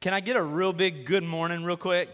Can 0.00 0.12
I 0.12 0.20
get 0.20 0.36
a 0.36 0.42
real 0.42 0.74
big 0.74 1.06
good 1.06 1.24
morning, 1.24 1.64
real 1.64 1.78
quick? 1.78 2.10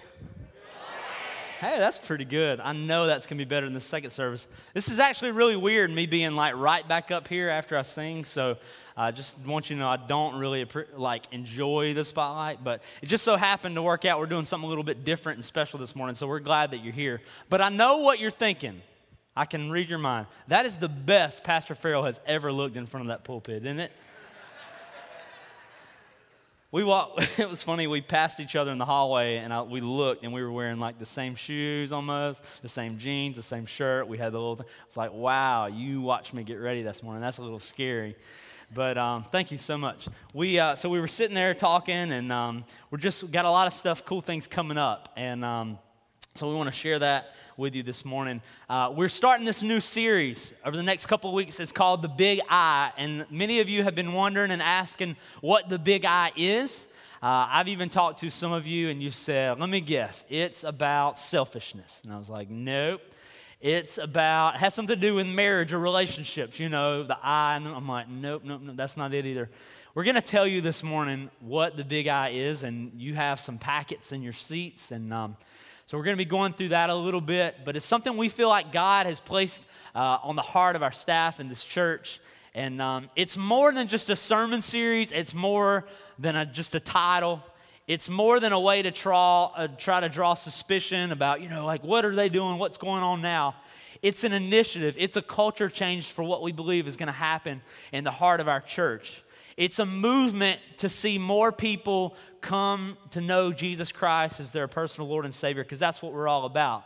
Hey, 1.61 1.79
that's 1.79 1.99
pretty 1.99 2.25
good. 2.25 2.61
I 2.61 2.73
know 2.73 3.07
that's 3.07 3.27
going 3.27 3.39
to 3.39 3.45
be 3.45 3.49
better 3.49 3.67
than 3.67 3.75
the 3.75 3.81
second 3.81 4.11
service. 4.11 4.47
This 4.73 4.89
is 4.89 4.99
actually 4.99 5.33
really 5.33 5.57
weird, 5.57 5.91
me 5.91 6.07
being 6.07 6.33
like 6.33 6.55
right 6.57 6.87
back 6.87 7.11
up 7.11 7.27
here 7.27 7.49
after 7.49 7.77
I 7.77 7.83
sing. 7.83 8.25
So 8.25 8.57
I 8.97 9.11
just 9.11 9.39
want 9.47 9.69
you 9.69 9.77
to 9.77 9.81
know 9.81 9.89
I 9.89 9.97
don't 9.97 10.37
really 10.37 10.67
like 10.97 11.27
enjoy 11.33 11.93
the 11.93 12.05
spotlight, 12.05 12.65
but 12.65 12.83
it 13.03 13.09
just 13.09 13.25
so 13.25 13.37
happened 13.37 13.75
to 13.75 13.83
work 13.83 14.05
out. 14.05 14.21
We're 14.21 14.27
doing 14.27 14.45
something 14.45 14.65
a 14.65 14.69
little 14.69 14.85
bit 14.85 15.05
different 15.05 15.39
and 15.39 15.45
special 15.45 15.79
this 15.79 15.95
morning. 15.95 16.15
So 16.15 16.27
we're 16.27 16.41
glad 16.41 16.71
that 16.71 16.79
you're 16.85 16.93
here. 16.93 17.21
But 17.49 17.61
I 17.61 17.69
know 17.69 17.99
what 17.99 18.21
you're 18.21 18.31
thinking. 18.31 18.81
I 19.37 19.45
can 19.45 19.71
read 19.71 19.89
your 19.89 19.99
mind. 19.99 20.29
That 20.49 20.67
is 20.67 20.79
the 20.79 20.89
best 20.89 21.43
Pastor 21.43 21.75
Farrell 21.75 22.05
has 22.05 22.21
ever 22.27 22.53
looked 22.53 22.77
in 22.77 22.87
front 22.87 23.07
of 23.07 23.09
that 23.09 23.25
pulpit, 23.25 23.65
isn't 23.65 23.81
it? 23.81 23.93
We 26.73 26.83
walked, 26.83 27.39
it 27.39 27.49
was 27.49 27.63
funny, 27.63 27.87
we 27.87 28.01
passed 28.01 28.41
each 28.41 28.57
other 28.57 28.73
in 28.73 28.79
the 28.79 28.85
hallway 28.87 29.37
and 29.37 29.53
I, 29.53 29.63
we 29.63 29.81
looked 29.81 30.25
and 30.25 30.33
we 30.33 30.43
were 30.43 30.51
wearing 30.51 30.81
like 30.81 30.99
the 30.99 31.07
same 31.07 31.35
shoes 31.35 31.93
almost, 31.93 32.43
the 32.63 32.69
same 32.69 32.99
jeans, 32.99 33.37
the 33.37 33.43
same 33.43 33.67
shirt. 33.67 34.09
We 34.09 34.17
had 34.17 34.33
the 34.33 34.39
little 34.39 34.57
thing. 34.57 34.67
It's 34.89 34.97
like, 34.97 35.13
wow, 35.13 35.67
you 35.67 36.01
watched 36.01 36.33
me 36.33 36.43
get 36.43 36.55
ready 36.55 36.83
this 36.83 37.03
morning. 37.03 37.21
That's 37.21 37.39
a 37.39 37.43
little 37.43 37.61
scary. 37.61 38.17
But 38.75 38.97
um, 38.97 39.23
thank 39.23 39.53
you 39.53 39.59
so 39.59 39.77
much. 39.77 40.09
We, 40.33 40.59
uh, 40.59 40.75
so 40.75 40.89
we 40.89 40.99
were 40.99 41.07
sitting 41.07 41.35
there 41.35 41.53
talking 41.53 42.11
and 42.11 42.33
um, 42.33 42.65
we're 42.91 42.99
just 42.99 43.31
got 43.31 43.45
a 43.45 43.51
lot 43.51 43.67
of 43.67 43.75
stuff, 43.75 44.07
cool 44.07 44.23
things 44.23 44.49
coming 44.49 44.79
up. 44.79 45.11
And 45.15 45.45
um, 45.45 45.79
so 46.35 46.49
we 46.49 46.55
want 46.55 46.67
to 46.69 46.73
share 46.73 46.99
that 46.99 47.35
with 47.59 47.75
you 47.75 47.83
this 47.83 48.07
morning. 48.07 48.41
Uh, 48.67 48.91
we're 48.97 49.11
starting 49.11 49.45
this 49.45 49.63
new 49.63 49.81
series 49.81 50.55
over 50.65 50.75
the 50.75 50.83
next 50.83 51.05
couple 51.05 51.31
weeks. 51.35 51.61
It's 51.61 51.73
called 51.73 52.01
The 52.01 52.09
Big 52.09 52.41
I. 52.49 52.91
And 52.97 53.27
many 53.31 53.61
of 53.61 53.69
you 53.69 53.85
have 53.85 53.95
been 53.95 54.15
wondering 54.15 54.51
and 54.51 54.63
asking 54.63 55.17
what 55.43 55.69
the 55.69 55.79
Big 55.79 56.07
I 56.07 56.33
is. 56.35 56.87
Uh, 57.23 57.47
I've 57.51 57.69
even 57.69 57.91
talked 57.91 58.21
to 58.21 58.31
some 58.31 58.51
of 58.51 58.67
you, 58.67 58.89
and 58.89 59.03
you 59.03 59.11
said, 59.11 59.61
let 59.61 59.69
me 59.69 59.83
guess, 59.83 60.25
it's 60.31 60.65
about 60.65 61.19
selfishness. 61.19 62.01
And 62.03 62.13
I 62.13 62.17
was 62.17 62.31
like, 62.31 62.49
nope. 62.49 63.03
It's 63.61 63.99
about, 63.99 64.55
it 64.55 64.59
has 64.59 64.73
something 64.73 64.97
to 64.97 65.01
do 65.01 65.17
with 65.17 65.27
marriage 65.27 65.75
or 65.75 65.79
relationships, 65.79 66.59
you 66.59 66.71
know, 66.71 67.03
the 67.03 67.19
I. 67.23 67.57
And 67.57 67.69
I'm 67.69 67.87
like, 67.87 68.09
nope, 68.09 68.43
nope, 68.43 68.63
nope, 68.63 68.75
that's 68.77 68.97
not 68.97 69.13
it 69.13 69.27
either. 69.27 69.51
We're 69.95 70.05
going 70.05 70.15
to 70.15 70.23
tell 70.23 70.47
you 70.47 70.63
this 70.63 70.83
morning 70.83 71.31
what 71.41 71.77
the 71.77 71.85
big 71.85 72.09
I 72.09 72.31
is, 72.31 72.63
and 72.63 72.93
you 72.97 73.15
have 73.15 73.39
some 73.39 73.59
packets 73.59 74.13
in 74.13 74.23
your 74.23 74.33
seats. 74.33 74.91
And 74.91 75.13
um, 75.13 75.37
so 75.93 75.99
we're 75.99 76.05
going 76.05 76.17
to 76.17 76.25
be 76.25 76.31
going 76.31 76.55
through 76.55 76.71
that 76.71 76.89
a 76.89 76.95
little 76.95 77.21
bit, 77.21 77.67
but 77.67 77.77
it's 77.77 77.85
something 77.85 78.17
we 78.17 78.31
feel 78.31 78.49
like 78.49 78.73
God 78.73 79.05
has 79.05 79.21
placed 79.21 79.63
uh, 79.95 80.17
on 80.23 80.37
the 80.37 80.41
heart 80.41 80.75
of 80.75 80.83
our 80.83 80.91
staff 80.91 81.39
in 81.39 81.51
this 81.51 81.67
church. 81.67 82.19
And 82.55 82.81
um, 82.81 83.11
it's 83.15 83.37
more 83.37 83.71
than 83.73 83.89
just 83.89 84.09
a 84.09 84.17
sermon 84.17 84.63
series, 84.63 85.13
it's 85.13 85.35
more 85.35 85.85
than 86.19 86.35
a, 86.35 86.47
just 86.47 86.75
a 86.75 86.81
title. 86.81 87.43
It's 87.87 88.09
more 88.09 88.41
than 88.41 88.55
a 88.55 88.59
way 88.59 88.81
to 88.81 88.91
draw, 88.91 89.53
uh, 89.55 89.69
try 89.69 90.01
to 90.01 90.09
draw 90.09 90.33
suspicion 90.33 91.13
about, 91.13 91.43
you 91.43 91.51
know, 91.51 91.67
like 91.67 91.85
what 91.85 92.07
are 92.07 92.15
they 92.15 92.31
doing? 92.31 92.57
What's 92.57 92.79
going 92.79 93.03
on 93.03 93.21
now? 93.21 93.57
It's 94.01 94.25
an 94.25 94.33
initiative, 94.33 94.97
it's 94.99 95.19
a 95.19 95.23
culture 95.23 95.69
change 95.69 96.07
for 96.07 96.23
what 96.23 96.41
we 96.41 96.53
believe 96.53 96.89
is 96.89 96.97
going 96.97 97.09
to 97.09 97.13
happen 97.13 97.61
in 97.93 98.03
the 98.03 98.11
heart 98.11 98.41
of 98.41 98.49
our 98.49 98.63
church. 98.63 99.23
It's 99.57 99.79
a 99.79 99.87
movement 99.87 100.61
to 100.79 100.89
see 100.89 101.19
more 101.19 101.53
people 101.53 102.17
come 102.41 102.97
to 103.11 103.21
know 103.21 103.53
Jesus 103.53 103.93
Christ 103.93 104.41
as 104.41 104.53
their 104.53 104.69
personal 104.69 105.09
Lord 105.09 105.25
and 105.25 105.35
Savior, 105.35 105.63
because 105.63 105.79
that's 105.79 106.03
what 106.03 106.13
we're 106.13 106.29
all 106.29 106.45
about. 106.45 106.85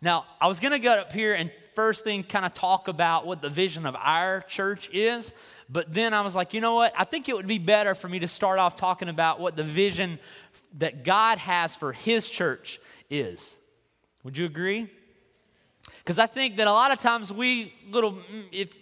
Now, 0.00 0.26
I 0.40 0.46
was 0.46 0.60
going 0.60 0.72
to 0.72 0.78
get 0.78 0.98
up 0.98 1.12
here 1.12 1.34
and 1.34 1.50
first 1.74 2.04
thing 2.04 2.22
kind 2.22 2.44
of 2.44 2.54
talk 2.54 2.88
about 2.88 3.26
what 3.26 3.40
the 3.40 3.48
vision 3.48 3.86
of 3.86 3.96
our 3.96 4.42
church 4.42 4.90
is, 4.92 5.32
but 5.68 5.92
then 5.92 6.14
I 6.14 6.22
was 6.22 6.34
like, 6.34 6.54
you 6.54 6.60
know 6.60 6.74
what? 6.74 6.92
I 6.96 7.04
think 7.04 7.28
it 7.28 7.36
would 7.36 7.46
be 7.46 7.58
better 7.58 7.94
for 7.94 8.08
me 8.08 8.18
to 8.20 8.28
start 8.28 8.58
off 8.58 8.76
talking 8.76 9.08
about 9.08 9.40
what 9.40 9.56
the 9.56 9.64
vision 9.64 10.18
that 10.78 11.04
God 11.04 11.38
has 11.38 11.74
for 11.74 11.92
His 11.92 12.28
church 12.28 12.80
is. 13.10 13.56
Would 14.24 14.36
you 14.36 14.44
agree? 14.44 14.88
Because 15.98 16.18
I 16.18 16.26
think 16.26 16.56
that 16.56 16.66
a 16.66 16.72
lot 16.72 16.90
of 16.90 16.98
times 16.98 17.32
we 17.32 17.72
little, 17.90 18.12
mm, 18.12 18.44
if 18.52 18.72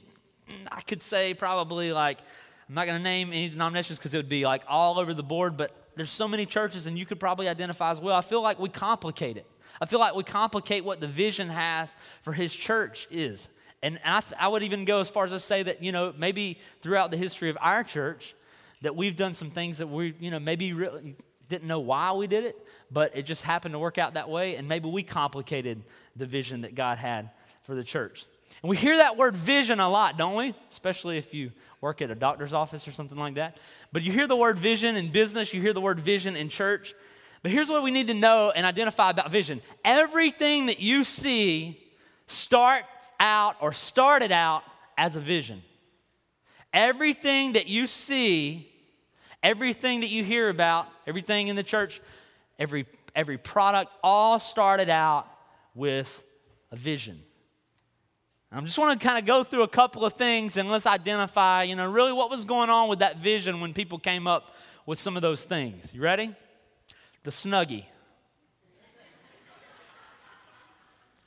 I 0.71 0.81
could 0.81 1.03
say 1.03 1.35
probably 1.35 1.93
like 1.93 2.19
I'm 2.69 2.75
not 2.75 2.87
going 2.87 2.99
to 2.99 3.03
name 3.03 3.28
any 3.28 3.49
denominations 3.49 3.99
because 3.99 4.12
it 4.15 4.16
would 4.16 4.28
be 4.28 4.44
like 4.44 4.65
all 4.69 4.99
over 4.99 5.15
the 5.15 5.22
board, 5.22 5.56
but 5.56 5.71
there's 5.94 6.10
so 6.10 6.27
many 6.27 6.47
churches, 6.47 6.87
and 6.87 6.99
you 6.99 7.06
could 7.06 7.21
probably 7.21 7.49
identify 7.49 7.91
as 7.91 8.00
well. 8.00 8.16
I 8.16 8.21
feel 8.21 8.43
like 8.43 8.59
we 8.59 8.69
complicate 8.69 9.37
it. 9.37 9.47
I 9.81 9.87
feel 9.87 10.00
like 10.00 10.15
we 10.15 10.25
complicate 10.25 10.84
what 10.84 11.00
the 11.00 11.06
vision 11.06 11.49
has 11.49 11.94
for 12.22 12.32
his 12.32 12.54
church 12.54 13.06
is. 13.10 13.49
And 13.82 14.00
I, 14.04 14.21
th- 14.21 14.34
I 14.38 14.49
would 14.49 14.62
even 14.62 14.84
go 14.84 15.00
as 15.00 15.09
far 15.09 15.25
as 15.25 15.31
to 15.31 15.38
say 15.38 15.62
that, 15.62 15.82
you 15.82 15.93
know, 15.93 16.12
maybe 16.16 16.59
throughout 16.81 17.10
the 17.10 17.16
history 17.16 17.50
of 17.50 17.59
our 17.60 17.84
church, 17.84 18.34
that 18.83 18.97
we've 18.97 19.16
done 19.16 19.34
some 19.34 19.50
things 19.50 19.78
that 19.78 19.87
we, 19.87 20.15
you 20.19 20.31
know, 20.31 20.41
maybe 20.41 20.72
really 20.72 21.16
didn't 21.48 21.69
know 21.69 21.81
why 21.81 22.12
we 22.12 22.27
did 22.27 22.44
it, 22.44 22.56
but 22.91 23.16
it 23.16 23.22
just 23.22 23.43
happened 23.43 23.72
to 23.72 23.78
work 23.78 23.98
out 23.98 24.15
that 24.15 24.28
way. 24.28 24.56
And 24.56 24.69
maybe 24.69 24.88
we 24.88 25.03
complicated 25.03 25.83
the 26.15 26.27
vision 26.27 26.62
that 26.62 26.75
God 26.75 26.98
had 26.98 27.31
for 27.62 27.75
the 27.75 27.84
church. 27.84 28.27
And 28.62 28.71
we 28.71 28.77
hear 28.77 28.97
that 28.97 29.17
word 29.17 29.34
vision 29.34 29.81
a 29.81 29.89
lot, 29.89 30.17
don't 30.17 30.34
we? 30.34 30.55
Especially 30.71 31.19
if 31.19 31.34
you 31.34 31.53
work 31.81 32.00
at 32.03 32.11
a 32.11 32.15
doctor's 32.15 32.53
office 32.53 32.89
or 32.89 32.93
something 32.93 33.19
like 33.19 33.34
that. 33.34 33.59
But 33.93 34.03
you 34.03 34.12
hear 34.12 34.27
the 34.27 34.37
word 34.37 34.59
vision 34.59 34.97
in 34.97 35.12
business, 35.12 35.53
you 35.53 35.61
hear 35.61 35.72
the 35.72 35.81
word 35.81 36.00
vision 36.00 36.37
in 36.37 36.49
church. 36.49 36.95
But 37.43 37.53
here's 37.53 37.69
what 37.69 37.83
we 37.83 37.91
need 37.91 38.09
to 38.09 38.15
know 38.15 38.50
and 38.50 38.66
identify 38.66 39.11
about 39.11 39.31
vision 39.31 39.61
everything 39.84 40.66
that 40.66 40.81
you 40.81 41.05
see 41.05 41.81
starts 42.27 42.87
out 43.21 43.56
or 43.61 43.72
started 43.72 44.33
out 44.33 44.62
as 44.99 45.16
a 45.16 45.21
vision. 45.21 45.62
Everything 46.72 47.53
that 47.53 47.69
you 47.69 47.87
see, 47.87 48.71
everything 49.43 50.00
that 50.00 50.09
you 50.09 50.25
hear 50.25 50.49
about, 50.49 50.89
everything 51.06 51.49
in 51.49 51.56
the 51.56 51.62
church, 51.62 52.00
every, 52.59 52.87
every 53.15 53.39
product, 53.39 53.93
all 54.03 54.39
started 54.39 54.91
out 54.91 55.27
with 55.75 56.22
a 56.72 56.77
vision. 56.77 57.22
I 58.53 58.61
just 58.61 58.79
want 58.79 58.99
to 58.99 59.05
kind 59.05 59.19
of 59.19 59.27
go 59.27 59.43
through 59.43 59.65
a 59.65 59.69
couple 59.69 60.05
of 60.05 60.12
things 60.12 60.57
and 60.57 60.71
let's 60.71 60.87
identify, 60.87 61.65
you 61.65 61.75
know, 61.75 61.91
really 61.91 62.12
what 62.12 62.31
was 62.31 62.45
going 62.45 62.71
on 62.71 62.89
with 62.89 63.01
that 63.01 63.19
vision 63.19 63.61
when 63.61 63.75
people 63.75 63.99
came 63.99 64.27
up 64.27 64.55
with 64.87 64.99
some 64.99 65.17
of 65.17 65.23
those 65.23 65.45
things. 65.45 65.93
You 65.93 66.01
ready? 66.01 66.34
The 67.25 67.31
Snuggie. 67.31 67.84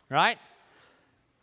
right? 0.10 0.38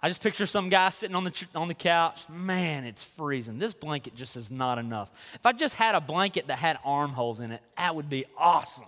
I 0.03 0.09
just 0.09 0.23
picture 0.23 0.47
some 0.47 0.71
guy 0.71 0.89
sitting 0.89 1.15
on 1.15 1.25
the, 1.25 1.47
on 1.55 1.69
the 1.69 1.75
couch. 1.75 2.25
Man, 2.29 2.85
it's 2.85 3.03
freezing. 3.03 3.59
This 3.59 3.75
blanket 3.75 4.15
just 4.15 4.37
is 4.37 4.51
not 4.51 4.79
enough. 4.79 5.11
If 5.35 5.45
I 5.45 5.53
just 5.53 5.75
had 5.75 5.95
a 5.95 6.01
blanket 6.01 6.47
that 6.47 6.59
had 6.59 6.79
armholes 6.85 7.41
in 7.41 7.53
it, 7.53 7.61
that 7.77 7.95
would 7.95 8.09
be 8.09 8.25
awesome. 8.39 8.87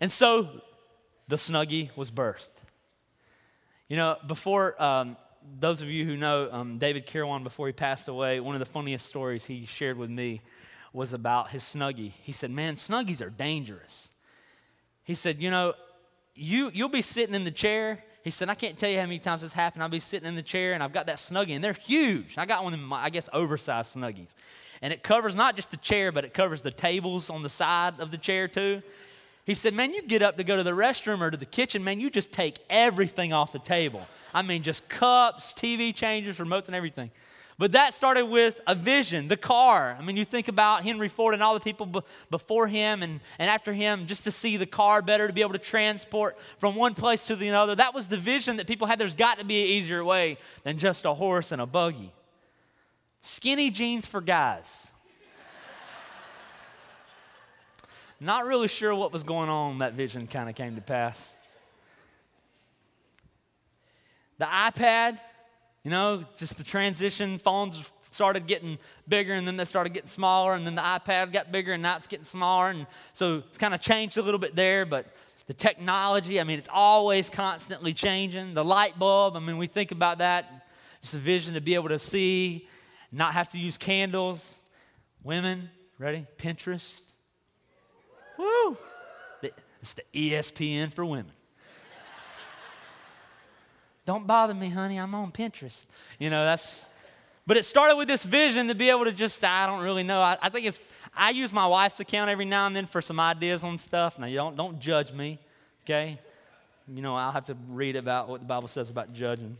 And 0.00 0.10
so 0.10 0.48
the 1.28 1.36
Snuggie 1.36 1.96
was 1.96 2.10
birthed. 2.10 2.50
You 3.88 3.96
know, 3.96 4.16
before 4.26 4.80
um, 4.82 5.16
those 5.58 5.82
of 5.82 5.88
you 5.88 6.04
who 6.04 6.16
know 6.16 6.50
um, 6.50 6.78
David 6.78 7.06
Kirwan 7.06 7.42
before 7.42 7.66
he 7.66 7.72
passed 7.72 8.08
away, 8.08 8.40
one 8.40 8.54
of 8.54 8.58
the 8.58 8.66
funniest 8.66 9.06
stories 9.06 9.44
he 9.44 9.64
shared 9.66 9.96
with 9.96 10.10
me 10.10 10.40
was 10.92 11.12
about 11.12 11.50
his 11.50 11.62
Snuggie. 11.62 12.12
He 12.22 12.32
said, 12.32 12.50
Man, 12.50 12.74
Snuggies 12.74 13.24
are 13.24 13.30
dangerous. 13.30 14.10
He 15.04 15.14
said, 15.14 15.40
You 15.40 15.50
know, 15.50 15.74
you, 16.34 16.70
you'll 16.74 16.88
be 16.88 17.02
sitting 17.02 17.34
in 17.34 17.44
the 17.44 17.50
chair. 17.50 18.02
He 18.24 18.30
said, 18.30 18.48
I 18.48 18.54
can't 18.54 18.76
tell 18.76 18.90
you 18.90 18.98
how 18.98 19.04
many 19.04 19.20
times 19.20 19.42
this 19.42 19.52
happened. 19.52 19.82
I'll 19.82 19.88
be 19.88 20.00
sitting 20.00 20.28
in 20.28 20.34
the 20.34 20.42
chair 20.42 20.72
and 20.72 20.82
I've 20.82 20.92
got 20.92 21.06
that 21.06 21.18
Snuggie, 21.18 21.52
and 21.52 21.62
they're 21.62 21.72
huge. 21.72 22.36
I 22.36 22.44
got 22.44 22.64
one 22.64 22.74
of 22.74 22.80
my, 22.80 23.04
I 23.04 23.10
guess, 23.10 23.28
oversized 23.32 23.94
Snuggies. 23.94 24.34
And 24.82 24.92
it 24.92 25.02
covers 25.02 25.34
not 25.34 25.54
just 25.56 25.70
the 25.70 25.76
chair, 25.76 26.12
but 26.12 26.24
it 26.24 26.34
covers 26.34 26.62
the 26.62 26.72
tables 26.72 27.30
on 27.30 27.42
the 27.42 27.48
side 27.48 28.00
of 28.00 28.10
the 28.10 28.18
chair, 28.18 28.48
too. 28.48 28.82
He 29.46 29.54
said, 29.54 29.72
Man, 29.74 29.94
you 29.94 30.02
get 30.02 30.22
up 30.22 30.36
to 30.36 30.44
go 30.44 30.56
to 30.56 30.64
the 30.64 30.72
restroom 30.72 31.20
or 31.20 31.30
to 31.30 31.36
the 31.36 31.46
kitchen, 31.46 31.82
man, 31.84 32.00
you 32.00 32.10
just 32.10 32.32
take 32.32 32.58
everything 32.68 33.32
off 33.32 33.52
the 33.52 33.60
table. 33.60 34.06
I 34.34 34.42
mean, 34.42 34.64
just 34.64 34.88
cups, 34.88 35.54
TV 35.54 35.94
changers, 35.94 36.38
remotes, 36.38 36.66
and 36.66 36.74
everything. 36.74 37.12
But 37.58 37.72
that 37.72 37.94
started 37.94 38.26
with 38.26 38.60
a 38.66 38.74
vision, 38.74 39.28
the 39.28 39.36
car. 39.36 39.96
I 39.98 40.02
mean, 40.02 40.16
you 40.16 40.26
think 40.26 40.48
about 40.48 40.82
Henry 40.82 41.08
Ford 41.08 41.32
and 41.32 41.42
all 41.42 41.54
the 41.54 41.60
people 41.60 41.86
b- 41.86 42.00
before 42.30 42.66
him 42.66 43.02
and, 43.02 43.20
and 43.38 43.48
after 43.48 43.72
him, 43.72 44.06
just 44.06 44.24
to 44.24 44.30
see 44.30 44.58
the 44.58 44.66
car 44.66 45.00
better, 45.00 45.26
to 45.26 45.32
be 45.32 45.40
able 45.40 45.54
to 45.54 45.58
transport 45.58 46.36
from 46.58 46.74
one 46.74 46.92
place 46.92 47.28
to 47.28 47.36
the 47.36 47.48
other. 47.50 47.74
That 47.74 47.94
was 47.94 48.08
the 48.08 48.18
vision 48.18 48.58
that 48.58 48.66
people 48.66 48.86
had. 48.86 48.98
There's 48.98 49.14
got 49.14 49.38
to 49.38 49.44
be 49.44 49.62
an 49.62 49.68
easier 49.68 50.04
way 50.04 50.36
than 50.64 50.76
just 50.76 51.06
a 51.06 51.14
horse 51.14 51.50
and 51.50 51.62
a 51.62 51.66
buggy. 51.66 52.12
Skinny 53.22 53.70
jeans 53.70 54.06
for 54.06 54.20
guys. 54.20 54.88
Not 58.18 58.46
really 58.46 58.68
sure 58.68 58.94
what 58.94 59.12
was 59.12 59.24
going 59.24 59.50
on 59.50 59.78
that 59.78 59.92
vision 59.92 60.26
kind 60.26 60.48
of 60.48 60.54
came 60.54 60.74
to 60.76 60.80
pass. 60.80 61.30
The 64.38 64.46
iPad, 64.46 65.18
you 65.82 65.90
know, 65.90 66.24
just 66.36 66.56
the 66.56 66.64
transition, 66.64 67.38
phones 67.38 67.90
started 68.10 68.46
getting 68.46 68.78
bigger 69.06 69.34
and 69.34 69.46
then 69.46 69.56
they 69.58 69.64
started 69.66 69.92
getting 69.92 70.08
smaller 70.08 70.54
and 70.54 70.66
then 70.66 70.74
the 70.74 70.82
iPad 70.82 71.32
got 71.32 71.52
bigger 71.52 71.74
and 71.74 71.82
now 71.82 71.96
it's 71.96 72.06
getting 72.06 72.24
smaller. 72.24 72.70
And 72.70 72.86
so 73.12 73.42
it's 73.48 73.58
kind 73.58 73.74
of 73.74 73.80
changed 73.80 74.16
a 74.16 74.22
little 74.22 74.40
bit 74.40 74.56
there, 74.56 74.86
but 74.86 75.06
the 75.46 75.54
technology, 75.54 76.40
I 76.40 76.44
mean, 76.44 76.58
it's 76.58 76.68
always 76.72 77.28
constantly 77.28 77.92
changing. 77.92 78.54
The 78.54 78.64
light 78.64 78.98
bulb, 78.98 79.36
I 79.36 79.40
mean, 79.40 79.58
we 79.58 79.66
think 79.66 79.92
about 79.92 80.18
that. 80.18 80.66
It's 81.00 81.14
a 81.14 81.18
vision 81.18 81.54
to 81.54 81.60
be 81.60 81.74
able 81.74 81.90
to 81.90 81.98
see, 81.98 82.68
not 83.12 83.34
have 83.34 83.50
to 83.50 83.58
use 83.58 83.76
candles. 83.76 84.54
Women, 85.22 85.70
ready? 85.98 86.26
Pinterest. 86.38 87.00
Woo! 88.38 88.76
It's 89.86 89.94
the 89.94 90.02
ESPN 90.12 90.92
for 90.92 91.04
women. 91.04 91.30
Don't 94.04 94.26
bother 94.26 94.54
me, 94.54 94.68
honey. 94.68 94.98
I'm 94.98 95.14
on 95.14 95.30
Pinterest. 95.30 95.86
You 96.18 96.28
know, 96.28 96.44
that's, 96.44 96.84
but 97.46 97.56
it 97.56 97.64
started 97.64 97.96
with 97.96 98.08
this 98.08 98.24
vision 98.24 98.68
to 98.68 98.74
be 98.74 98.90
able 98.90 99.04
to 99.04 99.12
just, 99.12 99.44
I 99.44 99.66
don't 99.66 99.82
really 99.82 100.02
know. 100.02 100.20
I, 100.20 100.38
I 100.42 100.48
think 100.48 100.66
it's, 100.66 100.78
I 101.14 101.30
use 101.30 101.52
my 101.52 101.66
wife's 101.66 102.00
account 102.00 102.30
every 102.30 102.44
now 102.44 102.66
and 102.66 102.74
then 102.74 102.86
for 102.86 103.00
some 103.00 103.20
ideas 103.20 103.62
on 103.62 103.78
stuff. 103.78 104.18
Now, 104.18 104.26
you 104.26 104.36
don't, 104.36 104.56
don't 104.56 104.80
judge 104.80 105.12
me, 105.12 105.38
okay? 105.84 106.18
You 106.92 107.02
know, 107.02 107.16
I'll 107.16 107.32
have 107.32 107.46
to 107.46 107.56
read 107.68 107.96
about 107.96 108.28
what 108.28 108.40
the 108.40 108.46
Bible 108.46 108.68
says 108.68 108.90
about 108.90 109.12
judging. 109.12 109.56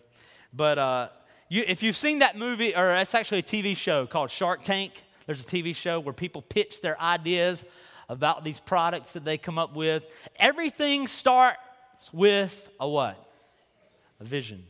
But 0.52 0.78
uh, 0.78 1.08
you, 1.49 1.64
if 1.67 1.82
you've 1.82 1.96
seen 1.96 2.19
that 2.19 2.37
movie, 2.37 2.75
or 2.75 2.93
it's 2.94 3.14
actually 3.14 3.38
a 3.38 3.43
TV 3.43 3.76
show 3.76 4.06
called 4.06 4.31
Shark 4.31 4.64
Tank, 4.64 4.93
there's 5.26 5.44
a 5.44 5.46
TV 5.46 5.75
show 5.75 6.00
where 6.00 6.12
people 6.12 6.43
pitch 6.43 6.81
their 6.81 7.00
ideas 7.00 7.64
about 8.08 8.44
these 8.44 8.61
products 8.61 9.12
that 9.14 9.25
they 9.25 9.38
come 9.38 9.58
up 9.58 9.75
with. 9.75 10.06
Everything 10.37 11.06
starts 11.06 11.58
with 12.12 12.70
a 12.79 12.88
what? 12.88 13.17
A 14.20 14.25
vision. 14.25 14.64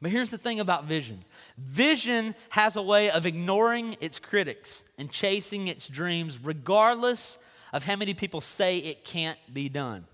But 0.00 0.12
here's 0.12 0.30
the 0.30 0.38
thing 0.38 0.60
about 0.60 0.84
vision 0.84 1.24
vision 1.56 2.34
has 2.50 2.76
a 2.76 2.82
way 2.82 3.10
of 3.10 3.26
ignoring 3.26 3.96
its 4.00 4.18
critics 4.18 4.84
and 4.96 5.10
chasing 5.10 5.68
its 5.68 5.88
dreams, 5.88 6.38
regardless 6.42 7.38
of 7.72 7.84
how 7.84 7.96
many 7.96 8.14
people 8.14 8.40
say 8.40 8.78
it 8.78 9.04
can't 9.04 9.38
be 9.52 9.68
done. 9.68 10.06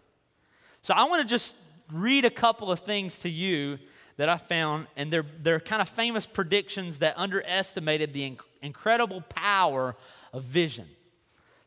So 0.83 0.95
I 0.95 1.05
want 1.05 1.23
to 1.23 1.29
just 1.29 1.55
read 1.93 2.25
a 2.25 2.31
couple 2.31 2.71
of 2.71 2.81
things 2.81 3.19
to 3.21 3.29
you 3.29 3.79
that 4.17 4.29
I 4.29 4.37
found, 4.37 4.87
and 4.97 5.13
they're, 5.13 5.27
they're 5.43 5.61
kind 5.61 5.83
of 5.83 5.89
famous 5.89 6.25
predictions 6.27 7.01
that 7.01 7.15
underestimated 7.17 8.13
the 8.13 8.31
inc- 8.31 8.43
incredible 8.63 9.23
power 9.23 9.97
of 10.33 10.45
vision. 10.45 10.87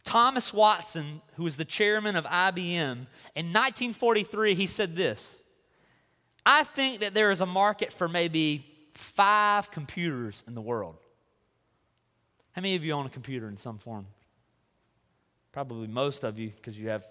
Thomas 0.08 0.54
Watson, 0.54 1.22
who 1.36 1.44
was 1.44 1.58
the 1.58 1.66
chairman 1.66 2.16
of 2.16 2.24
IBM, 2.24 3.08
in 3.36 3.52
1943, 3.52 4.56
he 4.56 4.66
said 4.66 4.96
this 4.96 5.36
I 6.46 6.64
think 6.64 7.02
that 7.02 7.14
there 7.14 7.30
is 7.30 7.42
a 7.42 7.46
market 7.46 7.92
for 7.92 8.08
maybe 8.08 8.66
five 8.94 9.70
computers 9.70 10.46
in 10.48 10.56
the 10.56 10.62
world. 10.62 10.96
How 12.54 12.62
many 12.62 12.76
of 12.76 12.86
you 12.86 12.94
own 12.94 13.06
a 13.06 13.10
computer 13.10 13.50
in 13.50 13.58
some 13.58 13.78
form? 13.78 14.08
Probably 15.52 15.88
most 15.88 16.24
of 16.24 16.40
you, 16.40 16.52
because 16.56 16.80
you 16.80 16.88
have 16.88 17.04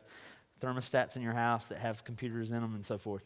thermostats 0.62 1.16
in 1.16 1.22
your 1.22 1.34
house 1.34 1.66
that 1.66 1.76
have 1.78 2.02
computers 2.02 2.50
in 2.50 2.62
them 2.62 2.74
and 2.74 2.86
so 2.86 2.96
forth. 2.96 3.24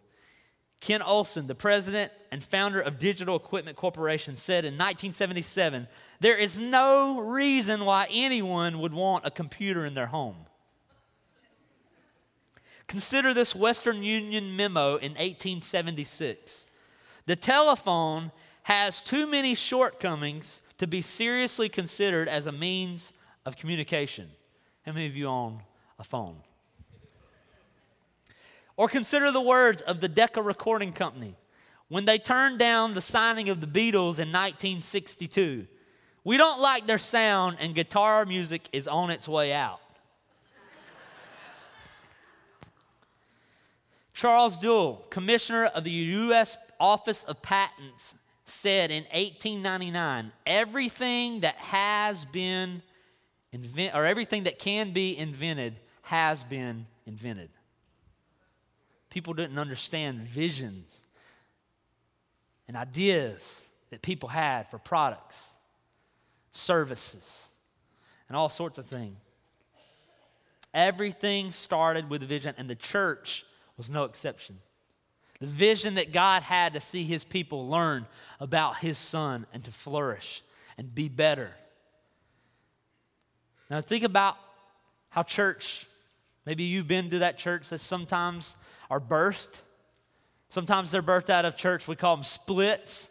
Ken 0.80 1.02
Olsen, 1.02 1.46
the 1.46 1.54
president 1.54 2.10
and 2.32 2.42
founder 2.42 2.80
of 2.80 2.98
Digital 2.98 3.36
Equipment 3.36 3.76
Corporation, 3.76 4.34
said 4.34 4.64
in 4.64 4.74
1977 4.74 5.86
there 6.20 6.36
is 6.36 6.58
no 6.58 7.20
reason 7.20 7.84
why 7.84 8.08
anyone 8.10 8.80
would 8.80 8.94
want 8.94 9.26
a 9.26 9.30
computer 9.30 9.84
in 9.84 9.94
their 9.94 10.06
home. 10.06 10.46
Consider 12.86 13.32
this 13.34 13.54
Western 13.54 14.02
Union 14.02 14.56
memo 14.56 14.96
in 14.96 15.12
1876. 15.12 16.66
The 17.26 17.36
telephone 17.36 18.32
has 18.64 19.02
too 19.02 19.26
many 19.26 19.54
shortcomings 19.54 20.60
to 20.78 20.86
be 20.86 21.02
seriously 21.02 21.68
considered 21.68 22.26
as 22.26 22.46
a 22.46 22.52
means 22.52 23.12
of 23.44 23.56
communication. 23.56 24.30
How 24.86 24.92
many 24.92 25.06
of 25.06 25.14
you 25.14 25.26
own 25.26 25.62
a 25.98 26.04
phone? 26.04 26.36
Or 28.80 28.88
consider 28.88 29.30
the 29.30 29.42
words 29.42 29.82
of 29.82 30.00
the 30.00 30.08
Decca 30.08 30.40
Recording 30.40 30.94
Company 30.94 31.34
when 31.88 32.06
they 32.06 32.16
turned 32.16 32.58
down 32.58 32.94
the 32.94 33.02
signing 33.02 33.50
of 33.50 33.60
the 33.60 33.66
Beatles 33.66 34.16
in 34.18 34.32
1962. 34.32 35.66
We 36.24 36.38
don't 36.38 36.62
like 36.62 36.86
their 36.86 36.96
sound, 36.96 37.58
and 37.60 37.74
guitar 37.74 38.24
music 38.24 38.70
is 38.72 38.88
on 38.88 39.10
its 39.10 39.28
way 39.28 39.52
out. 39.52 39.80
Charles 44.14 44.56
Duell, 44.56 45.10
commissioner 45.10 45.66
of 45.66 45.84
the 45.84 45.90
U.S. 45.90 46.56
Office 46.80 47.22
of 47.24 47.42
Patents, 47.42 48.14
said 48.46 48.90
in 48.90 49.04
1899 49.12 50.32
everything 50.46 51.40
that 51.40 51.56
has 51.56 52.24
been 52.24 52.80
invented, 53.52 53.94
or 53.94 54.06
everything 54.06 54.44
that 54.44 54.58
can 54.58 54.94
be 54.94 55.18
invented, 55.18 55.74
has 56.04 56.42
been 56.44 56.86
invented. 57.04 57.50
People 59.10 59.34
didn't 59.34 59.58
understand 59.58 60.20
visions 60.20 61.00
and 62.68 62.76
ideas 62.76 63.68
that 63.90 64.00
people 64.00 64.28
had 64.28 64.70
for 64.70 64.78
products, 64.78 65.50
services, 66.52 67.48
and 68.28 68.36
all 68.36 68.48
sorts 68.48 68.78
of 68.78 68.86
things. 68.86 69.16
Everything 70.72 71.50
started 71.50 72.08
with 72.08 72.22
a 72.22 72.26
vision, 72.26 72.54
and 72.56 72.70
the 72.70 72.76
church 72.76 73.44
was 73.76 73.90
no 73.90 74.04
exception. 74.04 74.58
The 75.40 75.46
vision 75.46 75.94
that 75.94 76.12
God 76.12 76.42
had 76.42 76.74
to 76.74 76.80
see 76.80 77.02
his 77.02 77.24
people 77.24 77.68
learn 77.68 78.06
about 78.38 78.76
his 78.78 78.98
son 78.98 79.46
and 79.52 79.64
to 79.64 79.72
flourish 79.72 80.42
and 80.78 80.94
be 80.94 81.08
better. 81.08 81.50
Now, 83.68 83.80
think 83.80 84.04
about 84.04 84.36
how 85.08 85.24
church, 85.24 85.86
maybe 86.46 86.64
you've 86.64 86.86
been 86.86 87.10
to 87.10 87.20
that 87.20 87.36
church 87.36 87.70
that 87.70 87.80
sometimes 87.80 88.56
are 88.90 89.00
birthed. 89.00 89.60
Sometimes 90.48 90.90
they're 90.90 91.02
birthed 91.02 91.30
out 91.30 91.44
of 91.44 91.56
church, 91.56 91.86
we 91.86 91.96
call 91.96 92.16
them 92.16 92.24
splits. 92.24 93.08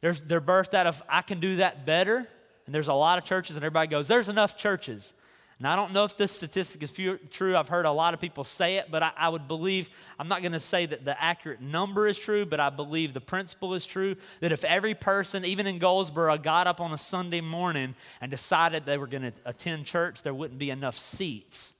There's, 0.00 0.22
they're 0.22 0.40
birthed 0.40 0.74
out 0.74 0.86
of, 0.86 1.02
I 1.08 1.22
can 1.22 1.40
do 1.40 1.56
that 1.56 1.86
better. 1.86 2.28
And 2.66 2.74
there's 2.74 2.88
a 2.88 2.94
lot 2.94 3.18
of 3.18 3.24
churches, 3.24 3.56
and 3.56 3.64
everybody 3.64 3.88
goes, 3.88 4.06
There's 4.06 4.28
enough 4.28 4.56
churches. 4.56 5.14
And 5.58 5.66
I 5.66 5.74
don't 5.74 5.92
know 5.92 6.04
if 6.04 6.16
this 6.16 6.30
statistic 6.30 6.82
is 6.84 6.92
true. 7.30 7.56
I've 7.56 7.68
heard 7.68 7.84
a 7.84 7.90
lot 7.90 8.14
of 8.14 8.20
people 8.20 8.44
say 8.44 8.76
it, 8.76 8.92
but 8.92 9.02
I, 9.02 9.10
I 9.16 9.28
would 9.28 9.48
believe, 9.48 9.90
I'm 10.16 10.28
not 10.28 10.40
going 10.40 10.52
to 10.52 10.60
say 10.60 10.86
that 10.86 11.04
the 11.04 11.20
accurate 11.20 11.60
number 11.60 12.06
is 12.06 12.16
true, 12.16 12.46
but 12.46 12.60
I 12.60 12.70
believe 12.70 13.12
the 13.12 13.20
principle 13.20 13.74
is 13.74 13.84
true 13.84 14.14
that 14.38 14.52
if 14.52 14.64
every 14.64 14.94
person, 14.94 15.44
even 15.44 15.66
in 15.66 15.80
Goldsboro, 15.80 16.38
got 16.38 16.68
up 16.68 16.80
on 16.80 16.92
a 16.92 16.98
Sunday 16.98 17.40
morning 17.40 17.96
and 18.20 18.30
decided 18.30 18.84
they 18.84 18.98
were 18.98 19.08
going 19.08 19.32
to 19.32 19.32
attend 19.46 19.84
church, 19.84 20.22
there 20.22 20.34
wouldn't 20.34 20.60
be 20.60 20.70
enough 20.70 20.96
seats 20.96 21.72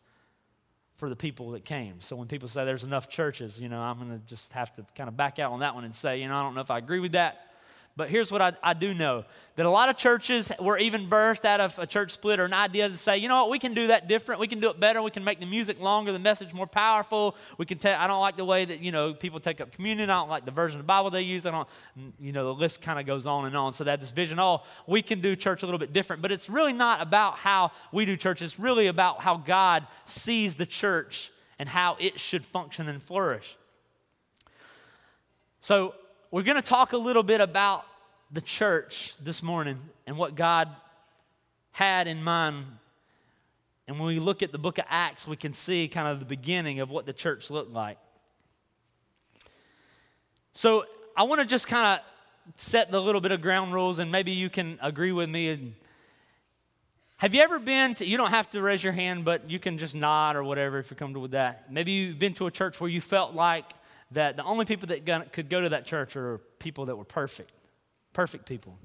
for 0.99 1.09
the 1.09 1.17
people 1.17 1.53
that 1.53 1.65
came. 1.65 2.01
So 2.01 2.17
when 2.17 2.27
people 2.27 2.49
say 2.49 2.65
there's 2.65 2.85
enough 2.85 3.09
churches, 3.09 3.59
you 3.59 3.69
know, 3.69 3.81
I'm 3.81 3.99
going 3.99 4.11
to 4.11 4.27
just 4.27 4.53
have 4.53 4.73
to 4.75 4.85
kind 4.97 5.09
of 5.09 5.17
back 5.17 5.39
out 5.39 5.53
on 5.53 5.61
that 5.61 5.75
one 5.77 5.85
and 5.85 5.95
say, 5.95 6.21
you 6.21 6.29
know, 6.29 6.37
I 6.37 6.43
don't 6.43 6.55
know 6.55 6.61
if 6.61 6.73
I 6.73 6.79
agree 6.79 6.99
with 6.99 7.13
that. 7.13 7.48
But 7.99 8.11
here's 8.11 8.31
what 8.31 8.41
I, 8.41 8.53
I 8.63 8.75
do 8.75 8.95
know 8.95 9.25
that 9.57 9.67
a 9.67 9.71
lot 9.71 9.89
of 9.89 9.97
churches 9.97 10.53
were 10.61 10.79
even 10.79 11.09
birthed 11.09 11.45
out 11.45 11.61
of 11.61 11.77
a 11.81 11.87
church 11.87 12.13
split 12.13 12.39
or 12.39 12.45
an 12.45 12.53
idea 12.53 12.89
to 12.89 12.97
say, 12.97 13.19
you 13.19 13.27
know 13.27 13.41
what, 13.41 13.51
we 13.51 13.59
can 13.59 13.75
do 13.75 13.89
that 13.89 14.07
different. 14.07 14.41
We 14.41 14.47
can 14.47 14.61
do 14.61 14.71
it 14.71 14.79
better. 14.79 15.03
We 15.03 15.11
can 15.11 15.25
make 15.25 15.41
the 15.41 15.47
music 15.47 15.81
longer, 15.81 16.13
the 16.13 16.21
message 16.21 16.53
more 16.55 16.69
powerful. 16.69 17.35
We 17.59 17.67
can 17.67 17.79
take, 17.79 17.97
I 17.97 18.07
don't 18.07 18.21
like 18.21 18.37
the 18.37 18.45
way 18.45 18.65
that, 18.65 18.79
you 18.79 18.93
know, 18.93 19.15
people 19.15 19.41
take 19.41 19.61
up 19.61 19.73
communion. 19.73 20.11
I 20.11 20.15
don't 20.15 20.29
like 20.29 20.45
the 20.45 20.53
version 20.53 20.79
of 20.79 20.85
the 20.85 20.87
Bible 20.87 21.11
they 21.11 21.23
use. 21.23 21.45
I 21.45 21.51
don't, 21.51 21.69
you 22.21 22.31
know, 22.31 22.45
the 22.45 22.55
list 22.55 22.81
kind 22.81 23.01
of 23.01 23.05
goes 23.05 23.27
on 23.27 23.47
and 23.47 23.57
on. 23.57 23.73
So 23.73 23.83
that 23.83 23.99
this 23.99 24.13
vision, 24.13 24.39
oh, 24.39 24.63
we 24.87 25.03
can 25.03 25.21
do 25.21 25.35
church 25.35 25.65
a 25.65 25.67
little 25.67 25.81
bit 25.81 25.93
different. 25.93 26.23
But 26.23 26.31
it's 26.31 26.49
really 26.49 26.73
not 26.73 27.03
about 27.03 27.39
how 27.39 27.73
we 27.91 28.05
do 28.05 28.17
church. 28.17 28.43
It's 28.43 28.61
really 28.61 28.87
about 28.87 29.23
how 29.23 29.39
God 29.39 29.89
sees 30.05 30.55
the 30.55 30.67
church 30.67 31.33
and 31.59 31.69
how 31.69 31.97
it 31.99 32.21
should 32.21 32.45
function 32.45 32.89
and 32.89 33.03
flourish. 33.03 33.57
So 35.61 35.97
we're 36.31 36.43
going 36.43 36.57
to 36.57 36.63
talk 36.63 36.93
a 36.93 36.99
little 36.99 37.23
bit 37.23 37.41
about 37.41 37.85
the 38.31 38.41
church 38.41 39.15
this 39.23 39.43
morning 39.43 39.79
and 40.07 40.19
what 40.19 40.35
God 40.35 40.69
had 41.71 42.07
in 42.07 42.23
mind. 42.23 42.67
And 43.87 43.99
when 43.99 44.09
we 44.09 44.19
look 44.19 44.43
at 44.43 44.53
the 44.53 44.59
book 44.59 44.77
of 44.77 44.85
Acts, 44.91 45.27
we 45.27 45.37
can 45.37 45.55
see 45.55 45.89
kind 45.89 46.07
of 46.09 46.19
the 46.19 46.27
beginning 46.27 46.81
of 46.81 46.91
what 46.91 47.07
the 47.07 47.15
church 47.15 47.51
looked 47.51 47.73
like. 47.73 47.97
So 50.53 50.85
I 51.17 51.23
want 51.23 51.41
to 51.41 51.47
just 51.47 51.67
kind 51.67 51.99
of 51.99 52.05
set 52.57 52.91
the 52.91 53.01
little 53.01 53.23
bit 53.23 53.33
of 53.33 53.41
ground 53.41 53.73
rules, 53.73 53.99
and 53.99 54.13
maybe 54.13 54.33
you 54.33 54.51
can 54.51 54.79
agree 54.83 55.13
with 55.13 55.31
me. 55.31 55.49
And 55.49 55.75
have 57.17 57.35
you 57.35 57.41
ever 57.41 57.59
been 57.59 57.95
to, 57.95 58.07
you 58.07 58.19
don't 58.19 58.31
have 58.31 58.51
to 58.51 58.61
raise 58.61 58.85
your 58.85 58.93
hand, 58.93 59.25
but 59.25 59.49
you 59.49 59.59
can 59.59 59.79
just 59.79 59.95
nod 59.95 60.37
or 60.37 60.45
whatever 60.45 60.79
if 60.79 60.91
you're 60.91 60.99
comfortable 60.99 61.23
with 61.23 61.31
that. 61.31 61.73
Maybe 61.73 61.93
you've 61.93 62.19
been 62.19 62.35
to 62.35 62.47
a 62.47 62.51
church 62.51 62.81
where 62.81 62.91
you 62.91 63.01
felt 63.01 63.35
like 63.35 63.65
that 64.13 64.37
the 64.37 64.45
only 64.45 64.65
people 64.65 64.89
that 64.89 65.33
could 65.33 65.49
go 65.49 65.61
to 65.61 65.69
that 65.71 65.85
church 65.85 66.17
are 66.17 66.39
people 66.59 66.87
that 66.87 66.97
were 66.97 67.05
perfect 67.05 67.53
perfect 68.13 68.47
people. 68.47 68.77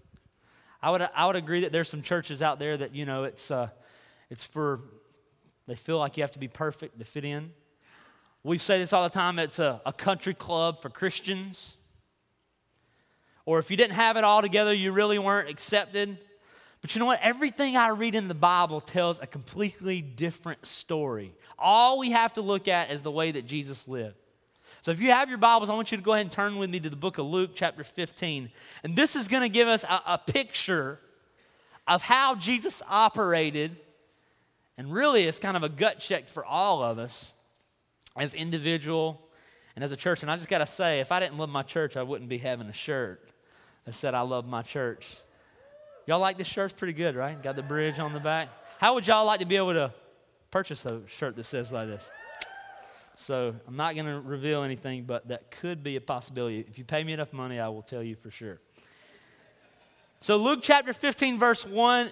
I 0.82 0.92
would, 0.92 1.02
I 1.02 1.26
would 1.26 1.36
agree 1.36 1.62
that 1.62 1.72
there's 1.72 1.90
some 1.90 2.02
churches 2.02 2.42
out 2.42 2.60
there 2.60 2.78
that, 2.78 2.94
you 2.94 3.06
know, 3.06 3.24
it's, 3.24 3.50
uh, 3.50 3.70
it's 4.30 4.46
for, 4.46 4.80
they 5.68 5.76
feel 5.76 5.98
like 5.98 6.18
you 6.18 6.24
have 6.24 6.34
to 6.34 6.40
be 6.40 6.48
perfect 6.48 7.00
to 7.00 7.06
fit 7.06 7.26
in. 7.26 7.52
We 8.44 8.58
say 8.58 8.78
this 8.78 8.92
all 8.92 9.04
the 9.04 9.10
time 9.10 9.40
it's 9.40 9.60
a, 9.60 9.82
a 9.86 9.94
country 9.94 10.34
club 10.34 10.82
for 10.82 10.90
Christians. 10.90 11.78
Or 13.46 13.60
if 13.60 13.72
you 13.72 13.78
didn't 13.78 13.96
have 13.96 14.18
it 14.18 14.24
all 14.24 14.42
together, 14.42 14.74
you 14.74 14.92
really 14.92 15.18
weren't 15.18 15.50
accepted. 15.50 16.18
But 16.82 16.94
you 16.94 17.00
know 17.00 17.06
what? 17.06 17.22
Everything 17.22 17.78
I 17.78 17.88
read 17.88 18.14
in 18.14 18.28
the 18.28 18.34
Bible 18.34 18.82
tells 18.82 19.20
a 19.20 19.26
completely 19.26 20.02
different 20.02 20.66
story. 20.66 21.34
All 21.58 21.98
we 21.98 22.12
have 22.12 22.34
to 22.34 22.42
look 22.42 22.68
at 22.68 22.92
is 22.92 23.02
the 23.02 23.12
way 23.12 23.32
that 23.32 23.48
Jesus 23.48 23.88
lived. 23.88 24.18
So 24.84 24.92
if 24.92 25.00
you 25.00 25.12
have 25.12 25.30
your 25.30 25.38
Bibles, 25.38 25.70
I 25.70 25.76
want 25.76 25.94
you 25.94 25.98
to 25.98 26.04
go 26.04 26.12
ahead 26.12 26.26
and 26.26 26.32
turn 26.32 26.58
with 26.58 26.70
me 26.70 26.78
to 26.82 26.90
the 26.90 26.98
book 26.98 27.18
of 27.18 27.26
Luke, 27.26 27.52
chapter 27.56 27.86
15. 27.86 28.52
And 28.84 28.98
this 28.98 29.16
is 29.16 29.30
going 29.30 29.42
to 29.42 29.48
give 29.48 29.66
us 29.66 29.86
a, 29.86 30.02
a 30.06 30.18
picture 30.18 31.00
of 31.88 32.02
how 32.02 32.36
Jesus 32.36 32.82
operated. 32.90 33.78
And 34.78 34.92
really, 34.92 35.24
it's 35.24 35.40
kind 35.40 35.56
of 35.56 35.64
a 35.64 35.70
gut 35.70 36.00
check 36.00 36.28
for 36.28 36.44
all 36.44 36.84
of 36.84 37.00
us 37.00 37.34
as 38.18 38.34
individual 38.34 39.22
and 39.78 39.86
as 39.86 39.94
a 39.94 39.96
church. 39.96 40.22
And 40.22 40.30
I 40.30 40.36
just 40.36 40.50
got 40.50 40.58
to 40.58 40.66
say, 40.66 41.00
if 41.00 41.14
I 41.14 41.22
didn't 41.22 41.38
love 41.38 41.48
my 41.50 41.64
church, 41.64 41.96
I 41.96 42.04
wouldn't 42.04 42.30
be 42.30 42.40
having 42.40 42.68
a 42.68 42.74
shirt 42.74 43.30
that 43.86 43.96
said, 43.96 44.14
I 44.14 44.22
love 44.22 44.46
my 44.46 44.64
church. 44.64 45.16
Y'all 46.08 46.20
like 46.20 46.38
this 46.38 46.48
shirt? 46.48 46.76
Pretty 46.76 46.92
good, 46.92 47.16
right? 47.16 47.42
Got 47.42 47.56
the 47.56 47.64
bridge 47.64 48.00
on 48.00 48.12
the 48.12 48.20
back. 48.20 48.50
How 48.80 48.96
would 48.96 49.08
y'all 49.08 49.26
like 49.26 49.40
to 49.40 49.46
be 49.46 49.56
able 49.56 49.76
to 49.76 49.94
purchase 50.52 50.86
a 50.86 51.04
shirt 51.08 51.38
that 51.38 51.46
says 51.46 51.72
like 51.72 51.88
this? 51.88 52.12
So 53.16 53.56
I'm 53.68 53.76
not 53.76 53.96
going 53.96 54.08
to 54.08 54.20
reveal 54.20 54.64
anything, 54.64 55.04
but 55.04 55.28
that 55.28 55.52
could 55.52 55.84
be 55.84 55.96
a 55.96 56.02
possibility. 56.02 56.66
If 56.68 56.78
you 56.78 56.84
pay 56.84 57.04
me 57.04 57.14
enough 57.14 57.32
money, 57.32 57.60
I 57.60 57.68
will 57.70 57.82
tell 57.82 58.02
you 58.02 58.16
for 58.16 58.32
sure. 58.32 58.60
So, 60.20 60.38
Luke 60.38 60.60
chapter 60.62 60.94
15, 60.94 61.38
verse 61.38 61.66
1, 61.66 62.12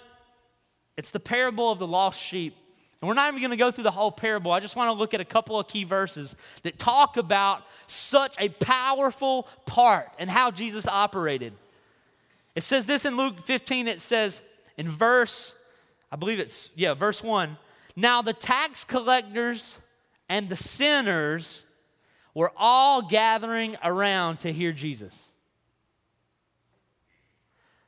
it's 0.97 1.11
the 1.11 1.19
parable 1.19 1.71
of 1.71 1.79
the 1.79 1.87
lost 1.87 2.21
sheep. 2.21 2.55
And 3.01 3.07
we're 3.07 3.15
not 3.15 3.29
even 3.29 3.39
going 3.39 3.51
to 3.51 3.57
go 3.57 3.71
through 3.71 3.85
the 3.85 3.91
whole 3.91 4.11
parable. 4.11 4.51
I 4.51 4.59
just 4.59 4.75
want 4.75 4.89
to 4.89 4.93
look 4.93 5.13
at 5.15 5.21
a 5.21 5.25
couple 5.25 5.59
of 5.59 5.67
key 5.67 5.85
verses 5.85 6.35
that 6.61 6.77
talk 6.77 7.17
about 7.17 7.63
such 7.87 8.35
a 8.37 8.49
powerful 8.49 9.47
part 9.65 10.09
and 10.19 10.29
how 10.29 10.51
Jesus 10.51 10.85
operated. 10.87 11.53
It 12.53 12.61
says 12.61 12.85
this 12.85 13.05
in 13.05 13.17
Luke 13.17 13.39
15, 13.39 13.87
it 13.87 14.01
says 14.01 14.41
in 14.77 14.87
verse, 14.87 15.55
I 16.11 16.15
believe 16.15 16.39
it's, 16.39 16.69
yeah, 16.75 16.93
verse 16.93 17.23
1. 17.23 17.57
Now 17.95 18.21
the 18.21 18.33
tax 18.33 18.83
collectors 18.83 19.79
and 20.31 20.47
the 20.47 20.55
sinners 20.55 21.65
were 22.33 22.53
all 22.55 23.01
gathering 23.01 23.75
around 23.83 24.39
to 24.39 24.53
hear 24.53 24.71
Jesus. 24.71 25.29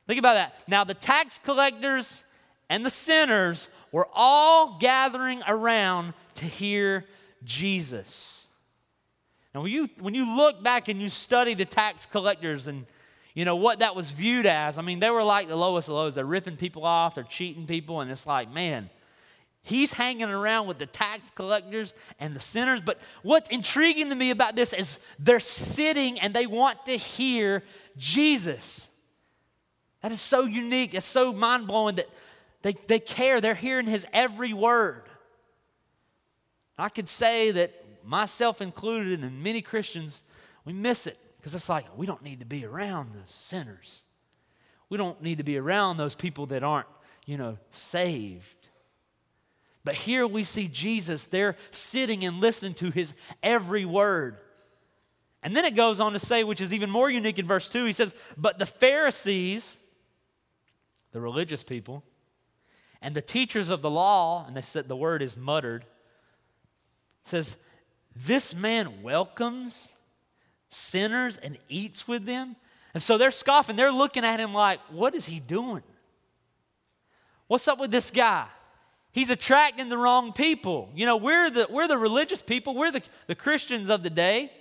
Think 0.06 0.18
about 0.18 0.34
that. 0.34 0.62
Now, 0.68 0.84
the 0.84 0.92
tax 0.92 1.40
collectors 1.42 2.22
and 2.68 2.84
the 2.84 2.90
sinners 2.90 3.68
were 3.92 4.06
all 4.12 4.76
gathering 4.78 5.42
around 5.48 6.12
to 6.34 6.44
hear 6.44 7.06
Jesus. 7.44 8.46
Now, 9.54 9.62
when 9.62 9.72
you, 9.72 9.88
when 10.00 10.12
you 10.12 10.36
look 10.36 10.62
back 10.62 10.88
and 10.88 11.00
you 11.00 11.08
study 11.08 11.54
the 11.54 11.64
tax 11.64 12.04
collectors 12.04 12.66
and 12.66 12.84
you 13.32 13.46
know 13.46 13.56
what 13.56 13.78
that 13.78 13.96
was 13.96 14.10
viewed 14.10 14.44
as, 14.44 14.76
I 14.76 14.82
mean, 14.82 14.98
they 15.00 15.08
were 15.08 15.24
like 15.24 15.48
the 15.48 15.56
lowest 15.56 15.88
of 15.88 15.94
lows. 15.94 16.14
They're 16.14 16.26
ripping 16.26 16.58
people 16.58 16.84
off, 16.84 17.14
they're 17.14 17.24
cheating 17.24 17.66
people, 17.66 18.02
and 18.02 18.10
it's 18.10 18.26
like, 18.26 18.52
man, 18.52 18.90
He's 19.66 19.94
hanging 19.94 20.28
around 20.28 20.66
with 20.66 20.76
the 20.76 20.84
tax 20.84 21.30
collectors 21.30 21.94
and 22.20 22.36
the 22.36 22.40
sinners. 22.40 22.82
But 22.82 23.00
what's 23.22 23.48
intriguing 23.48 24.10
to 24.10 24.14
me 24.14 24.28
about 24.28 24.54
this 24.54 24.74
is 24.74 24.98
they're 25.18 25.40
sitting 25.40 26.20
and 26.20 26.34
they 26.34 26.46
want 26.46 26.84
to 26.84 26.98
hear 26.98 27.62
Jesus. 27.96 28.88
That 30.02 30.12
is 30.12 30.20
so 30.20 30.44
unique. 30.44 30.92
It's 30.92 31.06
so 31.06 31.32
mind 31.32 31.66
blowing 31.66 31.96
that 31.96 32.10
they, 32.60 32.74
they 32.88 32.98
care. 32.98 33.40
They're 33.40 33.54
hearing 33.54 33.86
his 33.86 34.06
every 34.12 34.52
word. 34.52 35.04
I 36.76 36.90
could 36.90 37.08
say 37.08 37.50
that 37.52 37.72
myself 38.04 38.60
included 38.60 39.22
and 39.22 39.42
many 39.42 39.62
Christians, 39.62 40.22
we 40.66 40.74
miss 40.74 41.06
it 41.06 41.18
because 41.38 41.54
it's 41.54 41.70
like 41.70 41.86
we 41.96 42.04
don't 42.04 42.22
need 42.22 42.40
to 42.40 42.46
be 42.46 42.66
around 42.66 43.14
the 43.14 43.32
sinners. 43.32 44.02
We 44.90 44.98
don't 44.98 45.22
need 45.22 45.38
to 45.38 45.44
be 45.44 45.56
around 45.56 45.96
those 45.96 46.14
people 46.14 46.44
that 46.46 46.62
aren't, 46.62 46.88
you 47.24 47.38
know, 47.38 47.56
saved. 47.70 48.63
But 49.84 49.94
here 49.94 50.26
we 50.26 50.44
see 50.44 50.66
Jesus 50.66 51.26
there 51.26 51.56
sitting 51.70 52.24
and 52.24 52.40
listening 52.40 52.74
to 52.74 52.90
his 52.90 53.12
every 53.42 53.84
word. 53.84 54.38
And 55.42 55.54
then 55.54 55.66
it 55.66 55.76
goes 55.76 56.00
on 56.00 56.14
to 56.14 56.18
say, 56.18 56.42
which 56.42 56.62
is 56.62 56.72
even 56.72 56.88
more 56.88 57.10
unique 57.10 57.38
in 57.38 57.46
verse 57.46 57.68
2, 57.68 57.84
he 57.84 57.92
says, 57.92 58.14
But 58.38 58.58
the 58.58 58.64
Pharisees, 58.64 59.76
the 61.12 61.20
religious 61.20 61.62
people, 61.62 62.02
and 63.02 63.14
the 63.14 63.20
teachers 63.20 63.68
of 63.68 63.82
the 63.82 63.90
law, 63.90 64.46
and 64.46 64.56
they 64.56 64.62
said 64.62 64.88
the 64.88 64.96
word 64.96 65.20
is 65.20 65.36
muttered, 65.36 65.84
says, 67.24 67.58
This 68.16 68.54
man 68.54 69.02
welcomes 69.02 69.92
sinners 70.70 71.36
and 71.36 71.58
eats 71.68 72.08
with 72.08 72.24
them. 72.24 72.56
And 72.94 73.02
so 73.02 73.18
they're 73.18 73.30
scoffing. 73.30 73.76
They're 73.76 73.92
looking 73.92 74.24
at 74.24 74.40
him 74.40 74.54
like, 74.54 74.80
What 74.90 75.14
is 75.14 75.26
he 75.26 75.40
doing? 75.40 75.82
What's 77.48 77.68
up 77.68 77.78
with 77.78 77.90
this 77.90 78.10
guy? 78.10 78.46
He's 79.14 79.30
attracting 79.30 79.88
the 79.88 79.96
wrong 79.96 80.32
people. 80.34 80.90
You 80.94 81.06
know, 81.06 81.16
we're 81.16 81.48
the, 81.48 81.66
we're 81.70 81.88
the 81.88 81.96
religious 81.96 82.42
people, 82.42 82.74
we're 82.74 82.90
the, 82.90 83.02
the 83.26 83.34
Christians 83.34 83.88
of 83.88 84.02
the 84.02 84.10
day. 84.10 84.52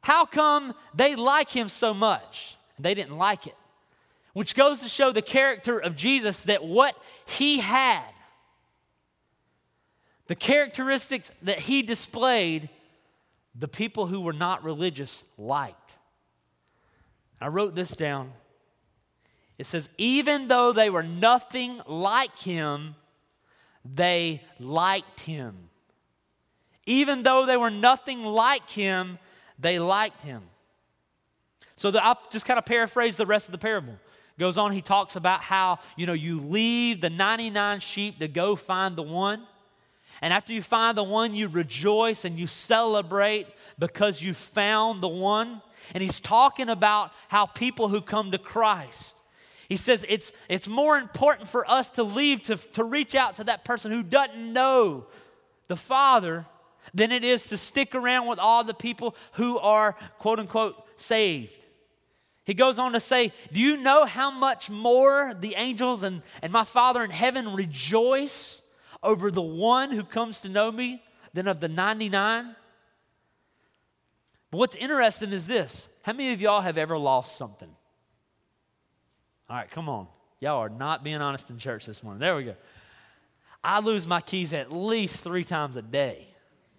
How 0.00 0.24
come 0.24 0.72
they 0.94 1.14
like 1.14 1.50
him 1.50 1.68
so 1.68 1.92
much? 1.92 2.56
They 2.78 2.94
didn't 2.94 3.18
like 3.18 3.46
it. 3.46 3.56
Which 4.32 4.54
goes 4.54 4.80
to 4.80 4.88
show 4.88 5.12
the 5.12 5.20
character 5.20 5.78
of 5.78 5.94
Jesus 5.94 6.44
that 6.44 6.64
what 6.64 6.96
he 7.26 7.58
had, 7.58 8.08
the 10.26 10.34
characteristics 10.34 11.30
that 11.42 11.60
he 11.60 11.82
displayed, 11.82 12.70
the 13.54 13.68
people 13.68 14.06
who 14.06 14.22
were 14.22 14.32
not 14.32 14.64
religious 14.64 15.22
liked. 15.36 15.96
I 17.40 17.48
wrote 17.48 17.74
this 17.74 17.90
down 17.90 18.32
it 19.58 19.66
says, 19.66 19.88
even 19.98 20.48
though 20.48 20.72
they 20.72 20.90
were 20.90 21.02
nothing 21.02 21.80
like 21.86 22.38
him, 22.38 22.94
they 23.84 24.42
liked 24.58 25.20
him. 25.20 25.68
Even 26.86 27.22
though 27.22 27.46
they 27.46 27.56
were 27.56 27.70
nothing 27.70 28.24
like 28.24 28.68
him, 28.70 29.18
they 29.58 29.78
liked 29.78 30.22
him. 30.22 30.42
So 31.76 31.90
the, 31.90 32.04
I'll 32.04 32.18
just 32.30 32.46
kind 32.46 32.58
of 32.58 32.64
paraphrase 32.64 33.16
the 33.16 33.26
rest 33.26 33.48
of 33.48 33.52
the 33.52 33.58
parable. 33.58 33.98
Goes 34.38 34.58
on, 34.58 34.72
he 34.72 34.80
talks 34.80 35.14
about 35.14 35.42
how, 35.42 35.78
you 35.96 36.06
know, 36.06 36.12
you 36.12 36.40
leave 36.40 37.00
the 37.00 37.10
99 37.10 37.80
sheep 37.80 38.18
to 38.18 38.28
go 38.28 38.56
find 38.56 38.96
the 38.96 39.02
one. 39.02 39.46
And 40.20 40.32
after 40.32 40.52
you 40.52 40.62
find 40.62 40.96
the 40.96 41.02
one, 41.02 41.34
you 41.34 41.48
rejoice 41.48 42.24
and 42.24 42.38
you 42.38 42.46
celebrate 42.46 43.46
because 43.78 44.22
you 44.22 44.34
found 44.34 45.02
the 45.02 45.08
one. 45.08 45.60
And 45.94 46.02
he's 46.02 46.20
talking 46.20 46.68
about 46.68 47.12
how 47.28 47.46
people 47.46 47.88
who 47.88 48.00
come 48.00 48.30
to 48.30 48.38
Christ, 48.38 49.16
he 49.72 49.78
says 49.78 50.04
it's, 50.06 50.32
it's 50.50 50.68
more 50.68 50.98
important 50.98 51.48
for 51.48 51.66
us 51.66 51.88
to 51.88 52.02
leave 52.02 52.42
to, 52.42 52.56
to 52.56 52.84
reach 52.84 53.14
out 53.14 53.36
to 53.36 53.44
that 53.44 53.64
person 53.64 53.90
who 53.90 54.02
doesn't 54.02 54.52
know 54.52 55.06
the 55.66 55.76
Father 55.76 56.44
than 56.92 57.10
it 57.10 57.24
is 57.24 57.46
to 57.46 57.56
stick 57.56 57.94
around 57.94 58.26
with 58.26 58.38
all 58.38 58.64
the 58.64 58.74
people 58.74 59.16
who 59.32 59.58
are, 59.58 59.94
quote 60.18 60.38
unquote, 60.38 60.74
saved. 60.98 61.64
He 62.44 62.52
goes 62.52 62.78
on 62.78 62.92
to 62.92 63.00
say, 63.00 63.32
Do 63.50 63.60
you 63.60 63.78
know 63.78 64.04
how 64.04 64.30
much 64.30 64.68
more 64.68 65.32
the 65.40 65.54
angels 65.56 66.02
and, 66.02 66.20
and 66.42 66.52
my 66.52 66.64
Father 66.64 67.02
in 67.02 67.10
heaven 67.10 67.54
rejoice 67.54 68.60
over 69.02 69.30
the 69.30 69.40
one 69.40 69.90
who 69.90 70.04
comes 70.04 70.42
to 70.42 70.50
know 70.50 70.70
me 70.70 71.02
than 71.32 71.48
of 71.48 71.60
the 71.60 71.68
99? 71.68 72.54
But 74.50 74.58
what's 74.58 74.76
interesting 74.76 75.32
is 75.32 75.46
this 75.46 75.88
how 76.02 76.12
many 76.12 76.34
of 76.34 76.42
y'all 76.42 76.60
have 76.60 76.76
ever 76.76 76.98
lost 76.98 77.38
something? 77.38 77.74
All 79.52 79.58
right, 79.58 79.70
come 79.70 79.86
on. 79.90 80.06
Y'all 80.40 80.60
are 80.60 80.70
not 80.70 81.04
being 81.04 81.20
honest 81.20 81.50
in 81.50 81.58
church 81.58 81.84
this 81.84 82.02
morning. 82.02 82.20
There 82.20 82.34
we 82.34 82.44
go. 82.44 82.54
I 83.62 83.80
lose 83.80 84.06
my 84.06 84.22
keys 84.22 84.54
at 84.54 84.72
least 84.72 85.22
three 85.22 85.44
times 85.44 85.76
a 85.76 85.82
day, 85.82 86.26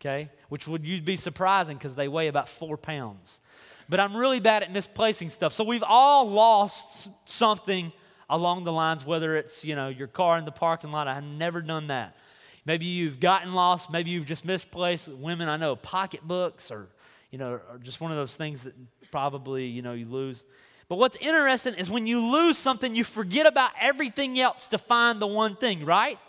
okay? 0.01 0.31
Which 0.49 0.67
would 0.67 0.83
you'd 0.83 1.05
be 1.05 1.15
surprising 1.15 1.77
because 1.77 1.93
they 1.93 2.07
weigh 2.07 2.29
about 2.29 2.49
four 2.49 2.75
pounds. 2.75 3.39
But 3.87 3.99
I'm 3.99 4.17
really 4.17 4.39
bad 4.39 4.63
at 4.63 4.71
misplacing 4.71 5.29
stuff. 5.29 5.53
So 5.53 5.63
we've 5.63 5.83
all 5.83 6.31
lost 6.31 7.09
something 7.25 7.91
along 8.27 8.63
the 8.63 8.71
lines, 8.71 9.05
whether 9.05 9.37
it's, 9.37 9.63
you 9.63 9.75
know, 9.75 9.89
your 9.89 10.07
car 10.07 10.39
in 10.39 10.45
the 10.45 10.51
parking 10.51 10.91
lot. 10.91 11.07
I've 11.07 11.23
never 11.23 11.61
done 11.61 11.87
that. 11.87 12.17
Maybe 12.65 12.85
you've 12.85 13.19
gotten 13.19 13.53
lost. 13.53 13.91
Maybe 13.91 14.09
you've 14.09 14.25
just 14.25 14.45
misplaced. 14.45 15.09
Women, 15.09 15.47
I 15.47 15.57
know, 15.57 15.75
pocketbooks 15.75 16.71
or, 16.71 16.87
you 17.29 17.37
know, 17.37 17.51
or 17.51 17.79
just 17.83 18.01
one 18.01 18.09
of 18.09 18.17
those 18.17 18.35
things 18.35 18.63
that 18.63 18.73
probably, 19.11 19.67
you 19.67 19.83
know, 19.83 19.93
you 19.93 20.07
lose. 20.07 20.43
But 20.87 20.97
what's 20.97 21.17
interesting 21.17 21.75
is 21.75 21.89
when 21.89 22.07
you 22.07 22.19
lose 22.19 22.57
something, 22.57 22.95
you 22.95 23.03
forget 23.03 23.45
about 23.45 23.71
everything 23.79 24.39
else 24.39 24.67
to 24.69 24.77
find 24.77 25.21
the 25.21 25.27
one 25.27 25.55
thing, 25.55 25.85
right? 25.85 26.19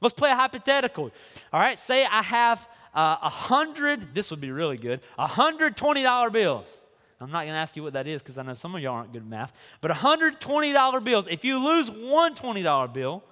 Let's 0.00 0.14
play 0.14 0.30
a 0.30 0.36
hypothetical. 0.36 1.10
All 1.52 1.60
right, 1.60 1.78
say 1.78 2.04
I 2.04 2.22
have 2.22 2.68
uh, 2.94 3.16
a 3.22 3.26
uh, 3.26 3.28
hundred, 3.28 4.14
this 4.14 4.30
would 4.30 4.40
be 4.40 4.50
really 4.50 4.76
good, 4.76 5.00
a 5.18 5.26
hundred 5.26 5.76
$20 5.76 6.32
bills. 6.32 6.80
I'm 7.20 7.32
not 7.32 7.40
going 7.40 7.52
to 7.52 7.58
ask 7.58 7.76
you 7.76 7.82
what 7.82 7.94
that 7.94 8.06
is 8.06 8.22
because 8.22 8.38
I 8.38 8.42
know 8.42 8.54
some 8.54 8.74
of 8.76 8.80
y'all 8.80 8.94
aren't 8.94 9.12
good 9.12 9.22
at 9.22 9.28
math. 9.28 9.52
But 9.80 9.90
$120 9.90 11.04
bills, 11.04 11.26
if 11.28 11.44
you 11.44 11.58
lose 11.58 11.90
one 11.90 12.34
$20 12.34 12.92
bill 12.92 13.24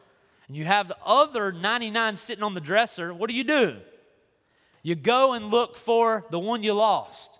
and 0.48 0.56
you 0.56 0.64
have 0.64 0.88
the 0.88 0.96
other 1.04 1.52
99 1.52 2.16
sitting 2.16 2.42
on 2.42 2.54
the 2.54 2.60
dresser, 2.60 3.14
what 3.14 3.30
do 3.30 3.36
you 3.36 3.44
do? 3.44 3.76
You 4.82 4.96
go 4.96 5.34
and 5.34 5.50
look 5.50 5.76
for 5.76 6.24
the 6.30 6.38
one 6.38 6.64
you 6.64 6.72
lost. 6.74 7.35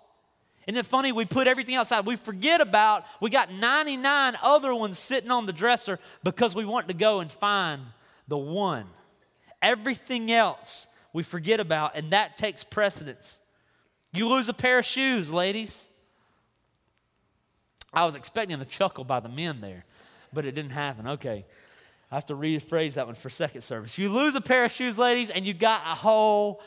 Isn't 0.67 0.79
it 0.79 0.87
funny? 0.87 1.13
We 1.13 1.25
put 1.25 1.47
everything 1.47 1.77
outside. 1.77 2.07
We 2.07 2.17
forget 2.17 2.61
about, 2.61 3.05
we 3.21 3.31
got 3.31 3.53
99 3.53 4.35
other 4.43 4.75
ones 4.75 4.99
sitting 4.99 5.31
on 5.31 5.47
the 5.47 5.53
dresser 5.53 6.01
because 6.25 6.55
we 6.57 6.65
want 6.65 6.89
to 6.89 6.95
go 6.95 7.21
and 7.21 7.31
find 7.31 7.83
the 8.27 8.37
one. 8.37 8.87
Everything 9.63 10.33
else 10.33 10.87
we 11.13 11.23
forget 11.23 11.61
about, 11.61 11.93
and 11.95 12.11
that 12.11 12.37
takes 12.37 12.65
precedence. 12.65 13.39
You 14.13 14.29
lose 14.29 14.49
a 14.49 14.55
pair 14.55 14.79
of 14.81 14.85
shoes, 14.85 15.31
ladies. 15.31 15.89
I 17.93 18.05
was 18.05 18.15
expecting 18.15 18.61
a 18.61 18.65
chuckle 18.65 19.05
by 19.05 19.21
the 19.21 19.29
men 19.29 19.61
there, 19.61 19.85
but 20.33 20.45
it 20.45 20.53
didn't 20.53 20.73
happen. 20.73 21.07
Okay. 21.07 21.47
I 22.11 22.15
have 22.15 22.27
to 22.27 22.35
rephrase 22.35 22.95
that 22.95 23.07
one 23.07 23.15
for 23.15 23.31
second 23.31 23.63
service. 23.63 23.99
You 23.99 24.11
lose 24.11 24.35
a 24.35 24.41
pair 24.41 24.65
of 24.65 24.73
shoes, 24.73 24.99
ladies, 24.99 25.31
and 25.31 25.47
you 25.47 25.55
got 25.55 25.83
a 25.85 25.95
whole 25.95 26.61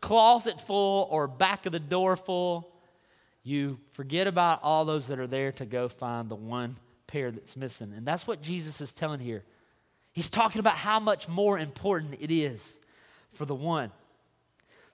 closet 0.00 0.60
full 0.60 1.08
or 1.10 1.26
back 1.26 1.66
of 1.66 1.72
the 1.72 1.80
door 1.80 2.16
full, 2.16 2.73
you 3.44 3.78
forget 3.90 4.26
about 4.26 4.60
all 4.62 4.84
those 4.84 5.06
that 5.08 5.18
are 5.18 5.26
there 5.26 5.52
to 5.52 5.66
go 5.66 5.88
find 5.88 6.28
the 6.30 6.34
one 6.34 6.76
pair 7.06 7.30
that's 7.30 7.56
missing. 7.56 7.92
And 7.94 8.06
that's 8.06 8.26
what 8.26 8.42
Jesus 8.42 8.80
is 8.80 8.90
telling 8.90 9.20
here. 9.20 9.44
He's 10.12 10.30
talking 10.30 10.60
about 10.60 10.76
how 10.76 10.98
much 10.98 11.28
more 11.28 11.58
important 11.58 12.16
it 12.20 12.32
is 12.32 12.80
for 13.32 13.44
the 13.44 13.54
one. 13.54 13.92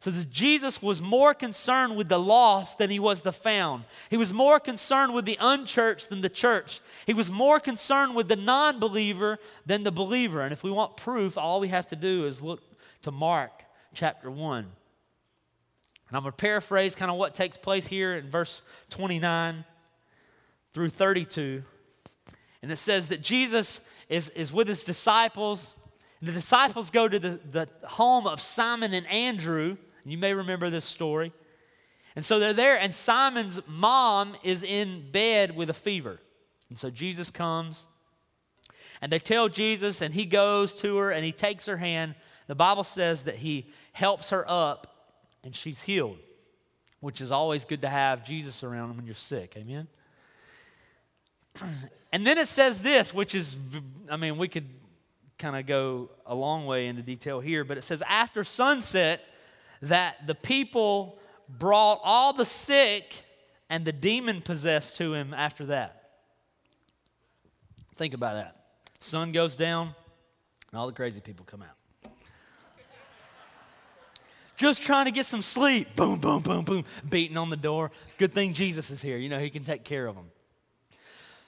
So 0.00 0.11
Jesus 0.30 0.80
was 0.80 0.99
more 0.99 1.35
concerned 1.35 1.97
with 1.97 2.09
the 2.09 2.19
lost 2.19 2.78
than 2.78 2.88
he 2.88 2.99
was 2.99 3.21
the 3.21 3.33
found. 3.33 3.85
He 4.09 4.16
was 4.16 4.33
more 4.33 4.59
concerned 4.59 5.12
with 5.12 5.26
the 5.26 5.37
unchurched 5.38 6.09
than 6.09 6.23
the 6.23 6.30
church. 6.30 6.80
He 7.04 7.12
was 7.12 7.30
more 7.30 7.61
concerned 7.61 8.16
with 8.16 8.26
the 8.26 8.37
non 8.37 8.80
believer 8.80 9.38
than 9.66 9.85
the 9.85 9.92
believer. 9.92 10.40
And 10.40 10.54
if 10.54 10.64
we 10.64 10.71
want 10.71 10.97
proof, 10.97 11.37
all 11.37 11.61
we 11.61 11.69
have 11.69 11.87
to 11.88 11.97
do 11.97 12.26
is 12.26 12.40
look 12.40 12.62
to 13.02 13.11
Mark 13.11 13.62
chapter 13.92 14.30
1. 14.30 14.73
And 16.11 16.17
I'm 16.17 16.23
going 16.23 16.33
to 16.33 16.37
paraphrase 16.37 16.95
kind 16.95 17.11
of 17.11 17.17
what 17.17 17.35
takes 17.35 17.57
place 17.57 17.87
here 17.87 18.14
in 18.14 18.29
verse 18.29 18.61
29 18.90 19.64
through 20.73 20.90
32. 20.90 21.62
And 22.62 22.71
it 22.71 22.76
says 22.76 23.09
that 23.09 23.23
Jesus 23.23 23.81
is, 24.11 24.29
is 24.31 24.52
with 24.52 24.69
his 24.69 24.85
disciples. 24.85 25.73
The 26.21 26.33
disciples 26.33 26.90
go 26.90 27.09
to 27.09 27.19
the, 27.19 27.40
the 27.50 27.69
home 27.87 28.26
of 28.26 28.40
Simon 28.40 28.93
and 28.93 29.07
Andrew 29.07 29.79
you 30.05 30.19
may 30.19 30.35
remember 30.35 30.71
this 30.71 30.85
story. 30.85 31.33
And 32.17 32.25
so 32.25 32.38
they're 32.38 32.52
there, 32.52 32.76
and 32.76 32.93
Simon's 32.93 33.61
mom 33.69 34.37
is 34.43 34.62
in 34.62 35.11
bed 35.11 35.55
with 35.55 35.71
a 35.71 35.75
fever. 35.75 36.19
And 36.69 36.79
so 36.79 36.90
Jesus 36.90 37.31
comes, 37.31 37.87
and 39.00 39.12
they 39.12 39.19
tell 39.19 39.49
Jesus, 39.49 40.00
and 40.00 40.12
he 40.12 40.26
goes 40.26 40.75
to 40.76 40.97
her 40.99 41.11
and 41.11 41.25
he 41.25 41.33
takes 41.33 41.67
her 41.67 41.76
hand. 41.76 42.14
The 42.49 42.55
Bible 42.55 42.85
says 42.85 43.25
that 43.25 43.37
he 43.37 43.71
helps 43.93 44.31
her 44.31 44.45
up, 44.49 44.89
and 45.42 45.54
she's 45.54 45.82
healed, 45.82 46.18
which 47.00 47.20
is 47.20 47.30
always 47.30 47.64
good 47.64 47.82
to 47.82 47.88
have 47.88 48.25
Jesus 48.25 48.62
around 48.62 48.97
when 48.97 49.06
you're 49.06 49.14
sick. 49.14 49.54
Amen? 49.56 49.88
And 52.12 52.26
then 52.26 52.38
it 52.38 52.49
says 52.49 52.82
this, 52.82 53.14
which 53.14 53.37
is, 53.37 53.54
I 54.11 54.16
mean, 54.16 54.37
we 54.37 54.49
could 54.49 54.68
kind 55.38 55.54
of 55.54 55.64
go 55.64 56.11
a 56.26 56.35
long 56.35 56.66
way 56.66 56.88
into 56.88 57.02
detail 57.02 57.38
here, 57.38 57.62
but 57.62 57.78
it 57.78 57.85
says, 57.85 58.02
after 58.04 58.42
sunset, 58.42 59.25
that 59.82 60.26
the 60.26 60.35
people 60.35 61.20
brought 61.49 62.00
all 62.02 62.32
the 62.32 62.44
sick 62.44 63.25
and 63.68 63.85
the 63.85 63.92
demon 63.92 64.40
possessed 64.40 64.97
to 64.97 65.14
him 65.14 65.32
after 65.32 65.66
that. 65.66 66.11
Think 67.97 68.14
about 68.14 68.35
that. 68.35 68.56
Sun 68.99 69.32
goes 69.32 69.56
down, 69.56 69.94
and 70.70 70.78
all 70.78 70.87
the 70.87 70.92
crazy 70.92 71.20
people 71.20 71.44
come 71.44 71.62
out. 71.62 71.79
Just 74.61 74.83
trying 74.83 75.07
to 75.07 75.11
get 75.11 75.25
some 75.25 75.40
sleep. 75.40 75.97
Boom, 75.97 76.19
boom, 76.19 76.43
boom, 76.43 76.67
boom, 76.67 76.85
beating 77.09 77.38
on 77.38 77.49
the 77.49 77.57
door. 77.57 77.90
Good 78.19 78.35
thing 78.35 78.52
Jesus 78.52 78.90
is 78.90 79.00
here. 79.00 79.17
You 79.17 79.31
know, 79.31 79.38
he 79.38 79.49
can 79.49 79.64
take 79.64 79.85
care 79.85 80.07
of 80.07 80.14
them. 80.14 80.26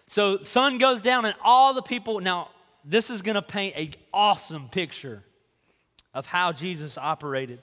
So, 0.07 0.43
sun 0.43 0.79
goes 0.79 1.03
down, 1.03 1.27
and 1.27 1.35
all 1.45 1.75
the 1.75 1.83
people. 1.83 2.21
Now, 2.21 2.49
this 2.87 3.11
is 3.11 3.21
going 3.21 3.35
to 3.35 3.43
paint 3.43 3.77
an 3.77 3.95
awesome 4.15 4.71
picture 4.71 5.23
of 6.15 6.25
how 6.25 6.53
Jesus 6.53 6.97
operated. 6.97 7.61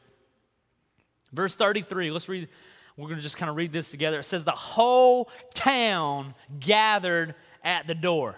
Verse 1.33 1.55
33, 1.55 2.11
let's 2.11 2.29
read. 2.29 2.47
We're 2.95 3.07
going 3.07 3.17
to 3.17 3.23
just 3.23 3.37
kind 3.37 3.49
of 3.49 3.55
read 3.55 3.73
this 3.73 3.89
together. 3.89 4.19
It 4.19 4.25
says, 4.25 4.45
The 4.45 4.51
whole 4.51 5.31
town 5.55 6.35
gathered 6.59 7.33
at 7.63 7.87
the 7.87 7.95
door. 7.95 8.35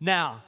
Now, 0.00 0.44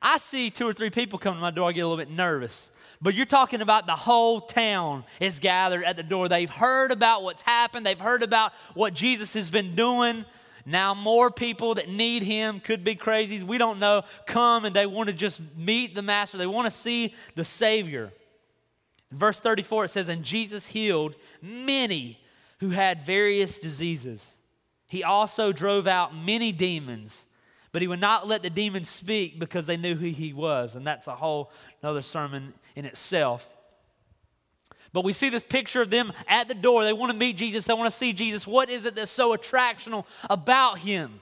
I 0.00 0.18
see 0.18 0.50
two 0.50 0.66
or 0.68 0.72
three 0.72 0.90
people 0.90 1.18
come 1.18 1.34
to 1.34 1.40
my 1.40 1.50
door, 1.50 1.68
I 1.68 1.72
get 1.72 1.80
a 1.80 1.88
little 1.88 2.04
bit 2.04 2.14
nervous. 2.14 2.70
But 3.00 3.14
you're 3.14 3.26
talking 3.26 3.60
about 3.60 3.86
the 3.86 3.96
whole 3.96 4.40
town 4.40 5.04
is 5.20 5.38
gathered 5.38 5.84
at 5.84 5.96
the 5.96 6.02
door. 6.02 6.28
They've 6.28 6.50
heard 6.50 6.90
about 6.92 7.22
what's 7.22 7.42
happened, 7.42 7.84
they've 7.84 7.98
heard 7.98 8.22
about 8.22 8.52
what 8.74 8.94
Jesus 8.94 9.34
has 9.34 9.50
been 9.50 9.74
doing. 9.74 10.24
Now, 10.68 10.94
more 10.94 11.30
people 11.30 11.76
that 11.76 11.88
need 11.88 12.24
him 12.24 12.58
could 12.58 12.82
be 12.82 12.96
crazies. 12.96 13.44
We 13.44 13.56
don't 13.56 13.78
know. 13.78 14.02
Come 14.26 14.64
and 14.64 14.74
they 14.74 14.84
want 14.84 15.06
to 15.06 15.12
just 15.12 15.40
meet 15.56 15.94
the 15.94 16.02
Master, 16.02 16.38
they 16.38 16.46
want 16.46 16.70
to 16.72 16.76
see 16.76 17.14
the 17.36 17.44
Savior. 17.44 18.12
Verse 19.12 19.38
34, 19.38 19.84
it 19.84 19.88
says, 19.90 20.08
And 20.08 20.24
Jesus 20.24 20.66
healed 20.66 21.14
many 21.40 22.20
who 22.58 22.70
had 22.70 23.06
various 23.06 23.58
diseases. 23.58 24.34
He 24.86 25.04
also 25.04 25.52
drove 25.52 25.86
out 25.86 26.16
many 26.16 26.52
demons, 26.52 27.25
but 27.76 27.82
he 27.82 27.88
would 27.88 28.00
not 28.00 28.26
let 28.26 28.40
the 28.40 28.48
demons 28.48 28.88
speak 28.88 29.38
because 29.38 29.66
they 29.66 29.76
knew 29.76 29.94
who 29.94 30.06
he 30.06 30.32
was. 30.32 30.76
And 30.76 30.86
that's 30.86 31.08
a 31.08 31.14
whole 31.14 31.50
another 31.82 32.00
sermon 32.00 32.54
in 32.74 32.86
itself. 32.86 33.46
But 34.94 35.04
we 35.04 35.12
see 35.12 35.28
this 35.28 35.42
picture 35.42 35.82
of 35.82 35.90
them 35.90 36.14
at 36.26 36.48
the 36.48 36.54
door. 36.54 36.84
They 36.84 36.94
want 36.94 37.12
to 37.12 37.18
meet 37.18 37.36
Jesus, 37.36 37.66
they 37.66 37.74
want 37.74 37.92
to 37.92 37.94
see 37.94 38.14
Jesus. 38.14 38.46
What 38.46 38.70
is 38.70 38.86
it 38.86 38.94
that's 38.94 39.10
so 39.10 39.36
attractional 39.36 40.06
about 40.30 40.78
him? 40.78 41.20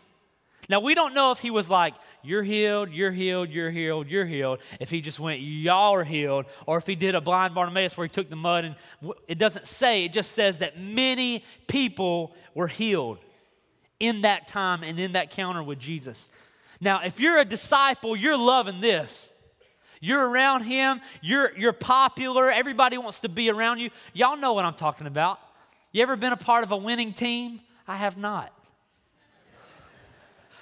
Now, 0.69 0.79
we 0.79 0.95
don't 0.95 1.13
know 1.13 1.33
if 1.33 1.41
he 1.41 1.51
was 1.51 1.69
like, 1.69 1.95
You're 2.23 2.45
healed, 2.45 2.91
you're 2.91 3.11
healed, 3.11 3.51
you're 3.51 3.73
healed, 3.73 4.07
you're 4.07 4.25
healed. 4.25 4.61
If 4.79 4.91
he 4.91 5.01
just 5.01 5.19
went, 5.19 5.41
Y'all 5.41 5.93
are 5.97 6.05
healed. 6.05 6.47
Or 6.69 6.79
if 6.79 6.87
he 6.87 6.95
did 6.95 7.17
a 7.17 7.21
blind 7.21 7.57
Bartimaeus 7.57 7.97
where 7.97 8.07
he 8.07 8.11
took 8.11 8.31
the 8.31 8.37
mud 8.37 8.65
and 8.65 8.77
it 9.27 9.39
doesn't 9.39 9.67
say, 9.67 10.05
it 10.05 10.13
just 10.13 10.31
says 10.31 10.61
that 10.61 10.79
many 10.79 11.43
people 11.67 12.33
were 12.55 12.69
healed 12.69 13.19
in 13.99 14.21
that 14.21 14.47
time 14.47 14.85
and 14.85 15.01
in 15.01 15.13
that 15.13 15.31
counter 15.31 15.65
with 15.65 15.81
Jesus. 15.81 16.29
Now, 16.85 17.01
if 17.03 17.19
you're 17.19 17.39
a 17.39 17.45
disciple, 17.47 18.15
you're 18.15 18.37
loving 18.37 18.81
this. 18.81 19.33
You're 20.01 20.29
around 20.29 20.65
him, 20.65 21.01
you're, 21.23 21.57
you're 21.57 21.73
popular, 21.73 22.51
everybody 22.51 22.99
wants 22.99 23.23
to 23.23 23.31
be 23.31 23.51
around 23.51 23.79
you. 23.79 23.89
Y'all 24.13 24.37
know 24.37 24.53
what 24.53 24.67
I'm 24.67 24.75
talking 24.75 25.07
about. 25.07 25.41
You 25.93 26.03
ever 26.03 26.15
been 26.15 26.35
a 26.35 26.37
part 26.37 26.63
of 26.63 26.73
a 26.73 26.77
winning 26.77 27.15
team? 27.15 27.61
I 27.89 27.97
have 27.97 28.19
not 28.19 28.53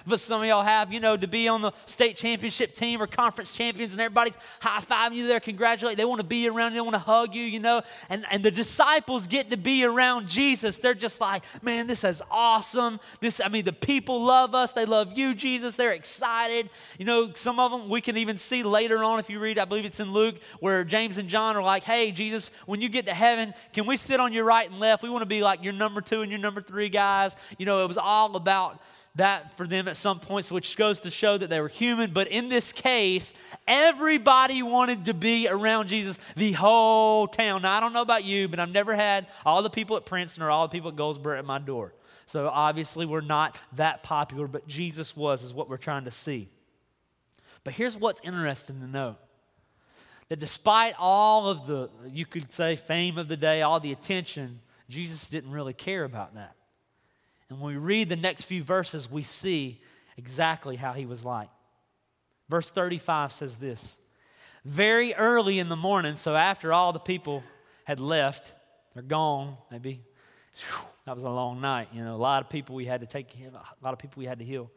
but 0.07 0.21
some 0.21 0.41
of 0.41 0.47
y'all 0.47 0.63
have, 0.63 0.93
you 0.93 1.01
know, 1.01 1.17
to 1.17 1.27
be 1.27 1.49
on 1.49 1.63
the 1.63 1.73
state 1.87 2.17
championship 2.17 2.75
team 2.75 3.01
or 3.01 3.07
conference 3.07 3.53
champions 3.53 3.93
and 3.93 4.01
everybody's 4.01 4.37
high 4.61 4.81
fiving 4.81 5.17
you 5.17 5.27
there, 5.27 5.41
congratulate. 5.41 5.97
They 5.97 6.05
want 6.05 6.21
to 6.21 6.27
be 6.27 6.49
around 6.49 6.73
you, 6.73 6.77
they 6.77 6.81
want 6.83 6.95
to 6.95 6.99
hug 6.99 7.35
you, 7.35 7.45
you 7.45 7.61
know. 7.61 7.83
And, 8.09 8.25
and 8.31 8.43
the 8.43 8.51
disciples 8.51 9.27
get 9.27 9.51
to 9.51 9.57
be 9.57 9.85
around 9.85 10.29
Jesus. 10.29 10.79
They're 10.79 10.95
just 10.95 11.21
like, 11.21 11.43
man, 11.63 11.87
this 11.87 12.05
is 12.05 12.23
awesome. 12.31 13.01
This, 13.21 13.41
I 13.41 13.49
mean, 13.49 13.65
the 13.65 13.73
people 13.73 14.25
love 14.25 14.55
us. 14.55 14.73
They 14.73 14.85
love 14.85 15.17
you, 15.17 15.35
Jesus. 15.35 15.77
They're 15.77 15.93
excited. 15.93 16.71
You 16.99 17.05
know, 17.05 17.33
some 17.35 17.59
of 17.59 17.71
them 17.71 17.89
we 17.89 18.01
can 18.01 18.17
even 18.17 18.39
see 18.39 18.63
later 18.63 19.03
on 19.05 19.19
if 19.19 19.31
you 19.31 19.39
read, 19.39 19.59
I 19.59 19.65
believe 19.65 19.85
it's 19.85 20.01
in 20.01 20.13
Luke, 20.13 20.37
where 20.61 20.85
James 20.85 21.19
and 21.19 21.29
John 21.29 21.57
are 21.57 21.63
like, 21.63 21.85
hey, 21.85 22.13
Jesus, 22.13 22.51
when 22.67 22.81
you 22.81 22.89
get 22.89 23.07
to 23.07 23.15
heaven, 23.15 23.55
can 23.73 23.87
we 23.87 23.97
sit 23.97 24.21
on 24.21 24.33
your 24.33 24.45
right 24.45 24.69
and 24.69 24.81
left? 24.81 25.03
We 25.03 25.11
want 25.11 25.23
to 25.23 25.27
be 25.27 25.43
like 25.43 25.63
your 25.63 25.73
number 25.73 26.01
two 26.01 26.23
and 26.23 26.31
your 26.31 26.41
number 26.41 26.61
three 26.61 26.89
guys. 26.89 27.35
You 27.59 27.67
know, 27.67 27.85
it 27.85 27.89
was 27.89 27.99
all 27.99 28.37
about 28.37 28.81
that 29.17 29.57
for 29.57 29.67
them 29.67 29.89
at 29.89 29.97
some 29.97 30.21
points, 30.21 30.51
which 30.51 30.77
goes 30.77 31.01
to 31.01 31.11
show 31.11 31.37
that 31.37 31.51
they 31.51 31.61
were 31.61 31.69
human. 31.69 32.13
But 32.13 32.29
in 32.29 32.49
this 32.49 32.73
case, 32.73 33.35
everybody 33.67 34.63
wanted 34.63 35.05
to 35.05 35.15
be 35.15 35.49
around 35.49 35.89
Jesus, 35.89 36.19
the 36.35 36.53
whole 36.53 37.27
town. 37.27 37.63
Now, 37.63 37.77
I 37.77 37.81
don't 37.81 37.93
know 37.93 38.03
about 38.03 38.25
you, 38.25 38.49
but 38.49 38.59
I've 38.59 38.71
never 38.71 38.95
had 38.95 39.27
all 39.45 39.63
the 39.63 39.71
people 39.71 39.97
at 39.97 40.07
Princeton 40.07 40.43
or 40.43 40.51
all 40.51 40.67
the 40.67 40.73
people 40.73 40.91
at 40.91 40.97
Goldsboro 40.97 41.39
at 41.39 41.45
my 41.45 41.59
door. 41.59 41.93
So 42.27 42.49
obviously, 42.49 43.05
we're 43.05 43.21
not 43.21 43.59
that 43.75 44.03
popular, 44.03 44.47
but 44.47 44.67
Jesus 44.67 45.15
was, 45.15 45.43
is 45.43 45.53
what 45.53 45.69
we're 45.69 45.77
trying 45.77 46.05
to 46.05 46.11
see. 46.11 46.49
But 47.65 47.75
here's 47.75 47.97
what's 47.97 48.21
interesting 48.25 48.81
to 48.81 48.87
know 48.87 49.17
that 50.29 50.39
despite 50.39 50.95
all 50.99 51.49
of 51.49 51.67
the, 51.67 51.91
you 52.11 52.25
could 52.25 52.51
say, 52.53 52.77
fame 52.77 53.19
of 53.19 53.29
the 53.29 53.37
day, 53.37 53.61
all 53.61 53.81
the 53.81 53.93
attention, 53.93 54.61
Jesus 54.89 55.29
didn't 55.29 55.51
really 55.51 55.75
care 55.75 56.05
about 56.05 56.35
that. 56.35 56.57
And 57.53 57.61
when 57.61 57.75
we 57.75 57.79
read 57.79 58.09
the 58.09 58.17
next 58.17 58.45
few 58.45 58.63
verses, 58.63 59.11
we 59.11 59.25
see 59.25 59.79
exactly 60.17 60.77
how 60.77 60.95
he 60.95 61.05
was 61.05 61.23
like. 61.23 61.51
Verse 62.49 62.71
35 62.71 63.31
says 63.31 63.57
this 63.57 63.99
Very 64.65 65.15
early 65.15 65.59
in 65.59 65.69
the 65.69 65.77
morning, 65.77 66.17
so 66.17 66.35
after 66.35 66.73
all 66.73 66.95
the 66.95 66.99
people 66.99 67.43
had 67.85 68.01
left, 68.01 68.55
they're 68.95 69.03
gone, 69.03 69.59
maybe. 69.71 70.01
That 71.05 71.15
was 71.15 71.25
a 71.25 71.29
long 71.29 71.61
night. 71.61 71.89
You 71.93 72.05
know, 72.05 72.15
a 72.15 72.17
lot 72.17 72.43
of 72.43 72.49
people 72.49 72.77
we 72.77 72.87
had 72.87 73.01
to 73.01 73.07
take, 73.07 73.27
a 73.35 73.85
lot 73.85 73.93
of 73.93 73.99
people 73.99 74.21
we 74.21 74.27
had 74.27 74.39
to 74.39 74.45
heal. 74.45 74.71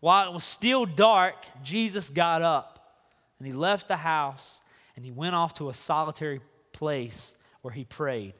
While 0.00 0.28
it 0.28 0.34
was 0.34 0.42
still 0.42 0.84
dark, 0.84 1.36
Jesus 1.62 2.10
got 2.10 2.42
up 2.42 2.96
and 3.38 3.46
he 3.46 3.52
left 3.52 3.86
the 3.86 3.96
house 3.96 4.60
and 4.96 5.04
he 5.04 5.12
went 5.12 5.36
off 5.36 5.54
to 5.54 5.70
a 5.70 5.74
solitary 5.74 6.40
place 6.72 7.36
where 7.62 7.72
he 7.72 7.84
prayed. 7.84 8.34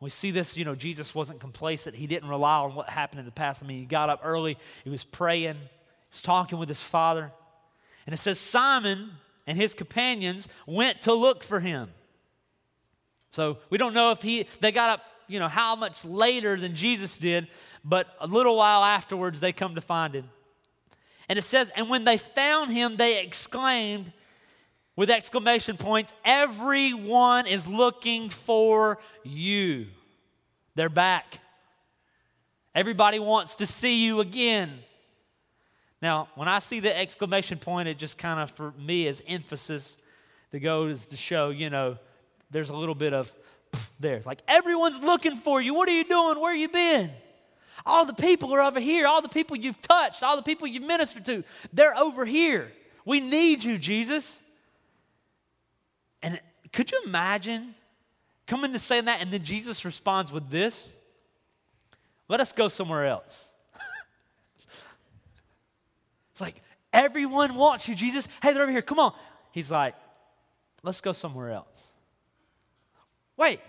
We 0.00 0.10
see 0.10 0.30
this, 0.30 0.56
you 0.56 0.64
know, 0.64 0.74
Jesus 0.74 1.14
wasn't 1.14 1.40
complacent. 1.40 1.96
He 1.96 2.06
didn't 2.06 2.28
rely 2.28 2.56
on 2.56 2.74
what 2.74 2.90
happened 2.90 3.20
in 3.20 3.24
the 3.24 3.32
past. 3.32 3.62
I 3.62 3.66
mean, 3.66 3.78
he 3.78 3.84
got 3.84 4.10
up 4.10 4.20
early, 4.22 4.58
he 4.82 4.90
was 4.90 5.04
praying, 5.04 5.54
he 5.54 6.12
was 6.12 6.22
talking 6.22 6.58
with 6.58 6.68
his 6.68 6.82
father. 6.82 7.32
And 8.06 8.12
it 8.12 8.18
says 8.18 8.38
Simon 8.38 9.12
and 9.46 9.56
his 9.56 9.72
companions 9.74 10.48
went 10.66 11.02
to 11.02 11.14
look 11.14 11.42
for 11.42 11.60
him. 11.60 11.90
So 13.30 13.58
we 13.70 13.78
don't 13.78 13.94
know 13.94 14.10
if 14.10 14.22
he 14.22 14.46
they 14.60 14.72
got 14.72 14.90
up, 14.90 15.04
you 15.26 15.38
know, 15.40 15.48
how 15.48 15.74
much 15.74 16.04
later 16.04 16.56
than 16.56 16.74
Jesus 16.74 17.16
did, 17.16 17.48
but 17.84 18.06
a 18.20 18.26
little 18.26 18.56
while 18.56 18.84
afterwards 18.84 19.40
they 19.40 19.52
come 19.52 19.74
to 19.74 19.80
find 19.80 20.14
him. 20.14 20.28
And 21.28 21.38
it 21.38 21.42
says, 21.42 21.70
and 21.74 21.88
when 21.88 22.04
they 22.04 22.18
found 22.18 22.72
him, 22.72 22.96
they 22.96 23.22
exclaimed, 23.24 24.12
with 24.96 25.10
exclamation 25.10 25.76
points. 25.76 26.12
Everyone 26.24 27.46
is 27.46 27.66
looking 27.66 28.30
for 28.30 28.98
you. 29.22 29.86
They're 30.74 30.88
back. 30.88 31.38
Everybody 32.74 33.18
wants 33.18 33.56
to 33.56 33.66
see 33.66 34.04
you 34.04 34.20
again. 34.20 34.80
Now, 36.02 36.28
when 36.34 36.48
I 36.48 36.58
see 36.58 36.80
the 36.80 36.96
exclamation 36.96 37.58
point, 37.58 37.88
it 37.88 37.98
just 37.98 38.18
kind 38.18 38.40
of, 38.40 38.50
for 38.50 38.72
me, 38.72 39.06
is 39.06 39.22
emphasis 39.26 39.96
that 40.50 40.60
goes 40.60 41.06
to 41.06 41.16
show, 41.16 41.50
you 41.50 41.70
know, 41.70 41.96
there's 42.50 42.70
a 42.70 42.76
little 42.76 42.94
bit 42.94 43.14
of 43.14 43.32
there. 43.98 44.20
Like, 44.24 44.42
everyone's 44.46 45.00
looking 45.02 45.36
for 45.36 45.60
you. 45.60 45.72
What 45.74 45.88
are 45.88 45.92
you 45.92 46.04
doing? 46.04 46.40
Where 46.40 46.54
you 46.54 46.68
been? 46.68 47.10
All 47.86 48.04
the 48.04 48.14
people 48.14 48.54
are 48.54 48.60
over 48.60 48.80
here. 48.80 49.06
All 49.06 49.22
the 49.22 49.28
people 49.28 49.56
you've 49.56 49.80
touched, 49.80 50.22
all 50.22 50.36
the 50.36 50.42
people 50.42 50.68
you've 50.68 50.84
ministered 50.84 51.24
to, 51.26 51.44
they're 51.72 51.96
over 51.96 52.24
here. 52.24 52.70
We 53.04 53.20
need 53.20 53.64
you, 53.64 53.78
Jesus. 53.78 54.42
And 56.24 56.40
could 56.72 56.90
you 56.90 57.02
imagine 57.04 57.74
coming 58.46 58.72
to 58.72 58.78
saying 58.78 59.04
that 59.04 59.20
and 59.20 59.30
then 59.30 59.44
Jesus 59.44 59.84
responds 59.84 60.32
with 60.32 60.48
this? 60.48 60.92
Let 62.28 62.40
us 62.40 62.52
go 62.52 62.68
somewhere 62.68 63.06
else. 63.06 63.46
it's 66.32 66.40
like, 66.40 66.62
everyone 66.94 67.54
wants 67.54 67.86
you, 67.88 67.94
Jesus. 67.94 68.26
Hey, 68.42 68.54
they're 68.54 68.62
over 68.62 68.72
here. 68.72 68.80
Come 68.80 68.98
on. 68.98 69.12
He's 69.52 69.70
like, 69.70 69.94
let's 70.82 71.02
go 71.02 71.12
somewhere 71.12 71.50
else. 71.50 71.88
Wait, 73.36 73.60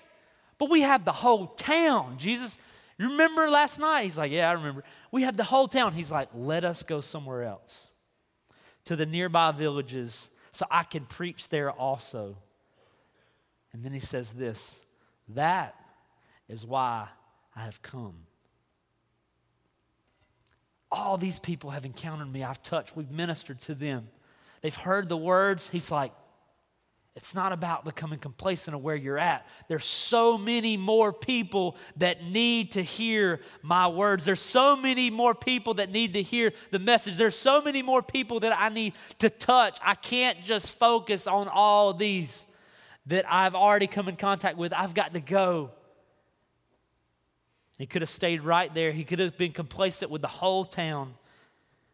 but 0.57 0.69
we 0.69 0.81
have 0.81 1.03
the 1.03 1.11
whole 1.11 1.47
town, 1.47 2.15
Jesus. 2.17 2.57
You 2.97 3.09
remember 3.09 3.49
last 3.49 3.79
night? 3.79 4.03
He's 4.03 4.17
like, 4.17 4.31
Yeah, 4.31 4.49
I 4.49 4.53
remember. 4.53 4.83
We 5.11 5.23
have 5.23 5.35
the 5.35 5.43
whole 5.43 5.67
town. 5.67 5.93
He's 5.93 6.11
like, 6.11 6.29
Let 6.33 6.63
us 6.63 6.83
go 6.83 7.01
somewhere 7.01 7.43
else 7.43 7.87
to 8.85 8.95
the 8.95 9.05
nearby 9.05 9.51
villages 9.51 10.29
so 10.55 10.65
I 10.71 10.83
can 10.83 11.05
preach 11.05 11.49
there 11.49 11.69
also. 11.69 12.37
And 13.73 13.83
then 13.83 13.91
he 13.91 13.99
says 13.99 14.31
this 14.31 14.79
That 15.29 15.75
is 16.47 16.65
why 16.65 17.09
I 17.55 17.65
have 17.65 17.81
come. 17.81 18.27
All 20.89 21.17
these 21.17 21.39
people 21.39 21.71
have 21.71 21.83
encountered 21.83 22.31
me. 22.31 22.41
I've 22.41 22.63
touched, 22.63 22.95
we've 22.95 23.11
ministered 23.11 23.59
to 23.61 23.75
them. 23.75 24.07
They've 24.61 24.73
heard 24.73 25.09
the 25.09 25.17
words. 25.17 25.69
He's 25.69 25.91
like, 25.91 26.13
it's 27.15 27.33
not 27.33 27.53
about 27.53 27.85
becoming 27.85 28.19
complacent 28.19 28.75
of 28.75 28.83
where 28.83 28.95
you're 28.95 29.17
at. 29.17 29.47
There's 29.69 29.85
so 29.85 30.37
many 30.37 30.75
more 30.75 31.13
people 31.13 31.77
that 31.95 32.21
need 32.25 32.73
to 32.73 32.83
hear 32.83 33.39
my 33.61 33.87
words. 33.87 34.25
There's 34.25 34.41
so 34.41 34.75
many 34.75 35.09
more 35.09 35.33
people 35.33 35.75
that 35.75 35.89
need 35.89 36.13
to 36.15 36.21
hear 36.21 36.51
the 36.71 36.79
message. 36.79 37.15
There's 37.15 37.37
so 37.37 37.61
many 37.61 37.81
more 37.81 38.01
people 38.03 38.41
that 38.41 38.51
I 38.57 38.67
need 38.67 38.93
to 39.19 39.29
touch. 39.29 39.79
I 39.81 39.95
can't 39.95 40.43
just 40.43 40.77
focus 40.77 41.25
on 41.25 41.47
all 41.47 41.93
these 41.93 42.45
that 43.05 43.23
I've 43.31 43.55
already 43.55 43.87
come 43.87 44.09
in 44.09 44.17
contact 44.17 44.57
with. 44.57 44.73
I've 44.73 44.93
got 44.93 45.13
to 45.13 45.21
go. 45.21 45.71
He 47.77 47.85
could 47.85 48.01
have 48.01 48.09
stayed 48.09 48.41
right 48.41 48.73
there. 48.73 48.91
He 48.91 49.05
could 49.05 49.19
have 49.19 49.37
been 49.37 49.53
complacent 49.53 50.11
with 50.11 50.21
the 50.21 50.27
whole 50.27 50.65
town. 50.65 51.13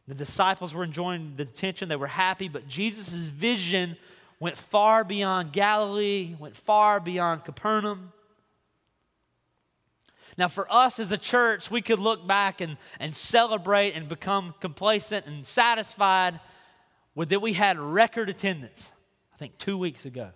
The 0.07 0.15
disciples 0.15 0.73
were 0.73 0.84
enjoying 0.84 1.34
the 1.36 1.43
attention, 1.43 1.89
they 1.89 1.95
were 1.95 2.07
happy, 2.07 2.49
but 2.49 2.67
Jesus' 2.67 3.27
vision 3.27 3.97
went 4.41 4.58
far 4.58 5.04
beyond 5.04 5.54
Galilee, 5.54 6.36
went 6.39 6.58
far 6.58 6.99
beyond 6.99 7.45
Capernaum. 7.45 8.12
Now, 10.36 10.47
for 10.47 10.65
us 10.73 10.99
as 10.99 11.12
a 11.12 11.17
church, 11.17 11.69
we 11.69 11.84
could 11.84 11.99
look 11.99 12.27
back 12.27 12.60
and, 12.60 12.77
and 12.99 13.15
celebrate 13.15 13.91
and 13.91 14.10
become 14.10 14.56
complacent 14.60 15.27
and 15.27 15.45
satisfied 15.45 16.39
with 17.13 17.30
that 17.30 17.39
we 17.39 17.54
had 17.54 17.77
record 17.77 18.30
attendance, 18.30 18.91
I 19.32 19.38
think 19.38 19.60
two 19.60 19.77
weeks 19.77 20.06
ago. 20.06 20.32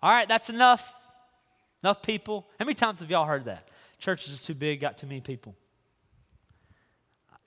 All 0.00 0.12
right, 0.12 0.28
that's 0.28 0.48
enough. 0.48 0.94
Enough 1.82 2.02
people. 2.02 2.46
How 2.60 2.66
many 2.66 2.74
times 2.74 3.00
have 3.00 3.10
y'all 3.10 3.26
heard 3.26 3.46
that? 3.46 3.68
Church 3.98 4.28
is 4.28 4.42
too 4.42 4.54
big, 4.54 4.80
got 4.80 4.96
too 4.96 5.08
many 5.08 5.20
people. 5.20 5.56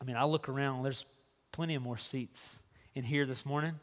I 0.02 0.04
mean, 0.04 0.18
I 0.18 0.26
look 0.26 0.50
around, 0.50 0.84
there's 0.84 1.06
plenty 1.54 1.76
of 1.76 1.82
more 1.82 1.98
seats 1.98 2.58
in 2.94 3.06
here 3.06 3.26
this 3.26 3.46
morning. 3.46 3.76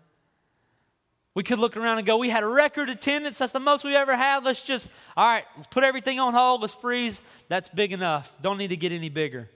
We 1.39 1.45
could 1.45 1.61
look 1.61 1.77
around 1.77 1.99
and 1.99 2.07
go, 2.07 2.17
we 2.17 2.31
had 2.31 2.43
a 2.43 2.49
record 2.49 2.89
attendance. 2.89 3.39
That's 3.39 3.53
the 3.53 3.61
most 3.61 3.85
we've 3.85 3.95
ever 3.95 4.17
had. 4.17 4.43
Let's 4.43 4.61
just, 4.61 4.91
all 5.17 5.25
right, 5.25 5.45
let's 5.55 5.69
put 5.69 5.85
everything 5.85 6.19
on 6.19 6.35
hold. 6.35 6.63
Let's 6.63 6.75
freeze. 6.75 7.23
That's 7.47 7.69
big 7.69 7.93
enough. 7.93 8.37
Don't 8.43 8.59
need 8.59 8.71
to 8.71 8.77
get 8.77 8.91
any 8.91 9.09
bigger. 9.09 9.49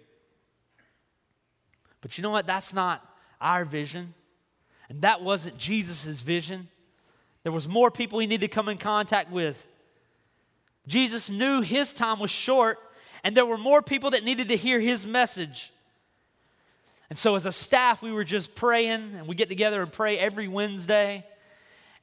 But 2.01 2.17
you 2.17 2.23
know 2.23 2.31
what? 2.31 2.47
That's 2.47 2.73
not 2.73 3.05
our 3.41 3.65
vision. 3.65 4.15
And 4.89 5.03
that 5.03 5.23
wasn't 5.23 5.59
Jesus' 5.59 6.21
vision. 6.21 6.69
There 7.43 7.51
was 7.51 7.67
more 7.67 7.91
people 7.91 8.21
he 8.21 8.29
needed 8.29 8.49
to 8.49 8.55
come 8.55 8.69
in 8.69 8.79
contact 8.79 9.33
with. 9.33 9.67
Jesus 10.87 11.31
knew 11.31 11.63
his 11.63 11.93
time 11.93 12.21
was 12.21 12.31
short, 12.31 12.79
and 13.25 13.37
there 13.37 13.45
were 13.45 13.59
more 13.59 13.83
people 13.83 14.11
that 14.13 14.23
needed 14.23 14.47
to 14.51 14.57
hear 14.57 14.79
his 14.79 15.05
message. 15.05 15.73
And 17.11 17.19
so, 17.19 17.35
as 17.35 17.45
a 17.45 17.51
staff, 17.51 18.03
we 18.03 18.13
were 18.13 18.23
just 18.23 18.55
praying, 18.55 19.17
and 19.17 19.27
we 19.27 19.35
get 19.35 19.49
together 19.49 19.83
and 19.83 19.91
pray 19.91 20.17
every 20.17 20.47
Wednesday. 20.47 21.27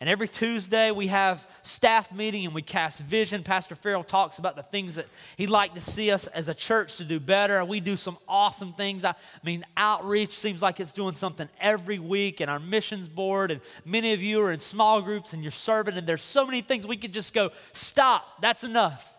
And 0.02 0.10
every 0.10 0.30
Tuesday 0.30 0.92
we 0.92 1.08
have 1.08 1.46
staff 1.62 2.10
meeting 2.10 2.46
and 2.46 2.56
we 2.56 2.62
cast 2.62 3.02
vision. 3.02 3.44
Pastor 3.44 3.76
Farrell 3.76 4.04
talks 4.04 4.38
about 4.38 4.56
the 4.56 4.64
things 4.64 4.96
that 4.96 5.08
he'd 5.36 5.50
like 5.50 5.74
to 5.74 5.82
see 5.82 6.10
us 6.10 6.26
as 6.28 6.48
a 6.48 6.54
church 6.54 6.96
to 6.98 7.04
do 7.04 7.20
better. 7.20 7.66
We 7.66 7.82
do 7.82 7.98
some 7.98 8.18
awesome 8.26 8.72
things. 8.72 9.04
I 9.04 9.14
mean, 9.44 9.66
outreach 9.76 10.38
seems 10.38 10.62
like 10.62 10.80
it's 10.80 10.94
doing 10.94 11.16
something 11.16 11.50
every 11.60 12.00
week, 12.00 12.40
and 12.40 12.50
our 12.50 12.60
missions 12.60 13.10
board, 13.10 13.52
and 13.52 13.60
many 13.84 14.14
of 14.14 14.24
you 14.24 14.42
are 14.42 14.54
in 14.54 14.60
small 14.60 15.02
groups 15.02 15.34
and 15.34 15.44
you're 15.44 15.52
serving, 15.52 15.98
and 15.98 16.08
there's 16.08 16.24
so 16.24 16.46
many 16.46 16.62
things 16.62 16.88
we 16.88 16.96
could 16.96 17.14
just 17.14 17.34
go, 17.34 17.52
stop, 17.74 18.42
that's 18.42 18.64
enough. 18.64 19.14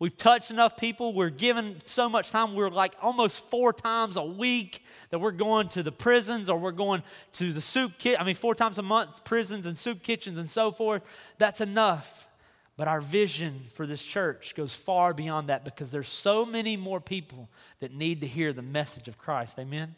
We've 0.00 0.16
touched 0.16 0.52
enough 0.52 0.76
people. 0.76 1.12
We're 1.12 1.28
given 1.28 1.76
so 1.84 2.08
much 2.08 2.30
time. 2.30 2.54
We're 2.54 2.70
like 2.70 2.94
almost 3.02 3.44
four 3.50 3.72
times 3.72 4.16
a 4.16 4.22
week 4.22 4.84
that 5.10 5.18
we're 5.18 5.32
going 5.32 5.68
to 5.70 5.82
the 5.82 5.90
prisons 5.90 6.48
or 6.48 6.58
we're 6.58 6.70
going 6.70 7.02
to 7.32 7.52
the 7.52 7.60
soup 7.60 7.94
kit. 7.98 8.20
I 8.20 8.24
mean, 8.24 8.36
four 8.36 8.54
times 8.54 8.78
a 8.78 8.82
month, 8.82 9.24
prisons 9.24 9.66
and 9.66 9.76
soup 9.76 10.04
kitchens 10.04 10.38
and 10.38 10.48
so 10.48 10.70
forth. 10.70 11.02
That's 11.38 11.60
enough. 11.60 12.28
But 12.76 12.86
our 12.86 13.00
vision 13.00 13.62
for 13.74 13.86
this 13.88 14.00
church 14.00 14.54
goes 14.54 14.72
far 14.72 15.12
beyond 15.12 15.48
that 15.48 15.64
because 15.64 15.90
there's 15.90 16.08
so 16.08 16.46
many 16.46 16.76
more 16.76 17.00
people 17.00 17.48
that 17.80 17.92
need 17.92 18.20
to 18.20 18.28
hear 18.28 18.52
the 18.52 18.62
message 18.62 19.08
of 19.08 19.18
Christ. 19.18 19.58
Amen? 19.58 19.96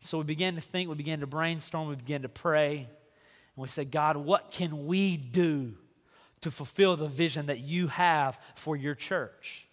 So 0.00 0.16
we 0.16 0.24
began 0.24 0.54
to 0.54 0.62
think, 0.62 0.88
we 0.88 0.94
began 0.94 1.20
to 1.20 1.26
brainstorm, 1.26 1.88
we 1.88 1.96
began 1.96 2.22
to 2.22 2.30
pray, 2.30 2.78
and 2.78 3.62
we 3.62 3.68
said, 3.68 3.90
God, 3.90 4.16
what 4.16 4.50
can 4.50 4.86
we 4.86 5.18
do 5.18 5.74
to 6.42 6.50
fulfill 6.50 6.96
the 6.96 7.08
vision 7.08 7.46
that 7.46 7.60
you 7.60 7.88
have 7.88 8.38
for 8.54 8.76
your 8.76 8.94
church. 8.94 9.66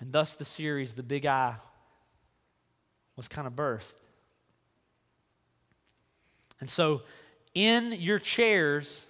And 0.00 0.12
thus 0.12 0.34
the 0.34 0.44
series, 0.44 0.94
The 0.94 1.02
Big 1.02 1.26
I, 1.26 1.56
was 3.16 3.28
kind 3.28 3.46
of 3.46 3.54
birthed. 3.54 3.96
And 6.60 6.70
so, 6.70 7.02
in 7.54 7.92
your 7.92 8.18
chairs, 8.18 9.04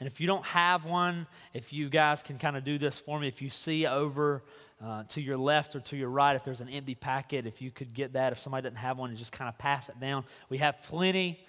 and 0.00 0.08
if 0.08 0.20
you 0.20 0.26
don't 0.26 0.44
have 0.46 0.84
one, 0.84 1.26
if 1.54 1.72
you 1.72 1.88
guys 1.88 2.22
can 2.22 2.38
kind 2.38 2.56
of 2.56 2.64
do 2.64 2.76
this 2.78 2.98
for 2.98 3.20
me, 3.20 3.28
if 3.28 3.40
you 3.40 3.50
see 3.50 3.86
over 3.86 4.42
uh, 4.84 5.04
to 5.04 5.20
your 5.20 5.36
left 5.36 5.76
or 5.76 5.80
to 5.80 5.96
your 5.96 6.08
right, 6.08 6.34
if 6.34 6.42
there's 6.42 6.60
an 6.60 6.68
empty 6.68 6.96
packet, 6.96 7.46
if 7.46 7.62
you 7.62 7.70
could 7.70 7.94
get 7.94 8.14
that, 8.14 8.32
if 8.32 8.40
somebody 8.40 8.62
doesn't 8.62 8.76
have 8.76 8.98
one, 8.98 9.10
and 9.10 9.18
just 9.18 9.30
kind 9.30 9.48
of 9.48 9.56
pass 9.58 9.88
it 9.88 10.00
down. 10.00 10.24
We 10.48 10.58
have 10.58 10.82
plenty. 10.82 11.44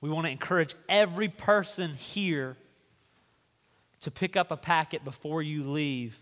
We 0.00 0.10
want 0.10 0.26
to 0.26 0.30
encourage 0.30 0.74
every 0.88 1.28
person 1.28 1.94
here 1.94 2.56
to 4.00 4.10
pick 4.10 4.36
up 4.36 4.50
a 4.50 4.56
packet 4.56 5.04
before 5.04 5.42
you 5.42 5.70
leave 5.70 6.20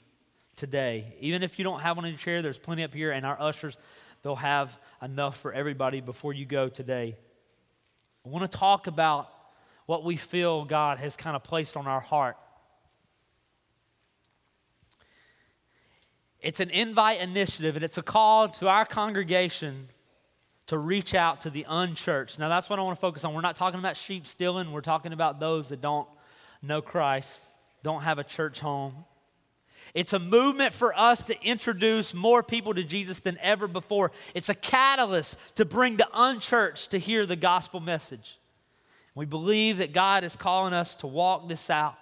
today. 0.57 1.17
Even 1.21 1.43
if 1.43 1.59
you 1.59 1.65
don't 1.65 1.81
have 1.81 1.97
one 1.97 2.05
in 2.05 2.13
your 2.13 2.19
chair, 2.19 2.43
there's 2.43 2.59
plenty 2.59 2.85
up 2.85 2.95
here, 2.95 3.11
and 3.11 3.27
our 3.27 3.41
ushers, 3.41 3.77
they'll 4.23 4.37
have 4.37 4.79
enough 5.03 5.39
for 5.39 5.53
everybody 5.53 6.01
before 6.01 6.33
you 6.33 6.47
go 6.47 6.69
today. 6.69 7.17
I 8.25 8.29
want 8.29 8.51
to 8.51 8.59
talk 8.59 8.87
about 8.87 9.29
what 9.87 10.05
we 10.05 10.17
feel 10.17 10.65
God 10.65 10.99
has 10.99 11.17
kind 11.17 11.37
of 11.37 11.43
placed 11.43 11.77
on 11.77 11.87
our 11.87 12.01
heart. 12.01 12.37
It's 16.41 16.61
an 16.61 16.71
invite 16.71 17.21
initiative, 17.21 17.75
and 17.75 17.85
it's 17.85 17.99
a 17.99 18.03
call 18.03 18.49
to 18.49 18.69
our 18.69 18.85
congregation 18.85 19.89
to 20.67 20.79
reach 20.79 21.15
out 21.15 21.43
to 21.43 21.51
the 21.51 21.67
unchurched. 21.69 22.39
Now, 22.39 22.49
that's 22.49 22.71
what 22.71 22.79
I 22.79 22.83
want 22.83 22.97
to 22.97 23.01
focus 23.01 23.25
on. 23.25 23.35
We're 23.35 23.43
not 23.43 23.57
talking 23.57 23.81
about 23.81 23.97
sheep 23.97 24.27
stealing, 24.27 24.73
we're 24.73 24.81
talking 24.81 25.13
about 25.13 25.41
those 25.41 25.69
that 25.71 25.81
don't 25.81 26.09
know 26.63 26.81
Christ 26.81 27.41
don't 27.85 28.03
have 28.03 28.18
a 28.18 28.25
church 28.25 28.61
home. 28.61 29.05
It's 29.92 30.14
a 30.14 30.18
movement 30.18 30.73
for 30.73 30.99
us 30.99 31.25
to 31.27 31.40
introduce 31.44 32.14
more 32.14 32.42
people 32.42 32.75
to 32.75 32.83
Jesus 32.83 33.20
than 33.20 33.38
ever 33.40 33.68
before. 33.68 34.11
It's 34.35 34.49
a 34.49 34.55
catalyst 34.55 35.38
to 35.57 35.64
bring 35.64 35.97
the 35.97 36.09
unchurched 36.12 36.90
to 36.90 36.99
hear 36.99 37.27
the 37.27 37.37
gospel 37.37 37.79
message. 37.79 38.40
We 39.14 39.27
believe 39.27 39.79
that 39.79 39.92
God 39.92 40.25
is 40.25 40.35
calling 40.35 40.73
us 40.73 40.97
to 40.97 41.07
walk 41.07 41.49
this 41.49 41.70
out 41.70 41.97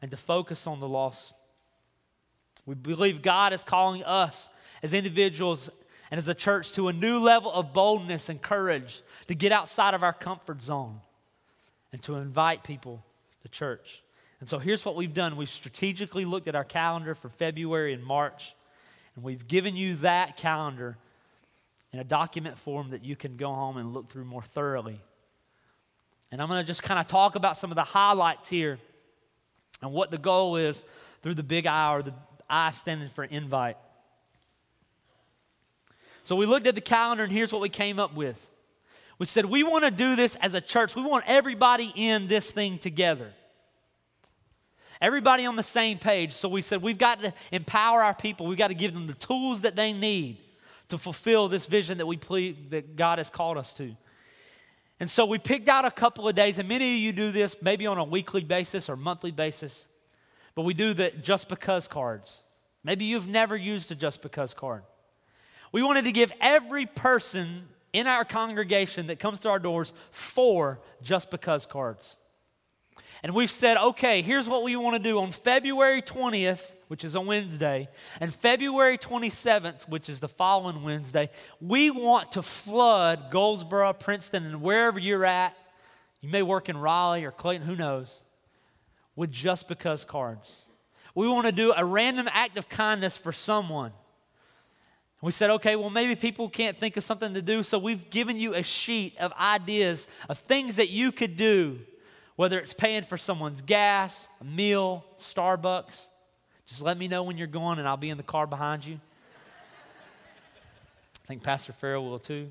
and 0.00 0.12
to 0.12 0.16
focus 0.16 0.66
on 0.66 0.78
the 0.78 0.88
lost. 0.88 1.34
We 2.64 2.76
believe 2.76 3.20
God 3.20 3.52
is 3.52 3.64
calling 3.64 4.04
us 4.04 4.48
as 4.82 4.94
individuals 4.94 5.68
and 6.10 6.18
as 6.18 6.28
a 6.28 6.34
church 6.34 6.72
to 6.72 6.86
a 6.86 6.92
new 6.92 7.18
level 7.18 7.52
of 7.52 7.72
boldness 7.72 8.28
and 8.28 8.40
courage 8.40 9.02
to 9.26 9.34
get 9.34 9.50
outside 9.50 9.92
of 9.92 10.04
our 10.04 10.12
comfort 10.12 10.62
zone 10.62 11.00
and 11.92 12.00
to 12.02 12.14
invite 12.14 12.62
people 12.62 13.04
to 13.42 13.48
church. 13.48 14.03
And 14.40 14.48
so 14.48 14.58
here's 14.58 14.84
what 14.84 14.96
we've 14.96 15.14
done 15.14 15.36
we've 15.36 15.48
strategically 15.48 16.24
looked 16.24 16.48
at 16.48 16.54
our 16.54 16.64
calendar 16.64 17.14
for 17.14 17.28
February 17.28 17.94
and 17.94 18.02
March, 18.04 18.54
and 19.14 19.24
we've 19.24 19.46
given 19.46 19.76
you 19.76 19.96
that 19.96 20.36
calendar 20.36 20.96
in 21.92 22.00
a 22.00 22.04
document 22.04 22.58
form 22.58 22.90
that 22.90 23.04
you 23.04 23.14
can 23.14 23.36
go 23.36 23.52
home 23.52 23.76
and 23.76 23.92
look 23.92 24.10
through 24.10 24.24
more 24.24 24.42
thoroughly. 24.42 25.00
And 26.32 26.42
I'm 26.42 26.48
going 26.48 26.60
to 26.60 26.66
just 26.66 26.82
kind 26.82 26.98
of 26.98 27.06
talk 27.06 27.36
about 27.36 27.56
some 27.56 27.70
of 27.70 27.76
the 27.76 27.84
highlights 27.84 28.48
here 28.48 28.78
and 29.80 29.92
what 29.92 30.10
the 30.10 30.18
goal 30.18 30.56
is 30.56 30.84
through 31.22 31.34
the 31.34 31.44
big 31.44 31.66
I 31.66 31.94
or 31.94 32.02
the 32.02 32.14
I 32.50 32.72
standing 32.72 33.08
for 33.08 33.22
invite. 33.22 33.76
So 36.24 36.34
we 36.36 36.46
looked 36.46 36.66
at 36.66 36.74
the 36.74 36.80
calendar, 36.80 37.22
and 37.22 37.32
here's 37.32 37.52
what 37.52 37.62
we 37.62 37.68
came 37.68 37.98
up 37.98 38.14
with. 38.14 38.44
We 39.18 39.26
said, 39.26 39.44
we 39.44 39.62
want 39.62 39.84
to 39.84 39.90
do 39.90 40.16
this 40.16 40.36
as 40.36 40.54
a 40.54 40.60
church. 40.60 40.96
We 40.96 41.02
want 41.02 41.24
everybody 41.28 41.92
in 41.94 42.26
this 42.26 42.50
thing 42.50 42.78
together. 42.78 43.32
Everybody 45.00 45.46
on 45.46 45.56
the 45.56 45.62
same 45.62 45.98
page. 45.98 46.32
So 46.32 46.48
we 46.48 46.62
said, 46.62 46.82
we've 46.82 46.98
got 46.98 47.20
to 47.22 47.32
empower 47.52 48.02
our 48.02 48.14
people. 48.14 48.46
We've 48.46 48.58
got 48.58 48.68
to 48.68 48.74
give 48.74 48.94
them 48.94 49.06
the 49.06 49.14
tools 49.14 49.62
that 49.62 49.76
they 49.76 49.92
need 49.92 50.38
to 50.88 50.98
fulfill 50.98 51.48
this 51.48 51.66
vision 51.66 51.98
that 51.98 52.06
we 52.06 52.16
ple- 52.16 52.54
that 52.70 52.96
God 52.96 53.18
has 53.18 53.30
called 53.30 53.56
us 53.56 53.74
to. 53.78 53.96
And 55.00 55.10
so 55.10 55.26
we 55.26 55.38
picked 55.38 55.68
out 55.68 55.84
a 55.84 55.90
couple 55.90 56.28
of 56.28 56.34
days, 56.34 56.58
and 56.58 56.68
many 56.68 56.94
of 56.94 56.98
you 56.98 57.12
do 57.12 57.32
this 57.32 57.56
maybe 57.60 57.86
on 57.86 57.98
a 57.98 58.04
weekly 58.04 58.44
basis 58.44 58.88
or 58.88 58.96
monthly 58.96 59.32
basis, 59.32 59.86
but 60.54 60.62
we 60.62 60.72
do 60.72 60.94
the 60.94 61.10
just 61.10 61.48
because 61.48 61.88
cards. 61.88 62.42
Maybe 62.84 63.06
you've 63.06 63.28
never 63.28 63.56
used 63.56 63.90
a 63.90 63.94
just 63.94 64.22
because 64.22 64.54
card. 64.54 64.82
We 65.72 65.82
wanted 65.82 66.04
to 66.04 66.12
give 66.12 66.32
every 66.40 66.86
person 66.86 67.66
in 67.92 68.06
our 68.06 68.24
congregation 68.24 69.08
that 69.08 69.18
comes 69.18 69.40
to 69.40 69.48
our 69.48 69.58
doors 69.58 69.92
four 70.10 70.80
just 71.02 71.30
because 71.30 71.66
cards. 71.66 72.16
And 73.24 73.34
we've 73.34 73.50
said, 73.50 73.78
okay, 73.78 74.20
here's 74.20 74.46
what 74.46 74.62
we 74.62 74.76
want 74.76 75.02
to 75.02 75.02
do 75.02 75.18
on 75.18 75.30
February 75.30 76.02
20th, 76.02 76.74
which 76.88 77.04
is 77.04 77.14
a 77.14 77.22
Wednesday, 77.22 77.88
and 78.20 78.34
February 78.34 78.98
27th, 78.98 79.88
which 79.88 80.10
is 80.10 80.20
the 80.20 80.28
following 80.28 80.82
Wednesday, 80.82 81.30
we 81.58 81.90
want 81.90 82.32
to 82.32 82.42
flood 82.42 83.30
Goldsboro, 83.30 83.94
Princeton, 83.94 84.44
and 84.44 84.60
wherever 84.60 85.00
you're 85.00 85.24
at. 85.24 85.56
You 86.20 86.28
may 86.28 86.42
work 86.42 86.68
in 86.68 86.76
Raleigh 86.76 87.24
or 87.24 87.30
Clayton, 87.30 87.66
who 87.66 87.76
knows, 87.76 88.24
with 89.16 89.32
just 89.32 89.68
because 89.68 90.04
cards. 90.04 90.60
We 91.14 91.26
want 91.26 91.46
to 91.46 91.52
do 91.52 91.72
a 91.74 91.82
random 91.82 92.28
act 92.30 92.58
of 92.58 92.68
kindness 92.68 93.16
for 93.16 93.32
someone. 93.32 93.92
We 95.22 95.32
said, 95.32 95.48
okay, 95.48 95.76
well, 95.76 95.88
maybe 95.88 96.14
people 96.14 96.50
can't 96.50 96.76
think 96.76 96.98
of 96.98 97.04
something 97.04 97.32
to 97.32 97.40
do, 97.40 97.62
so 97.62 97.78
we've 97.78 98.10
given 98.10 98.38
you 98.38 98.52
a 98.52 98.62
sheet 98.62 99.16
of 99.18 99.32
ideas 99.32 100.06
of 100.28 100.40
things 100.40 100.76
that 100.76 100.90
you 100.90 101.10
could 101.10 101.38
do, 101.38 101.80
whether 102.36 102.58
it's 102.58 102.74
paying 102.74 103.02
for 103.02 103.16
someone's 103.16 103.62
gas, 103.62 104.28
a 104.40 104.44
meal, 104.44 105.04
Starbucks. 105.18 106.08
Just 106.66 106.82
let 106.82 106.98
me 106.98 107.08
know 107.08 107.22
when 107.22 107.38
you're 107.38 107.46
going, 107.46 107.78
and 107.78 107.86
I'll 107.86 107.96
be 107.96 108.10
in 108.10 108.16
the 108.16 108.22
car 108.22 108.46
behind 108.46 108.84
you. 108.84 108.98
I 111.24 111.26
think 111.26 111.42
Pastor 111.42 111.72
Farrell 111.72 112.04
will 112.04 112.18
too. 112.18 112.50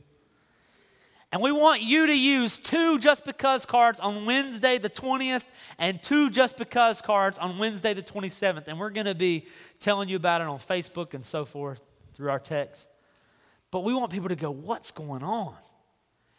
And 1.32 1.42
we 1.42 1.52
want 1.52 1.82
you 1.82 2.06
to 2.06 2.14
use 2.14 2.60
two 2.60 3.00
Just 3.00 3.26
Because 3.26 3.66
cards 3.66 4.00
on 4.00 4.28
Wednesday 4.28 4.78
the 4.78 4.90
20th 4.90 5.44
and 5.80 6.02
two 6.02 6.30
Just 6.30 6.58
Because 6.58 7.02
cards 7.02 7.40
on 7.40 7.58
Wednesday 7.58 7.96
the 7.96 8.04
27th. 8.04 8.68
And 8.68 8.80
we're 8.80 8.92
going 8.92 9.08
to 9.08 9.16
be 9.16 9.48
telling 9.80 10.10
you 10.10 10.16
about 10.16 10.42
it 10.42 10.48
on 10.48 10.60
Facebook 10.60 11.16
and 11.16 11.26
so 11.26 11.44
forth 11.44 11.84
through 12.14 12.30
our 12.30 12.40
text. 12.40 12.88
But 13.72 13.84
we 13.84 13.96
want 13.96 14.12
people 14.12 14.30
to 14.30 14.36
go, 14.36 14.52
what's 14.52 14.92
going 14.92 15.24
on? 15.24 15.56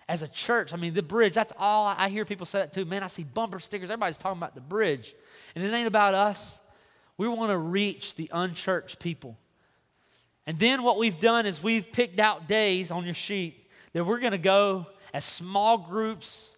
As 0.09 0.23
a 0.23 0.29
church, 0.29 0.73
I 0.73 0.77
mean, 0.77 0.93
the 0.93 1.03
bridge, 1.03 1.35
that's 1.35 1.53
all 1.59 1.87
I 1.87 2.09
hear 2.11 2.25
people 2.25 2.45
say 2.47 2.61
that 2.61 2.73
too. 2.73 2.85
Man, 2.85 3.03
I 3.03 3.07
see 3.07 3.25
bumper 3.25 3.59
stickers. 3.59 3.91
Everybody's 3.91 4.19
talking 4.19 4.39
about 4.39 4.55
the 4.55 4.61
bridge. 4.61 5.15
And 5.55 5.65
it 5.65 5.73
ain't 5.73 5.87
about 5.87 6.15
us. 6.15 6.61
We 7.17 7.29
want 7.29 7.51
to 7.51 7.59
reach 7.59 8.15
the 8.17 8.29
unchurched 8.33 8.99
people. 8.99 9.39
And 10.47 10.59
then 10.59 10.83
what 10.83 10.99
we've 10.99 11.19
done 11.19 11.47
is 11.47 11.63
we've 11.63 11.91
picked 11.91 12.21
out 12.21 12.47
days 12.47 12.91
on 12.91 13.05
your 13.05 13.15
sheet 13.15 13.71
that 13.93 14.05
we're 14.05 14.19
going 14.19 14.33
to 14.33 14.39
go 14.39 14.87
as 15.15 15.25
small 15.25 15.79
groups. 15.79 16.57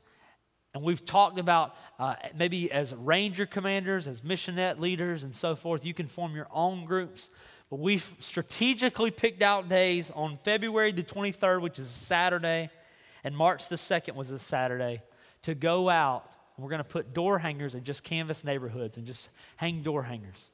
And 0.74 0.82
we've 0.82 1.04
talked 1.04 1.38
about 1.38 1.76
uh, 1.98 2.16
maybe 2.36 2.70
as 2.72 2.94
ranger 2.94 3.46
commanders, 3.46 4.08
as 4.08 4.22
missionette 4.22 4.80
leaders, 4.80 5.22
and 5.22 5.34
so 5.34 5.54
forth. 5.54 5.84
You 5.84 5.94
can 5.94 6.06
form 6.06 6.34
your 6.34 6.48
own 6.50 6.84
groups. 6.84 7.30
But 7.70 7.78
we've 7.78 8.14
strategically 8.20 9.10
picked 9.10 9.42
out 9.42 9.68
days 9.68 10.10
on 10.10 10.36
February 10.38 10.92
the 10.92 11.02
23rd, 11.02 11.60
which 11.60 11.78
is 11.78 11.88
Saturday, 11.88 12.70
and 13.26 13.36
March 13.36 13.68
the 13.68 13.74
2nd 13.74 14.14
was 14.14 14.30
a 14.30 14.38
Saturday, 14.38 15.02
to 15.42 15.56
go 15.56 15.90
out. 15.90 16.30
We're 16.56 16.68
going 16.68 16.78
to 16.78 16.84
put 16.84 17.12
door 17.12 17.40
hangers 17.40 17.74
and 17.74 17.82
just 17.82 18.04
canvas 18.04 18.44
neighborhoods 18.44 18.98
and 18.98 19.04
just 19.04 19.30
hang 19.56 19.82
door 19.82 20.04
hangers. 20.04 20.50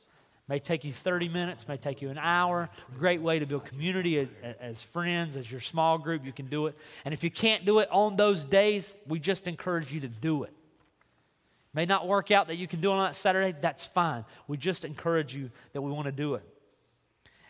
May 0.49 0.59
take 0.59 0.83
you 0.83 0.91
30 0.91 1.29
minutes, 1.29 1.69
may 1.69 1.77
take 1.77 2.01
you 2.01 2.09
an 2.09 2.17
hour. 2.17 2.71
Great 2.97 3.21
way 3.21 3.39
to 3.39 3.45
build 3.45 3.67
community 3.67 4.27
as, 4.59 4.81
friends, 4.81 5.37
as 5.37 5.53
your 5.53 5.61
small 5.61 5.99
group. 5.99 6.25
You 6.25 6.33
can 6.33 6.47
do 6.47 6.67
it. 6.67 6.75
And 7.05 7.13
if 7.13 7.23
you 7.23 7.31
can't 7.31 7.67
do 7.67 7.81
it 7.81 7.91
on 7.91 8.17
those 8.17 8.47
days, 8.47 8.97
we 9.07 9.21
just 9.21 9.47
encourage 9.47 9.93
you 9.93 10.01
to 10.01 10.09
do 10.09 10.45
it. 10.45 10.55
May 11.75 11.85
not 11.85 12.09
work 12.09 12.31
out 12.31 12.47
that 12.47 12.57
you 12.57 12.67
can 12.67 12.81
do 12.81 12.91
it 12.91 12.95
on 12.95 13.05
that 13.05 13.17
Saturday, 13.17 13.55
that's 13.61 13.85
fine. 13.85 14.25
We 14.49 14.57
just 14.57 14.87
encourage 14.87 15.35
you 15.35 15.51
that 15.75 15.83
we 15.83 15.93
want 15.93 16.07
to 16.07 16.13
do 16.13 16.37
it. 16.37 16.49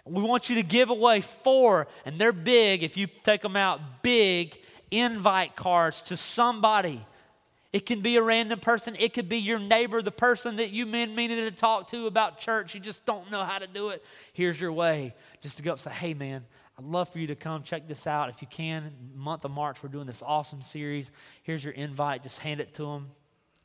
We 0.04 0.22
want 0.22 0.50
you 0.50 0.56
to 0.56 0.64
give 0.64 0.90
away 0.90 1.20
four, 1.20 1.87
and 2.04 2.18
they're 2.18 2.32
big 2.32 2.82
if 2.82 2.96
you 2.96 3.06
take 3.22 3.40
them 3.40 3.54
out, 3.54 4.02
big 4.02 4.58
invite 4.92 5.57
cards 5.57 6.02
to 6.02 6.16
somebody. 6.16 7.05
It 7.72 7.87
can 7.87 8.00
be 8.00 8.16
a 8.16 8.22
random 8.22 8.61
person. 8.61 8.94
It 8.98 9.14
could 9.14 9.31
be 9.31 9.38
your 9.38 9.59
neighbor, 9.59 10.02
the 10.02 10.11
person 10.11 10.57
that 10.57 10.70
you 10.70 10.85
been 10.85 11.14
meaning 11.14 11.38
to 11.38 11.50
talk 11.50 11.88
to 11.88 12.07
about 12.07 12.38
church. 12.38 12.74
You 12.74 12.81
just 12.81 13.07
don't 13.07 13.31
know 13.31 13.44
how 13.44 13.59
to 13.59 13.66
do 13.66 13.88
it. 13.88 14.05
Here's 14.35 14.61
your 14.61 14.72
way 14.72 15.14
just 15.40 15.57
to 15.57 15.62
go 15.62 15.72
up 15.72 15.78
and 15.78 15.83
say, 15.83 15.90
hey, 15.90 16.14
man, 16.14 16.44
I'd 16.78 16.85
love 16.85 17.09
for 17.09 17.18
you 17.18 17.28
to 17.28 17.35
come 17.35 17.62
check 17.62 17.88
this 17.88 18.07
out. 18.07 18.28
If 18.28 18.42
you 18.42 18.48
can, 18.48 18.92
month 19.14 19.46
of 19.46 19.50
March, 19.50 19.83
we're 19.83 19.88
doing 19.88 20.07
this 20.07 20.22
awesome 20.24 20.61
series. 20.61 21.11
Here's 21.42 21.64
your 21.64 21.72
invite. 21.72 22.22
Just 22.22 22.40
hand 22.40 22.61
it 22.61 22.74
to 22.74 22.83
them. 22.83 23.09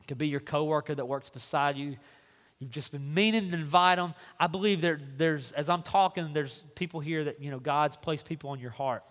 It 0.00 0.08
could 0.08 0.18
be 0.18 0.28
your 0.28 0.40
coworker 0.40 0.94
that 0.94 1.06
works 1.06 1.28
beside 1.28 1.76
you. 1.76 1.96
You've 2.58 2.70
just 2.70 2.90
been 2.90 3.14
meaning 3.14 3.50
to 3.50 3.56
invite 3.56 3.98
them. 3.98 4.14
I 4.40 4.46
believe 4.46 4.80
there, 4.80 4.98
there's, 5.16 5.52
as 5.52 5.68
I'm 5.68 5.82
talking, 5.82 6.32
there's 6.32 6.64
people 6.74 7.00
here 7.00 7.24
that, 7.24 7.42
you 7.42 7.50
know, 7.50 7.60
God's 7.60 7.94
placed 7.94 8.24
people 8.24 8.50
on 8.50 8.58
your 8.58 8.70
heart. 8.70 9.04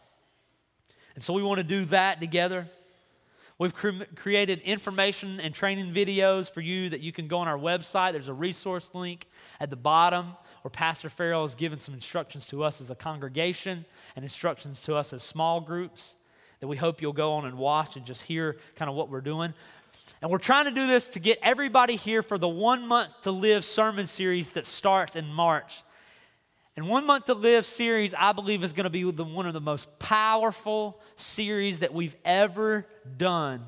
And 1.18 1.24
so 1.24 1.34
we 1.34 1.42
want 1.42 1.58
to 1.58 1.64
do 1.64 1.84
that 1.86 2.22
together. 2.22 2.68
We've 3.58 3.74
cre- 3.74 4.04
created 4.16 4.60
information 4.60 5.40
and 5.40 5.52
training 5.52 5.92
videos 5.92 6.48
for 6.48 6.62
you 6.62 6.90
that 6.90 7.00
you 7.00 7.12
can 7.12 7.28
go 7.28 7.40
on 7.40 7.48
our 7.48 7.58
website. 7.58 8.12
There's 8.12 8.28
a 8.28 8.34
resource 8.36 8.92
link 8.94 9.26
at 9.60 9.72
the 9.72 9.76
bottom 9.76 10.34
where 10.62 10.70
Pastor 10.70 11.10
Farrell 11.10 11.42
has 11.42 11.56
given 11.56 11.80
some 11.80 11.96
instructions 11.96 12.46
to 12.46 12.64
us 12.64 12.82
as 12.82 12.92
a 12.92 12.96
congregation 12.96 13.84
and 14.16 14.24
instructions 14.24 14.80
to 14.82 14.94
us 14.94 15.12
as 15.12 15.24
small 15.24 15.60
groups 15.60 16.14
that 16.60 16.68
we 16.68 16.78
hope 16.78 17.02
you'll 17.02 17.14
go 17.14 17.34
on 17.34 17.46
and 17.48 17.58
watch 17.58 17.96
and 17.96 18.06
just 18.06 18.22
hear 18.22 18.58
kind 18.76 18.88
of 18.88 18.96
what 18.96 19.10
we're 19.10 19.20
doing. 19.20 19.56
And 20.22 20.30
we're 20.30 20.38
trying 20.38 20.66
to 20.66 20.72
do 20.72 20.86
this 20.86 21.08
to 21.10 21.20
get 21.20 21.40
everybody 21.42 21.96
here 21.96 22.22
for 22.22 22.38
the 22.38 22.48
One 22.48 22.88
Month 22.88 23.22
to 23.22 23.32
Live 23.32 23.66
sermon 23.66 24.06
series 24.06 24.52
that 24.52 24.68
starts 24.68 25.16
in 25.16 25.34
March. 25.34 25.82
And 26.78 26.88
One 26.88 27.08
Month 27.08 27.26
to 27.26 27.34
Live 27.34 27.66
series, 27.66 28.14
I 28.14 28.34
believe, 28.34 28.64
is 28.64 28.72
going 28.72 28.84
to 28.84 28.92
be 28.92 29.02
the, 29.12 29.24
one 29.24 29.48
of 29.48 29.56
the 29.56 29.60
most 29.60 29.98
powerful 29.98 31.02
series 31.16 31.80
that 31.80 31.92
we've 31.92 32.16
ever 32.24 32.86
done 33.18 33.66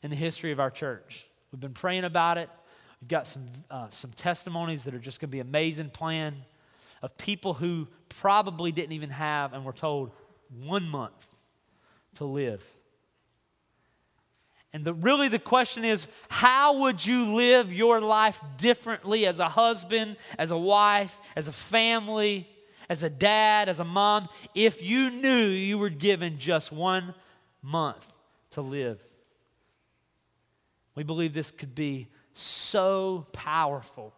in 0.00 0.10
the 0.10 0.16
history 0.16 0.52
of 0.52 0.60
our 0.60 0.70
church. 0.70 1.26
We've 1.50 1.58
been 1.58 1.74
praying 1.74 2.04
about 2.04 2.38
it. 2.38 2.48
We've 3.02 3.08
got 3.08 3.26
some, 3.26 3.48
uh, 3.68 3.88
some 3.90 4.12
testimonies 4.12 4.84
that 4.84 4.94
are 4.94 5.00
just 5.00 5.18
going 5.18 5.28
to 5.28 5.32
be 5.32 5.40
amazing 5.40 5.90
plan 5.90 6.36
of 7.02 7.18
people 7.18 7.52
who 7.52 7.88
probably 8.08 8.70
didn't 8.70 8.92
even 8.92 9.10
have 9.10 9.52
and 9.52 9.64
were 9.64 9.72
told 9.72 10.12
one 10.56 10.88
month 10.88 11.26
to 12.14 12.26
live. 12.26 12.62
And 14.76 14.84
the, 14.84 14.92
really, 14.92 15.28
the 15.28 15.38
question 15.38 15.86
is 15.86 16.06
how 16.28 16.80
would 16.80 17.06
you 17.06 17.34
live 17.34 17.72
your 17.72 17.98
life 17.98 18.42
differently 18.58 19.24
as 19.24 19.38
a 19.38 19.48
husband, 19.48 20.18
as 20.38 20.50
a 20.50 20.58
wife, 20.58 21.18
as 21.34 21.48
a 21.48 21.52
family, 21.52 22.46
as 22.90 23.02
a 23.02 23.08
dad, 23.08 23.70
as 23.70 23.80
a 23.80 23.86
mom, 23.86 24.28
if 24.54 24.82
you 24.82 25.08
knew 25.08 25.46
you 25.46 25.78
were 25.78 25.88
given 25.88 26.36
just 26.36 26.72
one 26.72 27.14
month 27.62 28.06
to 28.50 28.60
live? 28.60 29.02
We 30.94 31.04
believe 31.04 31.32
this 31.32 31.50
could 31.50 31.74
be 31.74 32.08
so 32.34 33.26
powerful, 33.32 34.12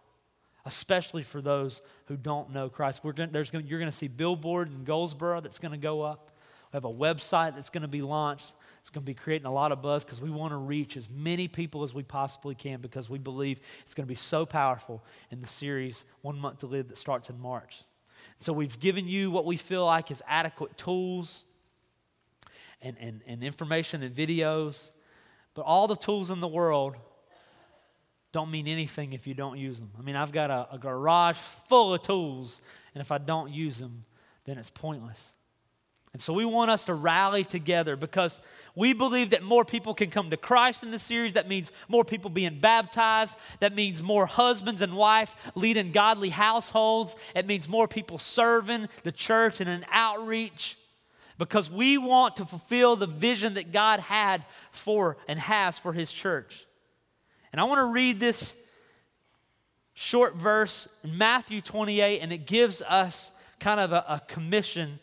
especially 0.65 1.23
for 1.23 1.41
those 1.41 1.83
who 2.07 2.17
don't 2.17 2.53
know 2.53 2.69
Christ. 2.69 3.05
We're 3.05 3.13
gonna, 3.13 3.31
there's 3.31 3.53
gonna, 3.53 3.65
you're 3.65 3.79
going 3.79 3.93
to 3.93 3.97
see 3.97 4.09
billboard 4.09 4.73
in 4.73 4.83
Goldsboro 4.83 5.41
that's 5.41 5.61
going 5.61 5.71
to 5.71 5.79
go 5.79 6.03
up. 6.03 6.33
We 6.73 6.79
have 6.79 6.85
a 6.85 6.93
website 6.93 7.55
that's 7.55 7.71
going 7.71 7.83
to 7.83 7.89
be 7.89 8.03
launched. 8.03 8.55
It's 8.89 8.95
going 8.95 9.05
to 9.05 9.07
be 9.07 9.13
creating 9.13 9.45
a 9.45 9.53
lot 9.53 9.71
of 9.71 9.83
buzz 9.83 10.03
because 10.03 10.23
we 10.23 10.31
want 10.31 10.55
to 10.55 10.57
reach 10.57 10.97
as 10.97 11.11
many 11.11 11.47
people 11.47 11.83
as 11.83 11.93
we 11.93 12.03
possibly 12.03 12.55
can 12.55 12.81
because 12.81 13.11
we 13.11 13.19
believe 13.19 13.61
it's 13.83 13.93
going 13.93 14.07
to 14.07 14.09
be 14.09 14.15
so 14.15 14.47
powerful 14.47 15.05
in 15.31 15.43
the 15.43 15.47
series 15.47 16.07
One 16.23 16.39
Month 16.39 16.61
to 16.61 16.67
Live 16.67 16.89
that 16.89 16.97
starts 16.97 17.29
in 17.29 17.39
March. 17.39 17.83
So 18.41 18.55
we've 18.55 18.81
given 18.81 19.07
you 19.07 19.31
what 19.31 19.45
we 19.45 19.59
feel 19.59 19.85
like 19.85 20.11
is 20.11 20.23
adequate 20.27 20.79
tools 20.79 21.45
and, 22.81 22.97
and, 22.99 23.21
and 23.27 23.45
information 23.45 24.03
and 24.03 24.17
videos. 24.17 24.89
But 25.53 25.67
all 25.67 25.87
the 25.87 25.95
tools 25.95 26.31
in 26.31 26.41
the 26.41 26.49
world 26.49 26.97
don't 28.33 28.51
mean 28.51 28.67
anything 28.67 29.13
if 29.13 29.27
you 29.27 29.35
don't 29.35 29.59
use 29.59 29.79
them. 29.79 29.91
I 29.99 30.03
mean, 30.03 30.17
I've 30.17 30.33
got 30.33 30.51
a, 30.51 30.67
a 30.73 30.79
garage 30.79 31.37
full 31.69 31.93
of 31.93 32.01
tools, 32.01 32.63
and 32.95 33.03
if 33.03 33.13
I 33.13 33.19
don't 33.19 33.53
use 33.53 33.77
them, 33.77 34.07
then 34.47 34.57
it's 34.57 34.71
pointless. 34.71 35.31
And 36.13 36.23
so 36.23 36.33
we 36.33 36.45
want 36.45 36.71
us 36.71 36.87
to 36.87 36.95
rally 36.95 37.45
together 37.45 37.95
because 37.97 38.41
we 38.79 38.93
believe 38.93 39.31
that 39.31 39.43
more 39.43 39.65
people 39.65 39.93
can 39.93 40.09
come 40.09 40.31
to 40.31 40.37
Christ 40.37 40.85
in 40.85 40.93
this 40.93 41.03
series. 41.03 41.35
That 41.35 41.49
means 41.49 41.73
more 41.89 42.05
people 42.05 42.31
being 42.31 42.61
baptized. 42.61 43.37
That 43.59 43.75
means 43.75 44.01
more 44.01 44.25
husbands 44.25 44.83
and 44.83 44.97
wife 44.97 45.35
leading 45.57 45.91
godly 45.91 46.29
households. 46.29 47.17
It 47.35 47.45
means 47.45 47.69
more 47.69 47.89
people 47.89 48.19
serving 48.19 48.89
the 49.03 49.11
church 49.11 49.61
in 49.61 49.67
an 49.67 49.85
outreach 49.91 50.79
because 51.39 51.69
we 51.69 51.99
want 51.99 52.37
to 52.37 52.45
fulfill 52.45 52.95
the 52.95 53.09
vision 53.09 53.55
that 53.55 53.73
God 53.73 53.99
had 53.99 54.45
for 54.71 55.17
and 55.27 55.41
has 55.41 55.77
for 55.77 55.93
his 55.93 56.13
church. 56.13 56.65
And 57.53 57.61
I 57.61 57.65
want 57.65 57.81
to 57.81 57.93
read 57.93 58.21
this 58.21 58.55
short 59.95 60.37
verse 60.37 60.87
in 61.03 61.19
Matthew 61.19 61.61
28, 61.61 62.21
and 62.21 62.33
it 62.33 62.47
gives 62.47 62.81
us 62.83 63.33
kind 63.59 63.81
of 63.81 63.91
a, 63.91 64.05
a 64.09 64.23
commission 64.29 65.01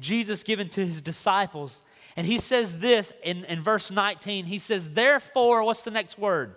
Jesus 0.00 0.42
given 0.42 0.70
to 0.70 0.86
his 0.86 1.02
disciples. 1.02 1.82
And 2.18 2.26
he 2.26 2.40
says 2.40 2.80
this 2.80 3.12
in, 3.22 3.44
in 3.44 3.62
verse 3.62 3.92
19. 3.92 4.46
He 4.46 4.58
says, 4.58 4.90
Therefore, 4.90 5.62
what's 5.62 5.82
the 5.82 5.92
next 5.92 6.18
word? 6.18 6.56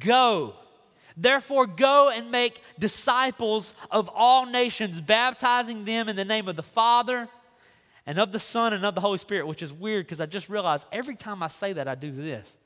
Go. 0.00 0.56
Therefore, 1.16 1.64
go 1.64 2.10
and 2.10 2.32
make 2.32 2.60
disciples 2.76 3.72
of 3.88 4.10
all 4.12 4.46
nations, 4.46 5.00
baptizing 5.00 5.84
them 5.84 6.08
in 6.08 6.16
the 6.16 6.24
name 6.24 6.48
of 6.48 6.56
the 6.56 6.64
Father 6.64 7.28
and 8.04 8.18
of 8.18 8.32
the 8.32 8.40
Son 8.40 8.72
and 8.72 8.84
of 8.84 8.96
the 8.96 9.00
Holy 9.00 9.18
Spirit, 9.18 9.46
which 9.46 9.62
is 9.62 9.72
weird 9.72 10.06
because 10.06 10.20
I 10.20 10.26
just 10.26 10.48
realized 10.48 10.88
every 10.90 11.14
time 11.14 11.40
I 11.40 11.46
say 11.46 11.74
that, 11.74 11.86
I 11.86 11.94
do 11.94 12.10
this 12.10 12.58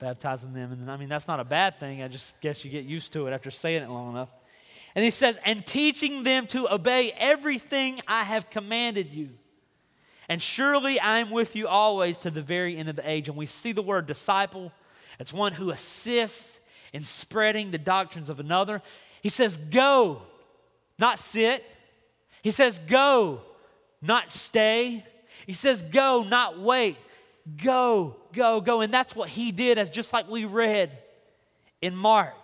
baptizing 0.00 0.52
them. 0.52 0.72
And 0.72 0.90
I 0.90 0.96
mean, 0.96 1.08
that's 1.08 1.28
not 1.28 1.38
a 1.38 1.44
bad 1.44 1.78
thing. 1.78 2.02
I 2.02 2.08
just 2.08 2.40
guess 2.40 2.64
you 2.64 2.72
get 2.72 2.86
used 2.86 3.12
to 3.12 3.28
it 3.28 3.32
after 3.32 3.52
saying 3.52 3.84
it 3.84 3.88
long 3.88 4.10
enough. 4.10 4.32
And 4.96 5.04
he 5.04 5.12
says, 5.12 5.38
and 5.44 5.64
teaching 5.64 6.24
them 6.24 6.48
to 6.48 6.74
obey 6.74 7.12
everything 7.16 8.00
I 8.08 8.24
have 8.24 8.50
commanded 8.50 9.12
you. 9.12 9.30
And 10.28 10.40
surely 10.40 10.98
I 10.98 11.18
am 11.18 11.30
with 11.30 11.54
you 11.54 11.68
always 11.68 12.20
to 12.22 12.30
the 12.30 12.42
very 12.42 12.76
end 12.76 12.88
of 12.88 12.96
the 12.96 13.08
age. 13.08 13.28
And 13.28 13.36
we 13.36 13.46
see 13.46 13.72
the 13.72 13.82
word 13.82 14.06
disciple. 14.06 14.72
It's 15.18 15.32
one 15.32 15.52
who 15.52 15.70
assists 15.70 16.60
in 16.92 17.02
spreading 17.02 17.70
the 17.70 17.78
doctrines 17.78 18.28
of 18.28 18.40
another. 18.40 18.82
He 19.22 19.28
says, 19.28 19.56
go, 19.56 20.22
not 20.98 21.18
sit. 21.18 21.64
He 22.42 22.50
says, 22.50 22.78
go, 22.86 23.40
not 24.00 24.30
stay. 24.30 25.04
He 25.46 25.52
says, 25.54 25.82
go, 25.82 26.22
not 26.22 26.58
wait. 26.58 26.96
Go, 27.62 28.16
go, 28.32 28.60
go. 28.60 28.80
And 28.80 28.92
that's 28.92 29.14
what 29.14 29.28
he 29.28 29.52
did, 29.52 29.76
as 29.76 29.90
just 29.90 30.12
like 30.12 30.28
we 30.28 30.44
read 30.44 30.96
in 31.82 31.94
Mark. 31.94 32.34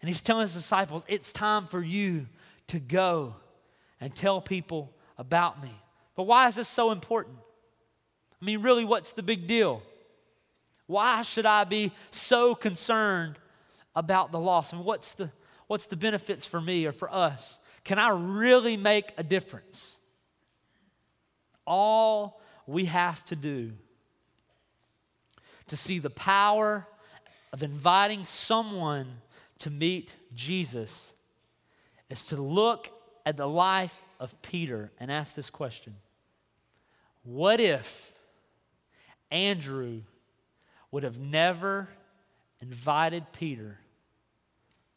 And 0.00 0.08
he's 0.08 0.20
telling 0.20 0.42
his 0.42 0.54
disciples, 0.54 1.04
it's 1.08 1.32
time 1.32 1.64
for 1.64 1.82
you 1.82 2.26
to 2.68 2.78
go 2.78 3.34
and 4.00 4.14
tell 4.14 4.40
people 4.40 4.92
about 5.16 5.62
me. 5.62 5.72
But 6.18 6.24
why 6.24 6.48
is 6.48 6.56
this 6.56 6.66
so 6.66 6.90
important? 6.90 7.36
I 8.42 8.44
mean, 8.44 8.60
really, 8.60 8.84
what's 8.84 9.12
the 9.12 9.22
big 9.22 9.46
deal? 9.46 9.84
Why 10.88 11.22
should 11.22 11.46
I 11.46 11.62
be 11.62 11.92
so 12.10 12.56
concerned 12.56 13.38
about 13.94 14.32
the 14.32 14.40
loss? 14.40 14.72
I 14.72 14.76
and 14.76 14.80
mean, 14.80 14.86
what's 14.88 15.14
the, 15.14 15.30
what's 15.68 15.86
the 15.86 15.94
benefits 15.94 16.44
for 16.44 16.60
me 16.60 16.86
or 16.86 16.90
for 16.90 17.08
us? 17.14 17.60
Can 17.84 18.00
I 18.00 18.08
really 18.08 18.76
make 18.76 19.12
a 19.16 19.22
difference? 19.22 19.96
All 21.64 22.40
we 22.66 22.86
have 22.86 23.24
to 23.26 23.36
do 23.36 23.74
to 25.68 25.76
see 25.76 26.00
the 26.00 26.10
power 26.10 26.84
of 27.52 27.62
inviting 27.62 28.24
someone 28.24 29.06
to 29.60 29.70
meet 29.70 30.16
Jesus 30.34 31.12
is 32.10 32.24
to 32.24 32.42
look 32.42 32.88
at 33.24 33.36
the 33.36 33.46
life 33.46 34.02
of 34.18 34.42
Peter 34.42 34.90
and 34.98 35.12
ask 35.12 35.36
this 35.36 35.48
question 35.48 35.94
What 37.28 37.60
if 37.60 38.10
Andrew 39.30 40.00
would 40.90 41.02
have 41.02 41.18
never 41.18 41.90
invited 42.62 43.32
Peter 43.32 43.78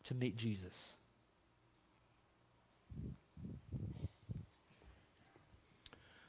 to 0.06 0.14
meet 0.14 0.38
Jesus? 0.38 0.94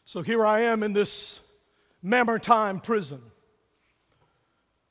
So 0.04 0.22
here 0.22 0.44
I 0.44 0.62
am 0.62 0.82
in 0.82 0.92
this 0.92 1.38
Mamertine 2.02 2.80
prison. 2.80 3.22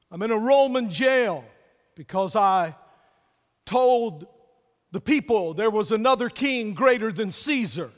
I'm 0.09 0.21
in 0.21 0.31
a 0.31 0.37
Roman 0.37 0.89
jail 0.89 1.43
because 1.93 2.37
I 2.37 2.73
told 3.65 4.27
the 4.93 5.01
people 5.01 5.53
there 5.55 5.69
was 5.69 5.91
another 5.91 6.29
king 6.29 6.73
greater 6.73 7.11
than 7.11 7.31
Caesar, 7.31 7.91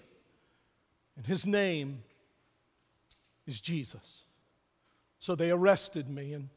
and 1.15 1.27
his 1.27 1.45
name 1.45 2.01
is 3.45 3.59
Jesus. 3.61 4.23
So 5.19 5.35
they 5.35 5.51
arrested 5.51 6.09
me, 6.09 6.33
and 6.33 6.49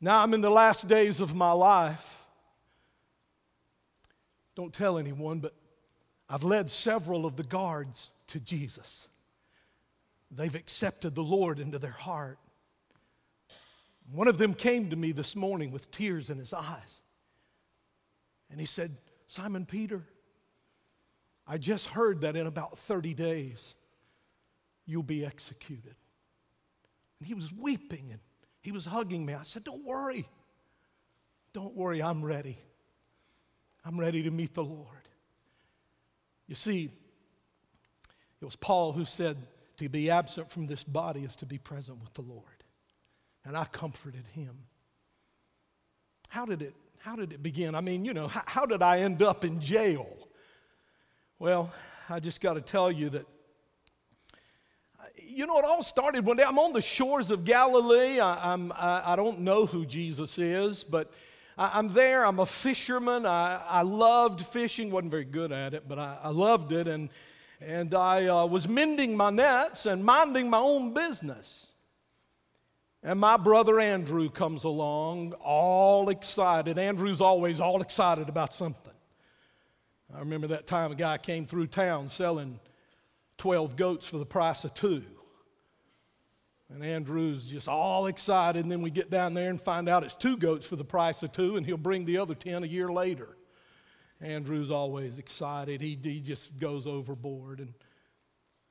now 0.00 0.18
I'm 0.18 0.34
in 0.34 0.40
the 0.40 0.50
last 0.50 0.88
days 0.88 1.20
of 1.20 1.34
my 1.34 1.52
life. 1.52 2.18
Don't 4.54 4.72
tell 4.72 4.98
anyone, 4.98 5.40
but 5.40 5.54
I've 6.28 6.42
led 6.42 6.70
several 6.70 7.24
of 7.24 7.36
the 7.36 7.42
guards 7.42 8.12
to 8.28 8.40
Jesus. 8.40 9.08
They've 10.30 10.54
accepted 10.54 11.14
the 11.14 11.22
Lord 11.22 11.58
into 11.58 11.78
their 11.78 11.90
heart. 11.90 12.38
One 14.10 14.28
of 14.28 14.38
them 14.38 14.54
came 14.54 14.90
to 14.90 14.96
me 14.96 15.12
this 15.12 15.36
morning 15.36 15.70
with 15.70 15.90
tears 15.90 16.30
in 16.30 16.38
his 16.38 16.52
eyes. 16.52 17.00
And 18.50 18.58
he 18.58 18.66
said, 18.66 18.96
Simon 19.26 19.64
Peter, 19.64 20.02
I 21.46 21.58
just 21.58 21.86
heard 21.86 22.22
that 22.22 22.36
in 22.36 22.46
about 22.46 22.78
30 22.78 23.14
days 23.14 23.74
you'll 24.92 25.02
be 25.02 25.24
executed. 25.24 25.94
And 27.18 27.26
he 27.26 27.34
was 27.34 27.52
weeping 27.52 28.08
and 28.10 28.20
he 28.60 28.72
was 28.72 28.84
hugging 28.84 29.24
me. 29.24 29.34
I 29.34 29.42
said, 29.42 29.64
Don't 29.64 29.84
worry. 29.84 30.28
Don't 31.52 31.74
worry, 31.74 32.02
I'm 32.02 32.24
ready. 32.24 32.58
I'm 33.84 33.98
ready 33.98 34.22
to 34.22 34.30
meet 34.30 34.54
the 34.54 34.64
Lord. 34.64 35.08
You 36.46 36.54
see, 36.54 36.90
it 38.40 38.44
was 38.44 38.56
Paul 38.56 38.92
who 38.92 39.04
said, 39.04 39.36
To 39.78 39.88
be 39.88 40.10
absent 40.10 40.50
from 40.50 40.66
this 40.66 40.84
body 40.84 41.22
is 41.22 41.36
to 41.36 41.46
be 41.46 41.58
present 41.58 42.00
with 42.00 42.12
the 42.14 42.22
Lord. 42.22 42.44
And 43.44 43.56
I 43.56 43.64
comforted 43.64 44.26
him. 44.34 44.56
How 46.28 46.46
did 46.46 46.62
it 46.62 46.74
how 47.02 47.16
did 47.16 47.32
it 47.32 47.42
begin? 47.42 47.74
I 47.74 47.80
mean, 47.80 48.04
you 48.04 48.14
know, 48.14 48.28
how, 48.28 48.42
how 48.46 48.66
did 48.66 48.80
I 48.80 49.00
end 49.00 49.22
up 49.22 49.44
in 49.44 49.60
jail? 49.60 50.06
Well, 51.40 51.72
I 52.08 52.20
just 52.20 52.40
got 52.40 52.54
to 52.54 52.60
tell 52.60 52.92
you 52.92 53.10
that, 53.10 53.26
you 55.34 55.46
know, 55.46 55.58
it 55.58 55.64
all 55.64 55.82
started 55.82 56.24
one 56.24 56.36
day. 56.36 56.44
I'm 56.46 56.58
on 56.58 56.72
the 56.72 56.82
shores 56.82 57.30
of 57.30 57.44
Galilee. 57.44 58.20
I, 58.20 58.52
I'm, 58.52 58.72
I, 58.72 59.12
I 59.12 59.16
don't 59.16 59.40
know 59.40 59.66
who 59.66 59.86
Jesus 59.86 60.38
is, 60.38 60.84
but 60.84 61.12
I, 61.56 61.78
am 61.78 61.88
there. 61.88 62.24
I'm 62.24 62.38
a 62.38 62.46
fisherman. 62.46 63.26
I, 63.26 63.62
I 63.66 63.82
loved 63.82 64.40
fishing, 64.42 64.90
wasn't 64.90 65.10
very 65.10 65.24
good 65.24 65.52
at 65.52 65.74
it, 65.74 65.88
but 65.88 65.98
I, 65.98 66.18
I 66.22 66.28
loved 66.30 66.72
it. 66.72 66.86
And, 66.86 67.10
and 67.60 67.94
I 67.94 68.26
uh, 68.26 68.46
was 68.46 68.68
mending 68.68 69.16
my 69.16 69.30
nets 69.30 69.86
and 69.86 70.04
minding 70.04 70.50
my 70.50 70.58
own 70.58 70.94
business. 70.94 71.68
And 73.02 73.18
my 73.18 73.36
brother 73.36 73.80
Andrew 73.80 74.30
comes 74.30 74.64
along, 74.64 75.32
all 75.40 76.08
excited. 76.08 76.78
Andrew's 76.78 77.20
always 77.20 77.58
all 77.58 77.82
excited 77.82 78.28
about 78.28 78.54
something. 78.54 78.92
I 80.14 80.20
remember 80.20 80.48
that 80.48 80.66
time 80.66 80.92
a 80.92 80.94
guy 80.94 81.18
came 81.18 81.46
through 81.46 81.68
town 81.68 82.08
selling 82.08 82.60
12 83.38 83.76
goats 83.76 84.06
for 84.06 84.18
the 84.18 84.26
price 84.26 84.64
of 84.64 84.74
two. 84.74 85.02
And 86.72 86.84
Andrew's 86.84 87.44
just 87.44 87.68
all 87.68 88.06
excited. 88.06 88.62
And 88.64 88.72
then 88.72 88.82
we 88.82 88.90
get 88.90 89.10
down 89.10 89.34
there 89.34 89.50
and 89.50 89.60
find 89.60 89.88
out 89.88 90.04
it's 90.04 90.14
two 90.14 90.36
goats 90.36 90.66
for 90.66 90.76
the 90.76 90.84
price 90.84 91.22
of 91.22 91.32
two, 91.32 91.56
and 91.56 91.66
he'll 91.66 91.76
bring 91.76 92.04
the 92.04 92.18
other 92.18 92.34
10 92.34 92.64
a 92.64 92.66
year 92.66 92.90
later. 92.90 93.36
Andrew's 94.20 94.70
always 94.70 95.18
excited. 95.18 95.80
He, 95.80 95.98
he 96.02 96.20
just 96.20 96.56
goes 96.58 96.86
overboard. 96.86 97.60
And 97.60 97.74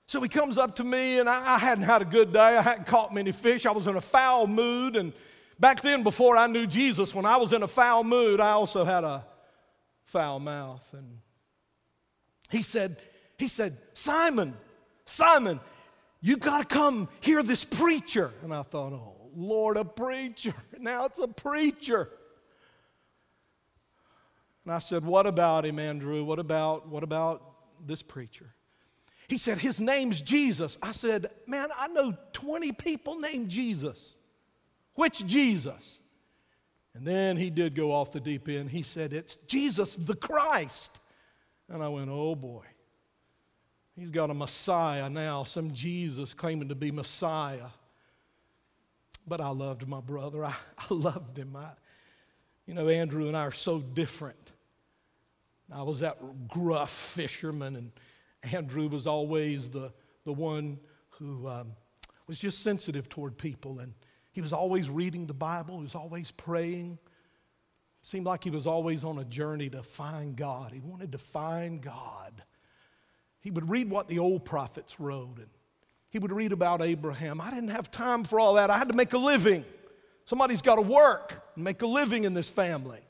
so 0.07 0.21
he 0.21 0.29
comes 0.29 0.57
up 0.57 0.77
to 0.77 0.83
me, 0.83 1.19
and 1.19 1.29
I, 1.29 1.55
I, 1.55 1.57
hadn't 1.57 1.83
had 1.83 2.01
a 2.01 2.05
good 2.05 2.33
day. 2.33 2.57
I 2.57 2.61
hadn't 2.61 2.85
caught 2.85 3.13
many 3.13 3.31
fish. 3.31 3.65
I 3.65 3.71
was 3.71 3.87
in 3.87 3.95
a 3.95 4.01
foul 4.01 4.47
mood. 4.47 4.95
And 4.95 5.13
back 5.59 5.81
then, 5.81 6.03
before 6.03 6.37
I 6.37 6.47
knew 6.47 6.65
Jesus, 6.65 7.13
when 7.13 7.25
I 7.25 7.37
was 7.37 7.53
in 7.53 7.63
a 7.63 7.67
foul 7.67 8.03
mood, 8.03 8.39
I 8.39 8.51
also 8.51 8.83
had 8.83 9.03
a 9.03 9.25
foul 10.05 10.39
mouth. 10.39 10.87
And 10.93 11.19
he 12.49 12.61
said, 12.61 12.97
he 13.37 13.47
said, 13.47 13.77
Simon, 13.93 14.55
Simon, 15.05 15.59
you 16.21 16.37
got 16.37 16.69
to 16.69 16.75
come 16.75 17.09
hear 17.19 17.41
this 17.41 17.65
preacher. 17.65 18.31
And 18.43 18.53
I 18.53 18.61
thought, 18.61 18.93
oh, 18.93 19.15
Lord, 19.35 19.77
a 19.77 19.85
preacher. 19.85 20.53
Now 20.79 21.05
it's 21.05 21.19
a 21.19 21.27
preacher. 21.27 22.09
And 24.65 24.73
I 24.73 24.79
said, 24.79 25.03
What 25.05 25.27
about 25.27 25.65
him, 25.65 25.77
Andrew? 25.79 26.23
What 26.23 26.39
about, 26.39 26.87
what 26.87 27.03
about 27.03 27.43
this 27.85 28.01
preacher? 28.01 28.53
He 29.27 29.37
said, 29.37 29.59
His 29.59 29.79
name's 29.79 30.21
Jesus. 30.21 30.77
I 30.81 30.91
said, 30.91 31.29
Man, 31.47 31.69
I 31.77 31.87
know 31.87 32.15
20 32.33 32.71
people 32.73 33.19
named 33.19 33.49
Jesus. 33.49 34.17
Which 34.95 35.25
Jesus? 35.25 35.99
And 36.93 37.05
then 37.05 37.37
he 37.37 37.49
did 37.49 37.75
go 37.75 37.91
off 37.91 38.11
the 38.11 38.19
deep 38.19 38.49
end. 38.49 38.69
He 38.69 38.83
said, 38.83 39.13
It's 39.13 39.35
Jesus 39.47 39.95
the 39.95 40.15
Christ. 40.15 40.97
And 41.69 41.81
I 41.81 41.87
went, 41.87 42.09
Oh 42.09 42.35
boy. 42.35 42.65
He's 43.95 44.11
got 44.11 44.29
a 44.29 44.33
Messiah 44.33 45.09
now, 45.09 45.43
some 45.43 45.73
Jesus 45.73 46.33
claiming 46.33 46.69
to 46.69 46.75
be 46.75 46.91
Messiah. 46.91 47.67
But 49.27 49.41
I 49.41 49.49
loved 49.49 49.87
my 49.87 49.99
brother. 49.99 50.45
I, 50.45 50.53
I 50.77 50.93
loved 50.93 51.37
him. 51.37 51.55
I, 51.55 51.69
you 52.65 52.73
know, 52.73 52.87
Andrew 52.87 53.27
and 53.27 53.35
I 53.35 53.41
are 53.41 53.51
so 53.51 53.79
different. 53.79 54.53
I 55.71 55.83
was 55.83 55.99
that 55.99 56.17
gruff 56.47 56.89
fisherman, 56.89 57.75
and 57.75 57.91
Andrew 58.53 58.89
was 58.89 59.07
always 59.07 59.69
the, 59.69 59.93
the 60.25 60.33
one 60.33 60.79
who 61.11 61.47
um, 61.47 61.73
was 62.27 62.39
just 62.39 62.59
sensitive 62.61 63.07
toward 63.07 63.37
people. 63.37 63.79
And 63.79 63.93
he 64.31 64.41
was 64.41 64.53
always 64.53 64.89
reading 64.89 65.27
the 65.27 65.33
Bible, 65.33 65.77
he 65.77 65.83
was 65.83 65.95
always 65.95 66.31
praying. 66.31 66.97
It 68.01 68.07
seemed 68.07 68.25
like 68.25 68.43
he 68.43 68.49
was 68.49 68.65
always 68.65 69.03
on 69.03 69.19
a 69.19 69.23
journey 69.23 69.69
to 69.69 69.83
find 69.83 70.35
God. 70.35 70.71
He 70.73 70.79
wanted 70.79 71.11
to 71.11 71.19
find 71.19 71.81
God. 71.81 72.43
He 73.41 73.51
would 73.51 73.69
read 73.69 73.89
what 73.89 74.07
the 74.07 74.19
old 74.19 74.45
prophets 74.45 74.99
wrote, 74.99 75.37
and 75.37 75.49
he 76.09 76.19
would 76.19 76.31
read 76.31 76.51
about 76.51 76.81
Abraham. 76.81 77.41
I 77.41 77.51
didn't 77.51 77.69
have 77.69 77.91
time 77.91 78.23
for 78.23 78.39
all 78.39 78.53
that. 78.53 78.69
I 78.69 78.77
had 78.77 78.87
to 78.87 78.95
make 78.95 79.13
a 79.13 79.17
living. 79.17 79.65
Somebody's 80.25 80.61
got 80.61 80.75
to 80.75 80.81
work 80.81 81.33
and 81.55 81.63
make 81.63 81.81
a 81.81 81.87
living 81.87 82.23
in 82.23 82.33
this 82.33 82.49
family. 82.49 83.01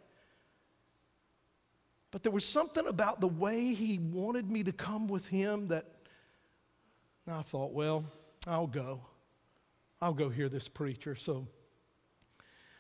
But 2.12 2.24
there 2.24 2.32
was 2.32 2.46
something 2.46 2.88
about 2.88 3.22
the 3.22 3.28
way 3.28 3.74
he 3.74 3.98
wanted 3.98 4.50
me 4.50 4.64
to 4.64 4.72
come 4.72 5.08
with 5.08 5.28
him 5.28 5.68
that 5.68 5.86
I 7.28 7.42
thought, 7.42 7.74
well, 7.74 8.06
I'll 8.48 8.68
go. 8.68 9.02
I'll 10.02 10.14
go 10.14 10.30
hear 10.30 10.50
this 10.50 10.68
preacher. 10.68 11.16
So 11.16 11.48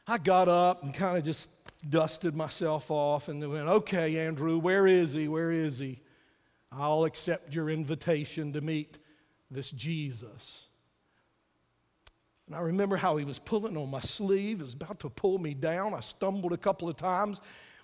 I 0.08 0.18
got 0.18 0.47
up 0.47 0.84
and 0.84 0.93
kind 0.93 1.18
of 1.18 1.24
just 1.24 1.49
dusted 1.88 2.36
myself 2.36 2.91
off 2.91 3.28
and 3.28 3.47
went, 3.49 3.68
okay, 3.68 4.18
Andrew, 4.18 4.58
where 4.58 4.88
is 4.88 5.14
he? 5.14 5.28
Where 5.28 5.52
is 5.52 5.78
he? 5.78 6.02
I'll 6.72 7.06
accept 7.06 7.54
your 7.54 7.70
invitation 7.70 8.54
to 8.54 8.62
meet 8.62 8.98
this 9.50 9.72
Jesus. 9.72 10.68
And 12.48 12.56
I 12.56 12.60
remember 12.60 12.98
how 12.98 13.18
he 13.18 13.26
was 13.26 13.40
pulling 13.40 13.78
on 13.78 13.90
my 13.90 14.00
sleeve, 14.00 14.58
he 14.58 14.64
was 14.64 14.74
about 14.74 15.00
to 15.02 15.10
pull 15.10 15.38
me 15.38 15.54
down. 15.54 15.94
I 15.94 16.00
stumbled 16.00 16.54
a 16.54 16.58
couple 16.58 16.90
of 16.90 16.96
times 16.96 17.42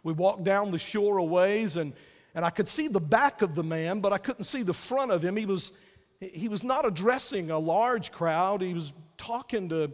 we 0.07 0.13
walked 0.13 0.45
down 0.45 0.71
the 0.71 0.79
shore 0.79 1.17
a 1.17 1.23
ways, 1.23 1.75
and, 1.75 1.93
and 2.33 2.45
I 2.45 2.49
could 2.49 2.69
see 2.69 2.87
the 2.87 3.01
back 3.01 3.41
of 3.41 3.55
the 3.55 3.63
man, 3.63 3.99
but 3.99 4.13
I 4.13 4.17
couldn't 4.17 4.45
see 4.45 4.63
the 4.63 4.73
front 4.73 5.11
of 5.11 5.21
him. 5.21 5.35
He 5.35 5.45
was, 5.45 5.73
he 6.21 6.47
was 6.47 6.63
not 6.63 6.85
addressing 6.85 7.51
a 7.51 7.59
large 7.59 8.13
crowd, 8.13 8.61
he 8.61 8.73
was 8.73 8.93
talking 9.17 9.67
to 9.69 9.91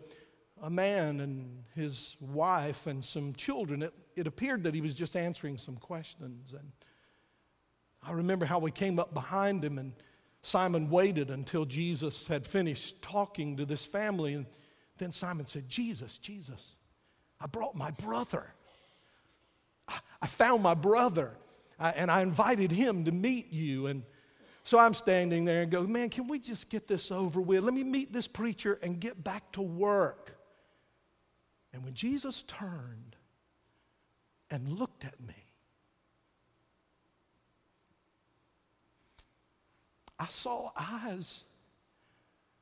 a 0.61 0.69
man 0.69 1.19
and 1.19 1.63
his 1.75 2.15
wife 2.21 2.85
and 2.85 3.03
some 3.03 3.33
children. 3.33 3.81
It, 3.81 3.93
it 4.15 4.27
appeared 4.27 4.63
that 4.65 4.75
he 4.75 4.81
was 4.81 4.93
just 4.93 5.15
answering 5.15 5.57
some 5.57 5.77
questions. 5.77 6.53
And 6.53 6.71
I 8.05 8.11
remember 8.11 8.45
how 8.45 8.59
we 8.59 8.71
came 8.71 8.99
up 8.99 9.13
behind 9.13 9.63
him, 9.63 9.77
and 9.77 9.93
Simon 10.41 10.89
waited 10.89 11.31
until 11.31 11.65
Jesus 11.65 12.27
had 12.27 12.45
finished 12.45 13.01
talking 13.01 13.57
to 13.57 13.65
this 13.65 13.85
family. 13.85 14.33
And 14.33 14.45
then 14.97 15.11
Simon 15.11 15.47
said, 15.47 15.69
Jesus, 15.69 16.17
Jesus, 16.17 16.75
I 17.39 17.47
brought 17.47 17.75
my 17.75 17.91
brother. 17.91 18.53
I 20.21 20.27
found 20.27 20.61
my 20.61 20.73
brother 20.73 21.31
and 21.79 22.11
I 22.11 22.21
invited 22.21 22.71
him 22.71 23.05
to 23.05 23.11
meet 23.11 23.51
you. 23.51 23.87
And 23.87 24.03
so 24.63 24.77
I'm 24.77 24.93
standing 24.93 25.45
there 25.45 25.63
and 25.63 25.71
go, 25.71 25.83
man, 25.83 26.09
can 26.09 26.27
we 26.27 26.39
just 26.39 26.69
get 26.69 26.87
this 26.87 27.11
over 27.11 27.41
with? 27.41 27.63
Let 27.63 27.73
me 27.73 27.83
meet 27.83 28.13
this 28.13 28.27
preacher 28.27 28.79
and 28.81 28.99
get 28.99 29.23
back 29.23 29.51
to 29.53 29.61
work. 29.61 30.37
And 31.73 31.83
when 31.83 31.93
Jesus 31.93 32.43
turned 32.43 33.15
and 34.49 34.69
looked 34.69 35.05
at 35.05 35.19
me, 35.19 35.42
I 40.23 40.27
saw 40.29 40.71
eyes 40.77 41.43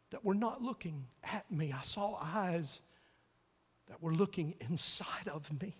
that 0.09 0.25
were 0.25 0.33
not 0.33 0.63
looking 0.63 1.05
at 1.23 1.49
me. 1.51 1.71
I 1.71 1.83
saw 1.83 2.17
eyes 2.19 2.81
that 3.87 4.01
were 4.01 4.13
looking 4.13 4.55
inside 4.67 5.27
of 5.31 5.61
me. 5.61 5.75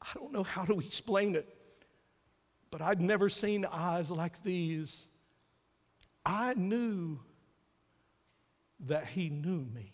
I 0.00 0.08
don't 0.14 0.32
know 0.32 0.44
how 0.44 0.64
to 0.64 0.78
explain 0.80 1.34
it, 1.34 1.54
but 2.70 2.80
I'd 2.80 3.02
never 3.02 3.28
seen 3.28 3.66
eyes 3.66 4.10
like 4.10 4.42
these. 4.42 5.06
I 6.24 6.54
knew 6.54 7.20
that 8.86 9.08
he 9.08 9.28
knew 9.28 9.66
me. 9.74 9.92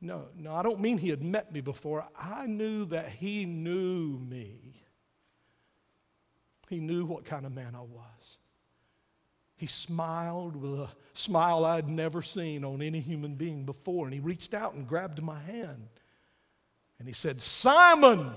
No, 0.00 0.28
no, 0.34 0.54
I 0.54 0.62
don't 0.62 0.80
mean 0.80 0.96
he 0.96 1.10
had 1.10 1.22
met 1.22 1.52
me 1.52 1.60
before. 1.60 2.06
I 2.18 2.46
knew 2.46 2.86
that 2.86 3.10
he 3.10 3.44
knew 3.44 4.18
me. 4.18 4.74
He 6.68 6.80
knew 6.80 7.04
what 7.04 7.24
kind 7.24 7.46
of 7.46 7.54
man 7.54 7.74
I 7.74 7.80
was. 7.80 8.38
He 9.56 9.66
smiled 9.66 10.54
with 10.54 10.80
a 10.80 10.88
smile 11.14 11.64
I'd 11.64 11.88
never 11.88 12.22
seen 12.22 12.64
on 12.64 12.80
any 12.80 13.00
human 13.00 13.34
being 13.34 13.64
before, 13.64 14.06
and 14.06 14.14
he 14.14 14.20
reached 14.20 14.54
out 14.54 14.74
and 14.74 14.86
grabbed 14.86 15.22
my 15.22 15.40
hand. 15.40 15.88
And 16.98 17.08
he 17.08 17.14
said, 17.14 17.40
Simon. 17.40 18.30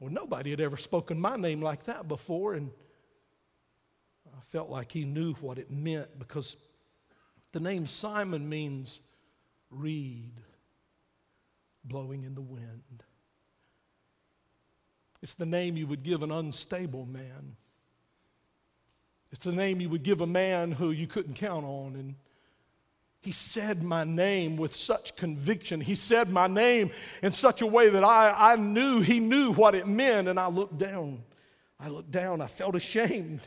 Well, 0.00 0.10
nobody 0.10 0.50
had 0.50 0.60
ever 0.60 0.76
spoken 0.76 1.20
my 1.20 1.36
name 1.36 1.60
like 1.60 1.84
that 1.84 2.08
before, 2.08 2.54
and 2.54 2.70
I 4.26 4.40
felt 4.48 4.68
like 4.68 4.92
he 4.92 5.04
knew 5.04 5.34
what 5.34 5.58
it 5.58 5.70
meant 5.70 6.18
because 6.18 6.56
the 7.52 7.60
name 7.60 7.86
Simon 7.86 8.48
means 8.48 9.00
reed 9.70 10.40
blowing 11.84 12.24
in 12.24 12.34
the 12.34 12.40
wind. 12.40 13.04
It's 15.22 15.34
the 15.34 15.46
name 15.46 15.76
you 15.76 15.86
would 15.86 16.02
give 16.02 16.22
an 16.22 16.32
unstable 16.32 17.06
man. 17.06 17.56
It's 19.30 19.44
the 19.44 19.52
name 19.52 19.80
you 19.80 19.88
would 19.88 20.02
give 20.02 20.20
a 20.20 20.26
man 20.26 20.72
who 20.72 20.90
you 20.90 21.06
couldn't 21.06 21.34
count 21.34 21.64
on 21.64 21.94
and 21.96 22.16
he 23.22 23.30
said 23.30 23.84
my 23.84 24.02
name 24.02 24.56
with 24.56 24.74
such 24.74 25.14
conviction. 25.14 25.80
He 25.80 25.94
said 25.94 26.28
my 26.28 26.48
name 26.48 26.90
in 27.22 27.30
such 27.30 27.62
a 27.62 27.66
way 27.66 27.88
that 27.88 28.02
I, 28.02 28.52
I 28.52 28.56
knew 28.56 29.00
he 29.00 29.20
knew 29.20 29.52
what 29.52 29.76
it 29.76 29.86
meant. 29.86 30.26
And 30.26 30.40
I 30.40 30.48
looked 30.48 30.76
down. 30.76 31.22
I 31.78 31.88
looked 31.88 32.10
down. 32.10 32.40
I 32.40 32.48
felt 32.48 32.74
ashamed. 32.74 33.42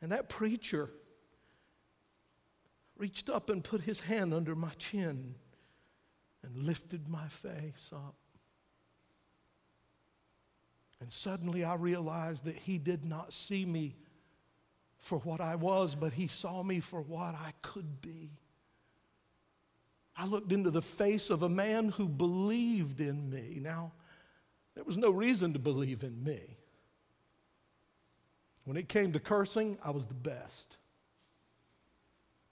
And 0.00 0.10
that 0.10 0.30
preacher 0.30 0.88
reached 2.96 3.28
up 3.28 3.50
and 3.50 3.62
put 3.62 3.82
his 3.82 4.00
hand 4.00 4.32
under 4.32 4.54
my 4.54 4.72
chin 4.78 5.34
and 6.42 6.56
lifted 6.56 7.10
my 7.10 7.28
face 7.28 7.90
up. 7.92 8.14
And 11.02 11.12
suddenly 11.12 11.64
I 11.64 11.74
realized 11.74 12.46
that 12.46 12.56
he 12.56 12.78
did 12.78 13.04
not 13.04 13.34
see 13.34 13.66
me 13.66 13.96
for 15.02 15.18
what 15.18 15.40
I 15.40 15.56
was, 15.56 15.96
but 15.96 16.12
He 16.12 16.28
saw 16.28 16.62
me 16.62 16.78
for 16.78 17.02
what 17.02 17.34
I 17.34 17.52
could 17.60 18.00
be. 18.00 18.30
I 20.16 20.26
looked 20.26 20.52
into 20.52 20.70
the 20.70 20.80
face 20.80 21.28
of 21.28 21.42
a 21.42 21.48
man 21.48 21.88
who 21.88 22.08
believed 22.08 23.00
in 23.00 23.28
me. 23.28 23.58
Now, 23.60 23.92
there 24.74 24.84
was 24.84 24.96
no 24.96 25.10
reason 25.10 25.54
to 25.54 25.58
believe 25.58 26.04
in 26.04 26.22
me. 26.22 26.40
When 28.64 28.76
it 28.76 28.88
came 28.88 29.12
to 29.12 29.20
cursing, 29.20 29.76
I 29.84 29.90
was 29.90 30.06
the 30.06 30.14
best. 30.14 30.76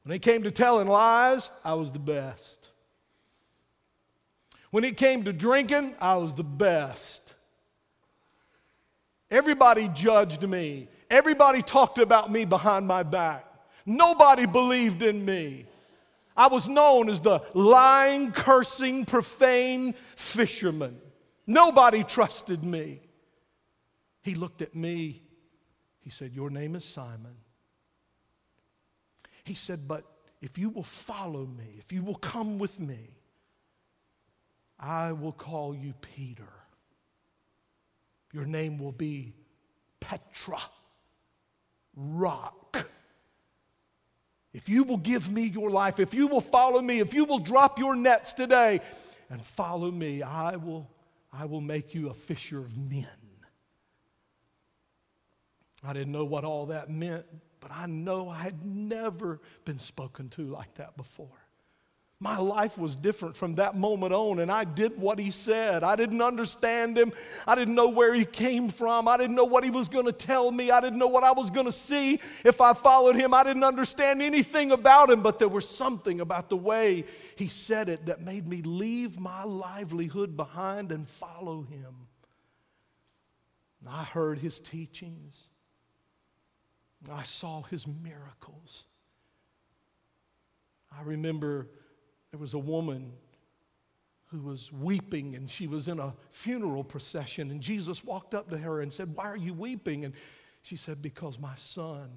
When 0.02 0.14
it 0.14 0.22
came 0.22 0.42
to 0.42 0.50
telling 0.50 0.88
lies, 0.88 1.50
I 1.64 1.74
was 1.74 1.92
the 1.92 2.00
best. 2.00 2.70
When 4.72 4.82
it 4.82 4.96
came 4.96 5.22
to 5.24 5.32
drinking, 5.32 5.94
I 6.00 6.16
was 6.16 6.34
the 6.34 6.42
best. 6.42 7.34
Everybody 9.30 9.88
judged 9.88 10.46
me. 10.46 10.88
Everybody 11.08 11.62
talked 11.62 11.98
about 11.98 12.30
me 12.30 12.44
behind 12.44 12.86
my 12.86 13.02
back. 13.02 13.46
Nobody 13.86 14.46
believed 14.46 15.02
in 15.02 15.24
me. 15.24 15.66
I 16.36 16.48
was 16.48 16.68
known 16.68 17.08
as 17.08 17.20
the 17.20 17.42
lying, 17.54 18.32
cursing, 18.32 19.04
profane 19.04 19.94
fisherman. 20.16 20.98
Nobody 21.46 22.04
trusted 22.04 22.64
me. 22.64 23.00
He 24.22 24.34
looked 24.34 24.62
at 24.62 24.74
me. 24.74 25.22
He 26.00 26.10
said, 26.10 26.32
Your 26.32 26.50
name 26.50 26.76
is 26.76 26.84
Simon. 26.84 27.36
He 29.44 29.54
said, 29.54 29.86
But 29.86 30.04
if 30.40 30.58
you 30.58 30.70
will 30.70 30.84
follow 30.84 31.46
me, 31.46 31.76
if 31.78 31.92
you 31.92 32.02
will 32.02 32.14
come 32.14 32.58
with 32.58 32.78
me, 32.78 33.16
I 34.78 35.12
will 35.12 35.32
call 35.32 35.74
you 35.74 35.92
Peter. 36.00 36.59
Your 38.32 38.44
name 38.44 38.78
will 38.78 38.92
be 38.92 39.34
Petra 39.98 40.58
rock. 41.94 42.86
If 44.52 44.68
you 44.68 44.84
will 44.84 44.96
give 44.96 45.30
me 45.30 45.44
your 45.44 45.70
life, 45.70 46.00
if 46.00 46.12
you 46.12 46.26
will 46.26 46.40
follow 46.40 46.80
me, 46.80 46.98
if 46.98 47.14
you 47.14 47.24
will 47.24 47.38
drop 47.38 47.78
your 47.78 47.94
nets 47.94 48.32
today 48.32 48.80
and 49.28 49.44
follow 49.44 49.90
me, 49.90 50.22
I 50.22 50.56
will, 50.56 50.90
I 51.32 51.44
will 51.44 51.60
make 51.60 51.94
you 51.94 52.08
a 52.08 52.14
fisher 52.14 52.58
of 52.58 52.76
men. 52.76 53.06
I 55.84 55.92
didn't 55.92 56.12
know 56.12 56.24
what 56.24 56.44
all 56.44 56.66
that 56.66 56.90
meant 56.90 57.26
but 57.60 57.70
I 57.70 57.86
know 57.86 58.28
I 58.28 58.38
had 58.38 58.64
never 58.64 59.40
been 59.64 59.78
spoken 59.78 60.28
to 60.30 60.42
like 60.46 60.74
that 60.74 60.96
before. 60.96 61.39
My 62.22 62.36
life 62.36 62.76
was 62.76 62.96
different 62.96 63.34
from 63.34 63.54
that 63.54 63.76
moment 63.76 64.12
on, 64.12 64.40
and 64.40 64.52
I 64.52 64.64
did 64.64 65.00
what 65.00 65.18
he 65.18 65.30
said. 65.30 65.82
I 65.82 65.96
didn't 65.96 66.20
understand 66.20 66.98
him. 66.98 67.12
I 67.46 67.54
didn't 67.54 67.74
know 67.74 67.88
where 67.88 68.12
he 68.12 68.26
came 68.26 68.68
from. 68.68 69.08
I 69.08 69.16
didn't 69.16 69.36
know 69.36 69.46
what 69.46 69.64
he 69.64 69.70
was 69.70 69.88
going 69.88 70.04
to 70.04 70.12
tell 70.12 70.50
me. 70.50 70.70
I 70.70 70.82
didn't 70.82 70.98
know 70.98 71.08
what 71.08 71.24
I 71.24 71.32
was 71.32 71.48
going 71.48 71.64
to 71.64 71.72
see 71.72 72.20
if 72.44 72.60
I 72.60 72.74
followed 72.74 73.16
him. 73.16 73.32
I 73.32 73.42
didn't 73.42 73.64
understand 73.64 74.20
anything 74.20 74.70
about 74.70 75.08
him, 75.08 75.22
but 75.22 75.38
there 75.38 75.48
was 75.48 75.66
something 75.66 76.20
about 76.20 76.50
the 76.50 76.58
way 76.58 77.06
he 77.36 77.48
said 77.48 77.88
it 77.88 78.04
that 78.04 78.20
made 78.20 78.46
me 78.46 78.60
leave 78.60 79.18
my 79.18 79.44
livelihood 79.44 80.36
behind 80.36 80.92
and 80.92 81.08
follow 81.08 81.62
him. 81.62 81.94
I 83.88 84.04
heard 84.04 84.38
his 84.38 84.60
teachings, 84.60 85.48
I 87.10 87.22
saw 87.22 87.62
his 87.62 87.86
miracles. 87.86 88.84
I 90.94 91.02
remember 91.02 91.70
there 92.30 92.40
was 92.40 92.54
a 92.54 92.58
woman 92.58 93.12
who 94.26 94.40
was 94.40 94.72
weeping 94.72 95.34
and 95.34 95.50
she 95.50 95.66
was 95.66 95.88
in 95.88 95.98
a 95.98 96.14
funeral 96.30 96.84
procession 96.84 97.50
and 97.50 97.60
Jesus 97.60 98.04
walked 98.04 98.34
up 98.34 98.48
to 98.50 98.58
her 98.58 98.80
and 98.80 98.92
said, 98.92 99.14
Why 99.14 99.24
are 99.24 99.36
you 99.36 99.52
weeping? 99.52 100.04
And 100.04 100.14
she 100.62 100.76
said, 100.76 101.02
Because 101.02 101.38
my 101.38 101.54
son, 101.56 102.10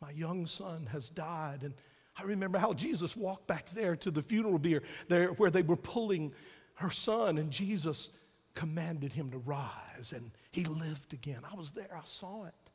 my 0.00 0.10
young 0.10 0.46
son, 0.46 0.88
has 0.90 1.10
died. 1.10 1.62
And 1.62 1.74
I 2.16 2.22
remember 2.22 2.58
how 2.58 2.72
Jesus 2.72 3.14
walked 3.16 3.46
back 3.46 3.68
there 3.70 3.96
to 3.96 4.10
the 4.10 4.22
funeral 4.22 4.58
bier 4.58 4.82
there 5.08 5.28
where 5.32 5.50
they 5.50 5.62
were 5.62 5.76
pulling 5.76 6.32
her 6.74 6.90
son, 6.90 7.36
and 7.36 7.50
Jesus 7.50 8.10
commanded 8.54 9.12
him 9.12 9.30
to 9.30 9.38
rise 9.38 10.12
and 10.12 10.30
he 10.50 10.64
lived 10.64 11.12
again. 11.12 11.42
I 11.50 11.54
was 11.54 11.70
there, 11.70 11.90
I 11.94 12.04
saw 12.04 12.44
it. 12.44 12.69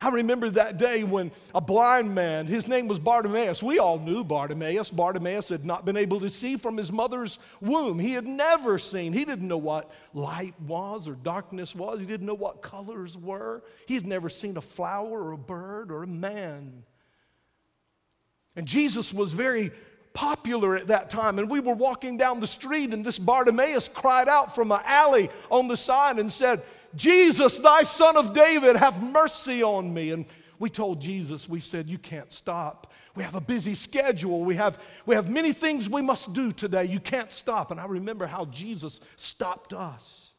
I 0.00 0.10
remember 0.10 0.48
that 0.50 0.78
day 0.78 1.02
when 1.02 1.32
a 1.54 1.60
blind 1.60 2.14
man, 2.14 2.46
his 2.46 2.68
name 2.68 2.86
was 2.86 3.00
Bartimaeus. 3.00 3.62
We 3.62 3.80
all 3.80 3.98
knew 3.98 4.22
Bartimaeus. 4.22 4.90
Bartimaeus 4.90 5.48
had 5.48 5.64
not 5.64 5.84
been 5.84 5.96
able 5.96 6.20
to 6.20 6.30
see 6.30 6.56
from 6.56 6.76
his 6.76 6.92
mother's 6.92 7.38
womb. 7.60 7.98
He 7.98 8.12
had 8.12 8.26
never 8.26 8.78
seen. 8.78 9.12
He 9.12 9.24
didn't 9.24 9.48
know 9.48 9.58
what 9.58 9.90
light 10.14 10.54
was 10.60 11.08
or 11.08 11.14
darkness 11.14 11.74
was. 11.74 11.98
He 11.98 12.06
didn't 12.06 12.26
know 12.26 12.34
what 12.34 12.62
colors 12.62 13.16
were. 13.16 13.64
He 13.86 13.94
had 13.94 14.06
never 14.06 14.28
seen 14.28 14.56
a 14.56 14.60
flower 14.60 15.24
or 15.24 15.32
a 15.32 15.38
bird 15.38 15.90
or 15.90 16.04
a 16.04 16.06
man. 16.06 16.84
And 18.54 18.66
Jesus 18.66 19.12
was 19.12 19.32
very 19.32 19.72
popular 20.12 20.76
at 20.76 20.88
that 20.88 21.10
time. 21.10 21.38
And 21.38 21.48
we 21.48 21.60
were 21.60 21.74
walking 21.74 22.16
down 22.16 22.40
the 22.40 22.46
street, 22.46 22.92
and 22.92 23.04
this 23.04 23.18
Bartimaeus 23.18 23.88
cried 23.88 24.28
out 24.28 24.54
from 24.54 24.72
an 24.72 24.80
alley 24.84 25.30
on 25.50 25.68
the 25.68 25.76
side 25.76 26.18
and 26.18 26.32
said, 26.32 26.62
Jesus, 26.94 27.58
thy 27.58 27.82
son 27.82 28.16
of 28.16 28.32
David, 28.32 28.76
have 28.76 29.02
mercy 29.02 29.62
on 29.62 29.92
me. 29.92 30.10
And 30.10 30.26
we 30.58 30.70
told 30.70 31.00
Jesus, 31.00 31.48
we 31.48 31.60
said, 31.60 31.86
You 31.86 31.98
can't 31.98 32.32
stop. 32.32 32.92
We 33.14 33.22
have 33.22 33.34
a 33.34 33.40
busy 33.40 33.74
schedule. 33.74 34.44
We 34.44 34.56
have, 34.56 34.82
we 35.06 35.14
have 35.14 35.30
many 35.30 35.52
things 35.52 35.88
we 35.88 36.02
must 36.02 36.32
do 36.32 36.52
today. 36.52 36.84
You 36.84 37.00
can't 37.00 37.32
stop. 37.32 37.70
And 37.70 37.80
I 37.80 37.86
remember 37.86 38.26
how 38.26 38.46
Jesus 38.46 39.00
stopped 39.16 39.72
us. 39.72 40.32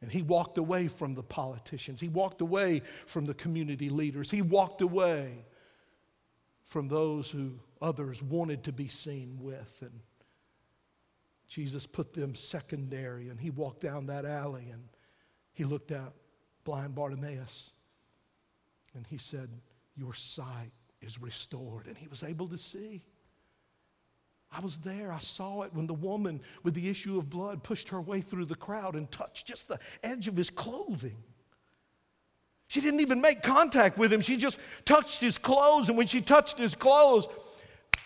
And 0.00 0.12
he 0.12 0.22
walked 0.22 0.58
away 0.58 0.86
from 0.86 1.14
the 1.14 1.22
politicians. 1.22 2.00
He 2.00 2.08
walked 2.08 2.40
away 2.40 2.82
from 3.06 3.26
the 3.26 3.34
community 3.34 3.90
leaders. 3.90 4.30
He 4.30 4.42
walked 4.42 4.80
away 4.80 5.44
from 6.64 6.88
those 6.88 7.30
who 7.30 7.58
others 7.82 8.22
wanted 8.22 8.62
to 8.64 8.72
be 8.72 8.88
seen 8.88 9.38
with. 9.40 9.74
And 9.80 10.00
Jesus 11.48 11.86
put 11.86 12.12
them 12.12 12.34
secondary. 12.34 13.28
And 13.28 13.40
he 13.40 13.50
walked 13.50 13.80
down 13.80 14.06
that 14.06 14.24
alley 14.24 14.68
and 14.72 14.84
he 15.58 15.64
looked 15.64 15.90
at 15.90 16.12
blind 16.62 16.94
Bartimaeus 16.94 17.70
and 18.94 19.04
he 19.08 19.18
said, 19.18 19.50
Your 19.96 20.14
sight 20.14 20.70
is 21.02 21.20
restored. 21.20 21.88
And 21.88 21.98
he 21.98 22.06
was 22.06 22.22
able 22.22 22.46
to 22.46 22.56
see. 22.56 23.02
I 24.52 24.60
was 24.60 24.76
there. 24.78 25.12
I 25.12 25.18
saw 25.18 25.62
it 25.62 25.74
when 25.74 25.88
the 25.88 25.94
woman 25.94 26.42
with 26.62 26.74
the 26.74 26.88
issue 26.88 27.18
of 27.18 27.28
blood 27.28 27.64
pushed 27.64 27.88
her 27.88 28.00
way 28.00 28.20
through 28.20 28.44
the 28.44 28.54
crowd 28.54 28.94
and 28.94 29.10
touched 29.10 29.48
just 29.48 29.66
the 29.66 29.80
edge 30.04 30.28
of 30.28 30.36
his 30.36 30.48
clothing. 30.48 31.16
She 32.68 32.80
didn't 32.80 33.00
even 33.00 33.20
make 33.20 33.42
contact 33.42 33.98
with 33.98 34.12
him. 34.12 34.20
She 34.20 34.36
just 34.36 34.60
touched 34.84 35.20
his 35.20 35.38
clothes. 35.38 35.88
And 35.88 35.98
when 35.98 36.06
she 36.06 36.20
touched 36.20 36.56
his 36.56 36.76
clothes, 36.76 37.26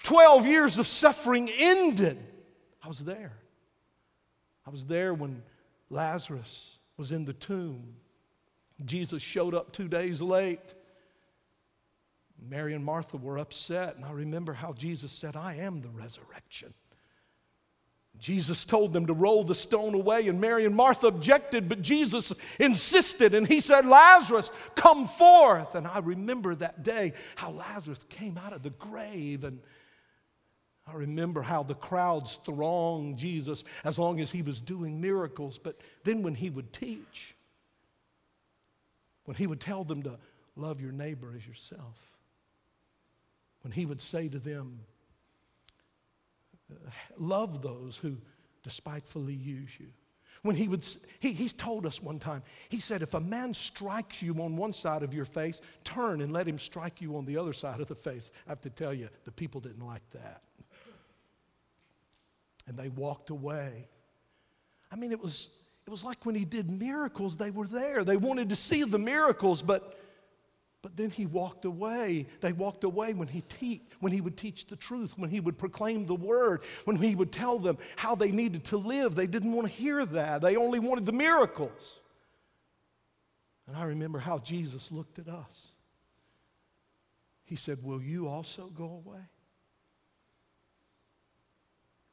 12 0.05 0.47
years 0.47 0.79
of 0.79 0.87
suffering 0.87 1.51
ended. 1.51 2.17
I 2.83 2.89
was 2.89 3.01
there. 3.01 3.35
I 4.67 4.71
was 4.71 4.87
there 4.87 5.13
when 5.13 5.43
Lazarus 5.91 6.79
was 6.97 7.13
in 7.13 7.25
the 7.25 7.33
tomb. 7.33 7.95
Jesus 8.85 9.23
showed 9.23 9.55
up 9.55 9.73
two 9.73 9.89
days 9.89 10.21
late. 10.21 10.75
Mary 12.49 12.75
and 12.75 12.85
Martha 12.85 13.17
were 13.17 13.39
upset, 13.39 13.97
and 13.97 14.05
I 14.05 14.11
remember 14.11 14.53
how 14.53 14.73
Jesus 14.73 15.13
said, 15.13 15.37
I 15.37 15.55
am 15.57 15.81
the 15.81 15.89
resurrection. 15.89 16.75
Jesus 18.19 18.65
told 18.65 18.93
them 18.93 19.07
to 19.07 19.15
roll 19.15 19.43
the 19.43 19.55
stone 19.55 19.95
away, 19.95 20.29
and 20.29 20.41
Mary 20.41 20.67
and 20.67 20.75
Martha 20.75 21.07
objected, 21.07 21.69
but 21.69 21.83
Jesus 21.83 22.33
insisted, 22.61 23.33
and 23.33 23.47
he 23.47 23.61
said, 23.61 23.87
Lazarus, 23.87 24.51
come 24.75 25.07
forth. 25.07 25.75
And 25.75 25.87
I 25.87 26.01
remember 26.01 26.55
that 26.57 26.83
day 26.83 27.15
how 27.37 27.51
Lazarus 27.53 28.05
came 28.09 28.39
out 28.39 28.53
of 28.53 28.63
the 28.63 28.71
grave, 28.71 29.45
and 29.45 29.61
I 30.87 30.95
remember 30.95 31.43
how 31.43 31.63
the 31.63 31.75
crowds 31.75 32.41
thronged 32.45 33.17
Jesus 33.17 33.63
as 33.85 33.99
long 33.99 34.21
as 34.21 34.31
he 34.31 34.43
was 34.43 34.61
doing 34.61 35.01
miracles, 35.01 35.59
but 35.59 35.81
then 36.05 36.23
when 36.23 36.35
he 36.35 36.51
would 36.51 36.73
teach, 36.73 37.37
when 39.25 39.37
he 39.37 39.47
would 39.47 39.61
tell 39.61 39.85
them 39.85 40.03
to 40.03 40.19
love 40.57 40.81
your 40.81 40.93
neighbor 40.93 41.33
as 41.37 41.47
yourself, 41.47 41.99
when 43.63 43.71
he 43.71 43.87
would 43.87 44.01
say 44.01 44.29
to 44.29 44.41
them, 44.41 44.81
uh, 46.71 46.91
love 47.17 47.63
those 47.63 47.97
who 47.97 48.17
despitefully 48.65 49.35
use 49.35 49.79
you. 49.79 49.87
When 50.43 50.57
he 50.57 50.67
would, 50.67 50.85
he, 51.21 51.33
he's 51.33 51.53
told 51.53 51.87
us 51.87 52.03
one 52.03 52.19
time, 52.19 52.43
he 52.69 52.81
said, 52.81 53.03
if 53.03 53.15
a 53.15 53.21
man 53.21 53.55
strikes 53.55 54.21
you 54.21 54.35
on 54.43 54.57
one 54.57 54.73
side 54.73 55.05
of 55.05 55.15
your 55.15 55.25
face, 55.25 55.61
turn 55.85 56.21
and 56.21 56.33
let 56.33 56.49
him 56.49 56.59
strike 56.59 57.01
you 57.01 57.17
on 57.17 57.25
the 57.25 57.37
other 57.37 57.53
side 57.53 57.79
of 57.79 57.87
the 57.87 57.95
face. 57.95 58.33
I 58.49 58.51
have 58.51 58.61
to 58.63 58.71
tell 58.71 58.93
you, 58.93 59.09
the 59.25 59.31
people 59.31 59.61
didn't 59.61 59.87
like 59.87 60.03
that 60.11 60.43
and 62.73 62.79
they 62.79 62.89
walked 62.89 63.29
away. 63.29 63.87
I 64.91 64.97
mean, 64.97 65.13
it 65.13 65.21
was, 65.21 65.51
it 65.87 65.91
was 65.91 66.05
like 66.05 66.25
when 66.25 66.35
he 66.35 66.47
did 66.47 66.71
miracles, 66.71 67.37
they 67.37 67.51
were 67.51 67.67
there. 67.67 68.03
They 68.03 68.17
wanted 68.17 68.49
to 68.49 68.57
see 68.57 68.83
the 68.83 68.99
miracles, 68.99 69.61
but, 69.61 69.99
but 70.81 70.97
then 70.97 71.11
he 71.11 71.27
walked 71.27 71.67
away. 71.67 72.27
They 72.41 72.53
walked 72.53 72.85
away 72.85 73.13
when 73.13 73.29
he, 73.29 73.43
te- 73.43 73.83
when 74.01 74.11
he 74.11 74.23
would 74.23 74.39
teach 74.39 74.67
the 74.69 74.77
truth, 74.77 75.19
when 75.19 75.29
he 75.29 75.39
would 75.39 75.59
proclaim 75.59 76.07
the 76.07 76.15
word, 76.15 76.63
when 76.87 76.97
he 76.97 77.15
would 77.15 77.31
tell 77.31 77.59
them 77.59 77.77
how 77.97 78.15
they 78.15 78.31
needed 78.31 78.65
to 78.67 78.79
live. 78.79 79.15
They 79.15 79.27
didn't 79.27 79.53
want 79.53 79.69
to 79.69 79.75
hear 79.75 80.07
that, 80.07 80.41
they 80.41 80.57
only 80.57 80.79
wanted 80.79 81.05
the 81.05 81.13
miracles. 81.13 82.01
And 83.67 83.77
I 83.77 83.85
remember 83.85 84.19
how 84.19 84.39
Jesus 84.39 84.91
looked 84.91 85.19
at 85.19 85.29
us. 85.29 85.69
He 87.45 87.55
said, 87.55 87.83
Will 87.83 88.03
you 88.03 88.29
also 88.29 88.69
go 88.75 89.03
away? 89.05 89.21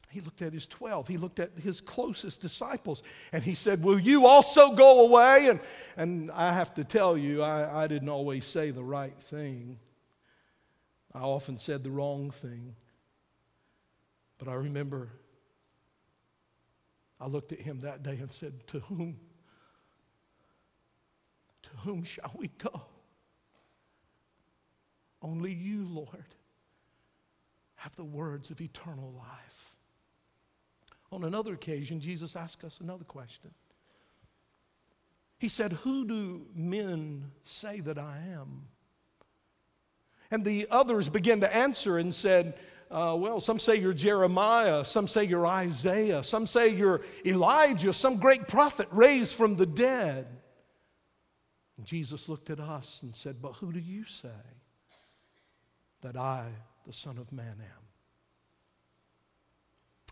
He 0.10 0.22
looked 0.22 0.41
at 0.41 0.53
his 0.53 0.66
12. 0.66 1.07
He 1.07 1.18
looked 1.18 1.39
at 1.39 1.51
his 1.62 1.82
closest 1.82 2.41
disciples 2.41 3.03
and 3.32 3.43
he 3.43 3.53
said, 3.53 3.84
Will 3.84 3.99
you 3.99 4.26
also 4.26 4.74
go 4.74 5.01
away? 5.01 5.47
And, 5.49 5.60
and 5.97 6.32
I 6.32 6.51
have 6.51 6.74
to 6.76 6.84
tell 6.84 7.16
you, 7.16 7.43
I, 7.43 7.84
I 7.84 7.88
didn't 7.88 8.10
always 8.10 8.45
say 8.45 8.72
the 8.72 8.84
right 8.84 9.18
thing. 9.22 9.78
I 11.14 11.20
often 11.20 11.60
said 11.60 11.84
the 11.84 11.91
wrong 11.91 12.32
thing. 12.32 12.76
But 14.39 14.47
I 14.47 14.53
remember 14.55 15.10
I 17.20 17.28
looked 17.28 17.51
at 17.51 17.60
him 17.60 17.82
that 17.82 18.01
day 18.01 18.18
and 18.20 18.32
said, 18.32 18.66
To 18.68 18.80
whom? 18.80 19.18
To 21.64 21.70
whom 21.84 22.03
shall 22.03 22.32
we 22.36 22.47
go? 22.57 22.82
Only 25.22 25.53
you, 25.53 25.86
Lord, 25.86 26.36
have 27.76 27.95
the 27.95 28.05
words 28.05 28.49
of 28.49 28.62
eternal 28.62 29.14
life. 29.18 29.68
On 31.12 31.24
another 31.24 31.53
occasion, 31.53 31.99
Jesus 31.99 32.36
asked 32.36 32.64
us 32.64 32.80
another 32.80 33.03
question. 33.03 33.51
He 35.39 35.47
said, 35.47 35.72
Who 35.72 36.05
do 36.05 36.45
men 36.53 37.32
say 37.45 37.80
that 37.80 37.97
I 37.97 38.20
am? 38.34 38.68
And 40.30 40.45
the 40.45 40.68
others 40.70 41.10
began 41.10 41.39
to 41.39 41.55
answer 41.55 41.97
and 41.97 42.14
said, 42.14 42.60
uh, 42.91 43.16
Well, 43.18 43.39
some 43.39 43.57
say 43.57 43.78
you're 43.78 43.93
Jeremiah, 43.93 44.86
some 44.86 45.07
say 45.07 45.24
you're 45.24 45.47
Isaiah, 45.47 46.24
some 46.24 46.45
say 46.45 46.70
you're 46.70 47.01
Elijah, 47.26 47.93
some 47.93 48.18
great 48.18 48.47
prophet 48.47 48.88
raised 48.91 49.34
from 49.34 49.55
the 49.55 49.66
dead. 49.66 50.28
And 51.78 51.86
Jesus 51.86 52.28
looked 52.28 52.49
at 52.49 52.60
us 52.60 52.99
and 53.01 53.16
said, 53.16 53.41
But 53.41 53.53
who 53.53 53.72
do 53.72 53.80
you 53.80 54.03
say 54.03 54.30
that 56.01 56.18
I, 56.18 56.47
the 56.86 56.93
Son 56.93 57.18
of 57.18 57.32
Man, 57.32 57.55
am? 57.60 57.89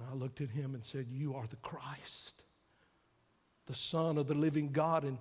I 0.09 0.13
looked 0.15 0.41
at 0.41 0.49
him 0.49 0.75
and 0.75 0.83
said, 0.85 1.07
You 1.09 1.35
are 1.35 1.47
the 1.47 1.55
Christ, 1.57 2.43
the 3.65 3.73
Son 3.73 4.17
of 4.17 4.27
the 4.27 4.35
living 4.35 4.71
God. 4.71 5.03
And 5.03 5.17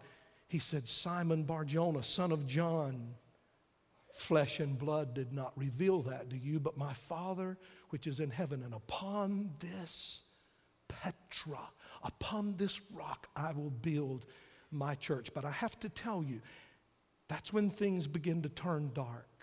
he 0.49 0.59
said, 0.59 0.87
Simon 0.87 1.45
Barjona, 1.45 2.03
son 2.03 2.33
of 2.33 2.47
John, 2.47 3.15
Flesh 4.17 4.61
and 4.61 4.79
blood 4.79 5.13
did 5.13 5.35
not 5.35 5.53
reveal 5.57 6.01
that 6.03 6.31
to 6.31 6.39
you, 6.39 6.59
but 6.59 6.79
my 6.79 6.95
Father 6.95 7.59
which 7.91 8.07
is 8.07 8.19
in 8.19 8.31
heaven. 8.31 8.63
And 8.63 8.73
upon 8.73 9.51
this 9.59 10.23
Petra, 10.89 11.61
upon 12.03 12.57
this 12.57 12.81
rock, 12.95 13.29
I 13.37 13.53
will 13.53 13.69
build 13.71 14.25
my 14.71 14.95
church. 14.95 15.35
But 15.35 15.45
I 15.45 15.51
have 15.51 15.79
to 15.81 15.91
tell 15.91 16.23
you, 16.23 16.41
that's 17.29 17.53
when 17.53 17.69
things 17.69 18.07
begin 18.07 18.41
to 18.43 18.49
turn 18.49 18.91
dark. 18.95 19.36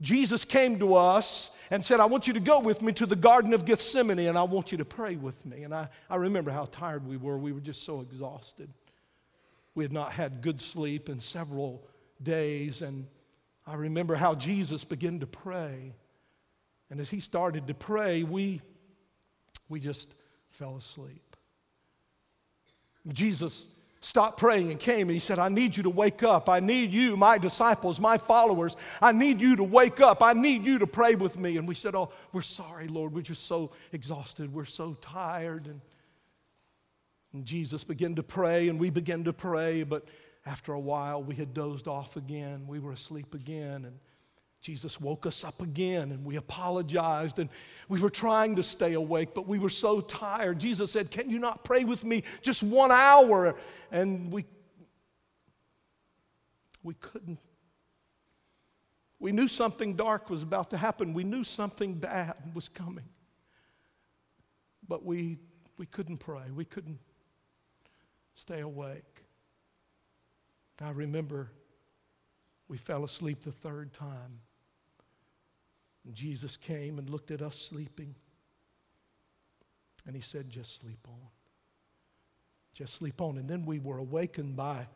Jesus 0.00 0.44
came 0.44 0.78
to 0.78 0.94
us 0.94 1.50
and 1.70 1.84
said, 1.84 2.00
I 2.00 2.06
want 2.06 2.26
you 2.26 2.34
to 2.34 2.40
go 2.40 2.60
with 2.60 2.82
me 2.82 2.92
to 2.94 3.06
the 3.06 3.16
Garden 3.16 3.54
of 3.54 3.64
Gethsemane 3.64 4.18
and 4.18 4.38
I 4.38 4.42
want 4.42 4.72
you 4.72 4.78
to 4.78 4.84
pray 4.84 5.16
with 5.16 5.44
me. 5.46 5.62
And 5.62 5.74
I, 5.74 5.88
I 6.08 6.16
remember 6.16 6.50
how 6.50 6.66
tired 6.66 7.06
we 7.06 7.16
were. 7.16 7.38
We 7.38 7.52
were 7.52 7.60
just 7.60 7.84
so 7.84 8.00
exhausted. 8.00 8.68
We 9.74 9.84
had 9.84 9.92
not 9.92 10.12
had 10.12 10.42
good 10.42 10.60
sleep 10.60 11.08
in 11.08 11.20
several 11.20 11.86
days. 12.22 12.82
And 12.82 13.06
I 13.66 13.74
remember 13.74 14.14
how 14.14 14.34
Jesus 14.34 14.84
began 14.84 15.20
to 15.20 15.26
pray. 15.26 15.94
And 16.90 17.00
as 17.00 17.10
he 17.10 17.20
started 17.20 17.66
to 17.66 17.74
pray, 17.74 18.22
we, 18.22 18.60
we 19.68 19.80
just 19.80 20.14
fell 20.50 20.76
asleep. 20.76 21.36
Jesus 23.12 23.66
stopped 24.06 24.38
praying 24.38 24.70
and 24.70 24.78
came 24.78 25.08
and 25.08 25.10
he 25.10 25.18
said, 25.18 25.40
I 25.40 25.48
need 25.48 25.76
you 25.76 25.82
to 25.82 25.90
wake 25.90 26.22
up. 26.22 26.48
I 26.48 26.60
need 26.60 26.92
you, 26.92 27.16
my 27.16 27.38
disciples, 27.38 27.98
my 27.98 28.16
followers. 28.16 28.76
I 29.02 29.10
need 29.10 29.40
you 29.40 29.56
to 29.56 29.64
wake 29.64 30.00
up. 30.00 30.22
I 30.22 30.32
need 30.32 30.64
you 30.64 30.78
to 30.78 30.86
pray 30.86 31.16
with 31.16 31.36
me. 31.36 31.56
And 31.56 31.66
we 31.66 31.74
said, 31.74 31.96
Oh, 31.96 32.12
we're 32.32 32.42
sorry, 32.42 32.86
Lord. 32.86 33.12
We're 33.12 33.22
just 33.22 33.46
so 33.46 33.72
exhausted. 33.92 34.52
We're 34.54 34.64
so 34.64 34.96
tired. 35.00 35.66
And, 35.66 35.80
and 37.32 37.44
Jesus 37.44 37.82
began 37.82 38.14
to 38.14 38.22
pray 38.22 38.68
and 38.68 38.78
we 38.78 38.90
began 38.90 39.24
to 39.24 39.32
pray. 39.32 39.82
But 39.82 40.04
after 40.46 40.72
a 40.72 40.80
while, 40.80 41.20
we 41.20 41.34
had 41.34 41.52
dozed 41.52 41.88
off 41.88 42.16
again. 42.16 42.68
We 42.68 42.78
were 42.78 42.92
asleep 42.92 43.34
again. 43.34 43.86
And 43.86 43.98
Jesus 44.66 45.00
woke 45.00 45.26
us 45.26 45.44
up 45.44 45.62
again 45.62 46.10
and 46.10 46.24
we 46.24 46.34
apologized 46.34 47.38
and 47.38 47.48
we 47.88 48.00
were 48.00 48.10
trying 48.10 48.56
to 48.56 48.64
stay 48.64 48.94
awake, 48.94 49.32
but 49.32 49.46
we 49.46 49.60
were 49.60 49.70
so 49.70 50.00
tired. 50.00 50.58
Jesus 50.58 50.90
said, 50.90 51.12
Can 51.12 51.30
you 51.30 51.38
not 51.38 51.62
pray 51.62 51.84
with 51.84 52.02
me 52.02 52.24
just 52.42 52.64
one 52.64 52.90
hour? 52.90 53.54
And 53.92 54.32
we, 54.32 54.44
we 56.82 56.94
couldn't. 56.94 57.38
We 59.20 59.30
knew 59.30 59.46
something 59.46 59.94
dark 59.94 60.30
was 60.30 60.42
about 60.42 60.70
to 60.70 60.76
happen, 60.76 61.14
we 61.14 61.22
knew 61.22 61.44
something 61.44 61.94
bad 61.94 62.34
was 62.52 62.68
coming. 62.68 63.08
But 64.88 65.04
we, 65.04 65.38
we 65.78 65.86
couldn't 65.86 66.18
pray, 66.18 66.50
we 66.52 66.64
couldn't 66.64 66.98
stay 68.34 68.62
awake. 68.62 69.22
I 70.82 70.90
remember 70.90 71.52
we 72.66 72.78
fell 72.78 73.04
asleep 73.04 73.42
the 73.42 73.52
third 73.52 73.92
time. 73.92 74.40
Jesus 76.14 76.56
came 76.56 76.98
and 76.98 77.10
looked 77.10 77.30
at 77.30 77.42
us 77.42 77.56
sleeping. 77.56 78.14
And 80.06 80.14
he 80.14 80.22
said, 80.22 80.50
Just 80.50 80.78
sleep 80.78 81.06
on. 81.08 81.28
Just 82.74 82.94
sleep 82.94 83.20
on. 83.20 83.38
And 83.38 83.48
then 83.48 83.64
we 83.64 83.78
were 83.78 83.98
awakened 83.98 84.56
by, 84.56 84.86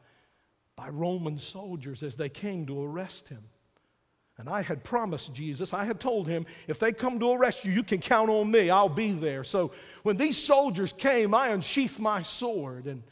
by 0.76 0.88
Roman 0.88 1.38
soldiers 1.38 2.02
as 2.02 2.14
they 2.14 2.28
came 2.28 2.66
to 2.66 2.84
arrest 2.84 3.28
him. 3.28 3.42
And 4.38 4.48
I 4.48 4.62
had 4.62 4.82
promised 4.84 5.34
Jesus, 5.34 5.74
I 5.74 5.84
had 5.84 6.00
told 6.00 6.26
him, 6.26 6.46
if 6.66 6.78
they 6.78 6.92
come 6.92 7.20
to 7.20 7.32
arrest 7.32 7.66
you, 7.66 7.72
you 7.72 7.82
can 7.82 8.00
count 8.00 8.30
on 8.30 8.50
me. 8.50 8.70
I'll 8.70 8.88
be 8.88 9.12
there. 9.12 9.44
So 9.44 9.72
when 10.02 10.16
these 10.16 10.38
soldiers 10.38 10.94
came, 10.94 11.34
I 11.34 11.48
unsheathed 11.48 11.98
my 11.98 12.22
sword 12.22 12.86
and 12.86 13.02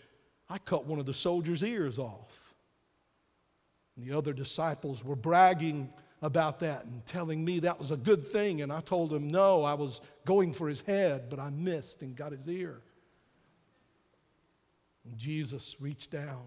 I 0.49 0.57
cut 0.57 0.87
one 0.87 0.99
of 0.99 1.05
the 1.05 1.13
soldiers' 1.13 1.63
ears 1.63 1.99
off. 1.99 2.55
And 3.95 4.07
the 4.07 4.17
other 4.17 4.33
disciples 4.33 5.05
were 5.05 5.17
bragging 5.17 5.93
about 6.21 6.61
that 6.61 6.85
and 6.85 7.05
telling 7.07 7.45
me 7.45 7.61
that 7.61 7.79
was 7.79 7.91
a 7.91 7.97
good 7.97 8.27
thing. 8.27 8.63
And 8.63 8.73
I 8.73 8.81
told 8.81 9.13
him, 9.13 9.29
no, 9.29 9.63
I 9.63 9.75
was 9.75 10.01
going 10.25 10.53
for 10.53 10.69
his 10.69 10.81
head, 10.81 11.31
but 11.31 11.39
I 11.39 11.51
missed 11.51 12.03
and 12.03 12.17
got 12.17 12.33
his 12.33 12.49
ear. 12.49 12.81
And 15.05 15.17
Jesus 15.17 15.77
reached 15.81 16.11
down 16.11 16.45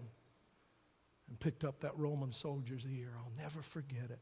and 1.28 1.40
picked 1.40 1.64
up 1.64 1.80
that 1.80 1.96
Roman 1.96 2.32
soldier's 2.32 2.86
ear. 2.86 3.12
I'll 3.16 3.42
never 3.42 3.62
forget 3.62 4.10
it. 4.10 4.20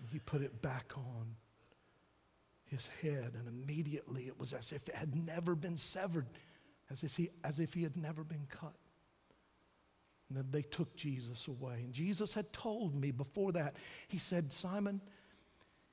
And 0.00 0.08
he 0.10 0.18
put 0.20 0.42
it 0.42 0.62
back 0.62 0.92
on 0.96 1.36
his 2.64 2.88
head, 3.02 3.32
and 3.34 3.48
immediately 3.48 4.26
it 4.26 4.38
was 4.38 4.52
as 4.52 4.72
if 4.72 4.88
it 4.88 4.94
had 4.94 5.14
never 5.14 5.54
been 5.54 5.76
severed, 5.76 6.26
as 6.90 7.02
if 7.02 7.16
he, 7.16 7.30
as 7.42 7.58
if 7.58 7.74
he 7.74 7.82
had 7.82 7.96
never 7.96 8.22
been 8.24 8.46
cut. 8.48 8.74
And 10.28 10.36
then 10.36 10.46
they 10.50 10.62
took 10.62 10.94
Jesus 10.94 11.48
away. 11.48 11.76
And 11.84 11.92
Jesus 11.92 12.32
had 12.32 12.52
told 12.52 12.94
me 12.94 13.10
before 13.10 13.52
that, 13.52 13.76
He 14.08 14.18
said, 14.18 14.52
Simon, 14.52 15.00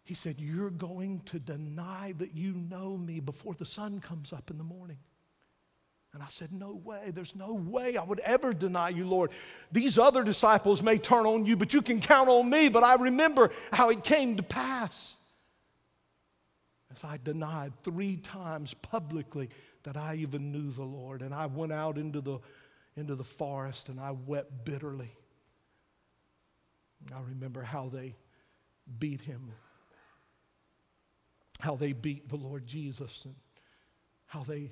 He 0.04 0.14
said, 0.14 0.36
You're 0.38 0.70
going 0.70 1.22
to 1.26 1.40
deny 1.40 2.14
that 2.18 2.36
you 2.36 2.54
know 2.54 2.98
me 2.98 3.20
before 3.20 3.54
the 3.54 3.66
sun 3.66 4.00
comes 4.00 4.34
up 4.34 4.52
in 4.52 4.58
the 4.58 4.64
morning. 4.64 4.98
And 6.14 6.24
I 6.24 6.28
said, 6.30 6.52
No 6.54 6.72
way. 6.72 7.12
There's 7.14 7.36
no 7.36 7.54
way 7.54 7.98
I 7.98 8.04
would 8.04 8.20
ever 8.22 8.54
deny 8.54 8.90
you, 8.90 9.08
Lord. 9.08 9.32
These 9.72 9.98
other 9.98 10.24
disciples 10.24 10.82
may 10.82 10.98
turn 10.98 11.26
on 11.26 11.46
you, 11.46 11.56
but 11.56 11.74
you 11.74 11.82
can 11.82 12.00
count 12.02 12.30
on 12.30 12.50
me. 12.50 12.70
But 12.70 12.84
I 12.84 12.96
remember 12.96 13.52
how 13.72 13.90
it 13.90 14.04
came 14.04 14.38
to 14.38 14.44
pass. 14.44 15.14
As 16.92 17.04
I 17.04 17.20
denied 17.22 17.74
three 17.84 18.16
times 18.16 18.74
publicly 18.74 19.50
that 19.84 19.98
I 19.98 20.16
even 20.16 20.54
knew 20.54 20.72
the 20.72 20.84
Lord. 20.84 21.22
And 21.22 21.34
I 21.34 21.48
went 21.48 21.74
out 21.74 21.98
into 21.98 22.22
the 22.22 22.40
into 22.98 23.16
the 23.16 23.24
forest 23.24 23.90
and 23.90 24.00
I 24.00 24.12
wept 24.12 24.66
bitterly. 24.66 25.16
I 27.14 27.22
remember 27.22 27.62
how 27.62 27.90
they 27.90 28.16
beat 29.00 29.22
him, 29.22 29.52
how 31.60 31.76
they 31.76 31.94
beat 31.94 32.30
the 32.30 32.38
Lord 32.38 32.66
Jesus, 32.66 33.26
and 33.26 33.36
how 34.28 34.44
they 34.44 34.72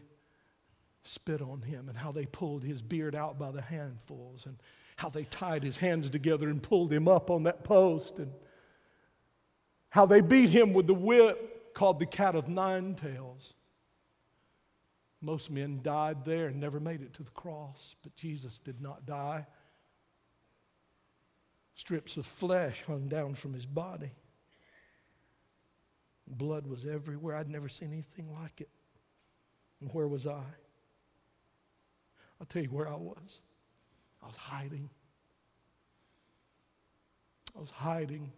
spit 1.03 1.41
on 1.41 1.61
him, 1.61 1.89
and 1.89 1.97
how 1.97 2.11
they 2.11 2.26
pulled 2.26 2.63
his 2.63 2.82
beard 2.82 3.13
out 3.13 3.38
by 3.38 3.51
the 3.51 3.61
handfuls, 3.61 4.45
and 4.45 4.57
how 4.95 5.09
they 5.09 5.26
tied 5.26 5.63
his 5.63 5.78
hands 5.78 6.09
together 6.09 6.49
and 6.49 6.63
pulled 6.63 6.91
him 6.91 7.07
up 7.07 7.30
on 7.30 7.43
that 7.43 7.63
post, 7.63 8.19
and 8.19 8.32
how 9.89 10.05
they 10.05 10.21
beat 10.21 10.49
him 10.49 10.74
with 10.74 10.88
the 10.88 10.93
whip 10.93 11.74
called 11.74 11.99
the 11.99 12.05
cat 12.05 12.36
of 12.36 12.47
nine 12.47 12.95
tails. 12.95 13.53
Most 15.24 15.49
men 15.49 15.80
died 15.82 16.26
there 16.26 16.47
and 16.47 16.59
never 16.59 16.82
made 16.82 17.01
it 17.01 17.13
to 17.13 17.24
the 17.24 17.32
cross, 17.32 17.95
but 18.03 18.13
Jesus 18.17 18.59
did 18.59 18.82
not 18.82 19.05
die. 19.05 19.47
Strips 21.76 22.17
of 22.17 22.26
flesh 22.26 22.84
hung 22.86 23.07
down 23.07 23.34
from 23.34 23.53
his 23.53 23.65
body. 23.65 24.11
Blood 26.28 26.67
was 26.67 26.86
everywhere. 26.86 27.38
I'd 27.38 27.47
never 27.47 27.69
seen 27.69 27.93
anything 27.93 28.34
like 28.34 28.59
it. 28.59 28.69
And 29.80 29.89
where 29.93 30.09
was 30.09 30.28
I? 30.28 30.43
I'll 32.41 32.47
tell 32.49 32.61
you 32.61 32.69
where 32.69 32.89
I 32.89 32.95
was. 32.95 33.39
I 34.21 34.28
was 34.28 34.36
hiding. 34.36 34.89
I 37.55 37.61
was 37.61 37.69
hiding. 37.69 38.30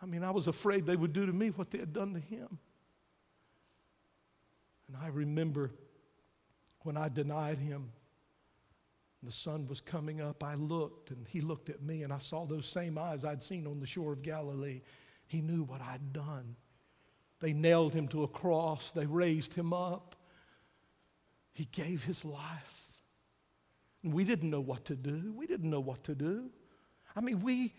I 0.00 0.06
mean, 0.06 0.24
I 0.24 0.30
was 0.30 0.46
afraid 0.46 0.86
they 0.86 0.96
would 0.96 1.12
do 1.12 1.26
to 1.26 1.32
me 1.34 1.50
what 1.50 1.70
they 1.70 1.78
had 1.78 1.92
done 1.92 2.14
to 2.14 2.20
him. 2.20 2.58
And 4.92 5.04
I 5.04 5.08
remember 5.08 5.70
when 6.80 6.96
I 6.96 7.08
denied 7.08 7.58
him, 7.58 7.92
the 9.22 9.30
sun 9.30 9.68
was 9.68 9.80
coming 9.80 10.20
up. 10.20 10.42
I 10.42 10.54
looked 10.54 11.10
and 11.10 11.26
he 11.28 11.40
looked 11.40 11.68
at 11.68 11.82
me, 11.82 12.02
and 12.02 12.12
I 12.12 12.18
saw 12.18 12.44
those 12.44 12.66
same 12.66 12.98
eyes 12.98 13.24
I'd 13.24 13.42
seen 13.42 13.66
on 13.66 13.78
the 13.78 13.86
shore 13.86 14.14
of 14.14 14.22
Galilee. 14.22 14.80
He 15.26 15.42
knew 15.42 15.62
what 15.62 15.80
I'd 15.80 16.12
done. 16.12 16.56
They 17.38 17.52
nailed 17.52 17.94
him 17.94 18.08
to 18.08 18.24
a 18.24 18.28
cross, 18.28 18.92
they 18.92 19.06
raised 19.06 19.54
him 19.54 19.72
up. 19.72 20.16
He 21.52 21.66
gave 21.66 22.04
his 22.04 22.24
life. 22.24 22.90
And 24.02 24.12
we 24.14 24.24
didn't 24.24 24.50
know 24.50 24.60
what 24.60 24.86
to 24.86 24.96
do. 24.96 25.32
We 25.36 25.46
didn't 25.46 25.68
know 25.68 25.80
what 25.80 26.04
to 26.04 26.14
do. 26.14 26.48
I 27.14 27.20
mean, 27.20 27.40
we, 27.40 27.74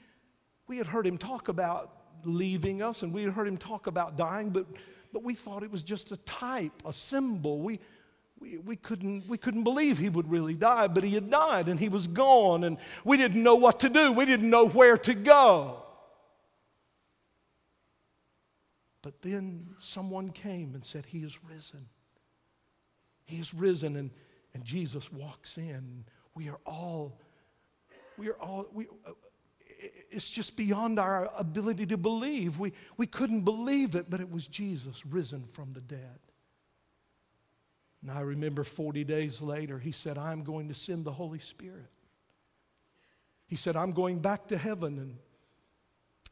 we 0.67 0.77
had 0.77 0.87
heard 0.87 1.07
him 1.07 1.17
talk 1.17 1.47
about 1.47 1.97
leaving 2.23 2.83
us 2.83 3.01
and 3.01 3.11
we 3.11 3.23
had 3.23 3.33
heard 3.33 3.47
him 3.47 3.57
talk 3.57 3.87
about 3.87 4.17
dying, 4.17 4.51
but 4.51 4.67
but 5.13 5.23
we 5.23 5.33
thought 5.33 5.63
it 5.63 5.71
was 5.71 5.83
just 5.83 6.11
a 6.11 6.17
type, 6.17 6.83
a 6.85 6.93
symbol. 6.93 7.59
We, 7.59 7.79
we, 8.39 8.57
we, 8.57 8.75
couldn't, 8.75 9.27
we 9.27 9.37
couldn't 9.37 9.63
believe 9.63 9.97
he 9.97 10.09
would 10.09 10.29
really 10.29 10.55
die, 10.55 10.87
but 10.87 11.03
he 11.03 11.13
had 11.13 11.29
died 11.29 11.67
and 11.67 11.79
he 11.79 11.89
was 11.89 12.07
gone, 12.07 12.63
and 12.63 12.77
we 13.03 13.17
didn't 13.17 13.43
know 13.43 13.55
what 13.55 13.79
to 13.81 13.89
do. 13.89 14.11
We 14.11 14.25
didn't 14.25 14.49
know 14.49 14.67
where 14.67 14.97
to 14.97 15.13
go. 15.13 15.83
But 19.01 19.21
then 19.21 19.67
someone 19.77 20.31
came 20.31 20.75
and 20.75 20.85
said, 20.85 21.05
He 21.07 21.19
is 21.19 21.39
risen. 21.43 21.87
He 23.25 23.37
is 23.37 23.53
risen, 23.53 23.95
and, 23.95 24.11
and 24.53 24.63
Jesus 24.63 25.11
walks 25.11 25.57
in. 25.57 26.05
We 26.35 26.49
are 26.49 26.59
all, 26.65 27.19
we 28.17 28.29
are 28.29 28.39
all, 28.39 28.67
we, 28.73 28.87
uh, 29.05 29.11
it's 30.09 30.29
just 30.29 30.55
beyond 30.55 30.99
our 30.99 31.29
ability 31.37 31.85
to 31.87 31.97
believe. 31.97 32.59
We, 32.59 32.73
we 32.97 33.07
couldn't 33.07 33.41
believe 33.41 33.95
it, 33.95 34.09
but 34.09 34.19
it 34.19 34.31
was 34.31 34.47
Jesus 34.47 35.05
risen 35.05 35.45
from 35.45 35.71
the 35.71 35.81
dead. 35.81 36.19
And 38.01 38.11
I 38.11 38.21
remember 38.21 38.63
40 38.63 39.03
days 39.03 39.41
later, 39.41 39.77
he 39.77 39.91
said, 39.91 40.17
I'm 40.17 40.43
going 40.43 40.67
to 40.69 40.73
send 40.73 41.05
the 41.05 41.11
Holy 41.11 41.39
Spirit. 41.39 41.89
He 43.47 43.55
said, 43.55 43.75
I'm 43.75 43.91
going 43.91 44.19
back 44.19 44.47
to 44.47 44.57
heaven 44.57 44.97
and, 44.97 45.17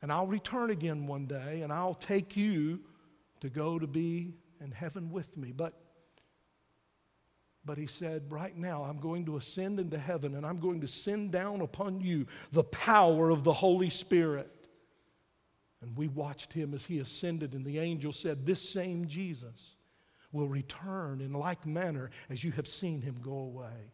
and 0.02 0.12
I'll 0.12 0.28
return 0.28 0.70
again 0.70 1.06
one 1.06 1.26
day 1.26 1.62
and 1.62 1.72
I'll 1.72 1.94
take 1.94 2.38
you 2.38 2.80
to 3.42 3.50
go 3.50 3.78
to 3.78 3.88
be 3.88 4.34
in 4.62 4.72
heaven 4.72 5.12
with 5.12 5.36
me. 5.38 5.52
But 5.56 5.74
but 7.66 7.78
he 7.78 7.88
said, 7.88 8.32
Right 8.32 8.58
now, 8.58 8.84
I'm 8.84 9.00
going 9.00 9.26
to 9.26 9.38
ascend 9.38 9.80
into 9.80 9.98
heaven 9.98 10.36
and 10.36 10.46
I'm 10.46 10.60
going 10.60 10.82
to 10.82 10.88
send 10.88 11.32
down 11.32 11.62
upon 11.62 12.02
you 12.02 12.26
the 12.52 12.64
power 12.64 13.30
of 13.30 13.44
the 13.44 13.54
Holy 13.54 13.90
Spirit. 13.90 14.50
And 15.82 15.96
we 15.98 16.08
watched 16.08 16.52
him 16.52 16.74
as 16.74 16.86
he 16.86 17.00
ascended, 17.00 17.54
and 17.54 17.64
the 17.64 17.80
angel 17.80 18.12
said, 18.12 18.46
This 18.46 18.68
same 18.68 19.08
Jesus 19.08 19.76
will 20.32 20.48
return 20.48 21.22
in 21.22 21.34
like 21.34 21.66
manner 21.66 22.12
as 22.30 22.44
you 22.44 22.52
have 22.52 22.68
seen 22.68 23.02
him 23.02 23.18
go 23.22 23.32
away. 23.32 23.94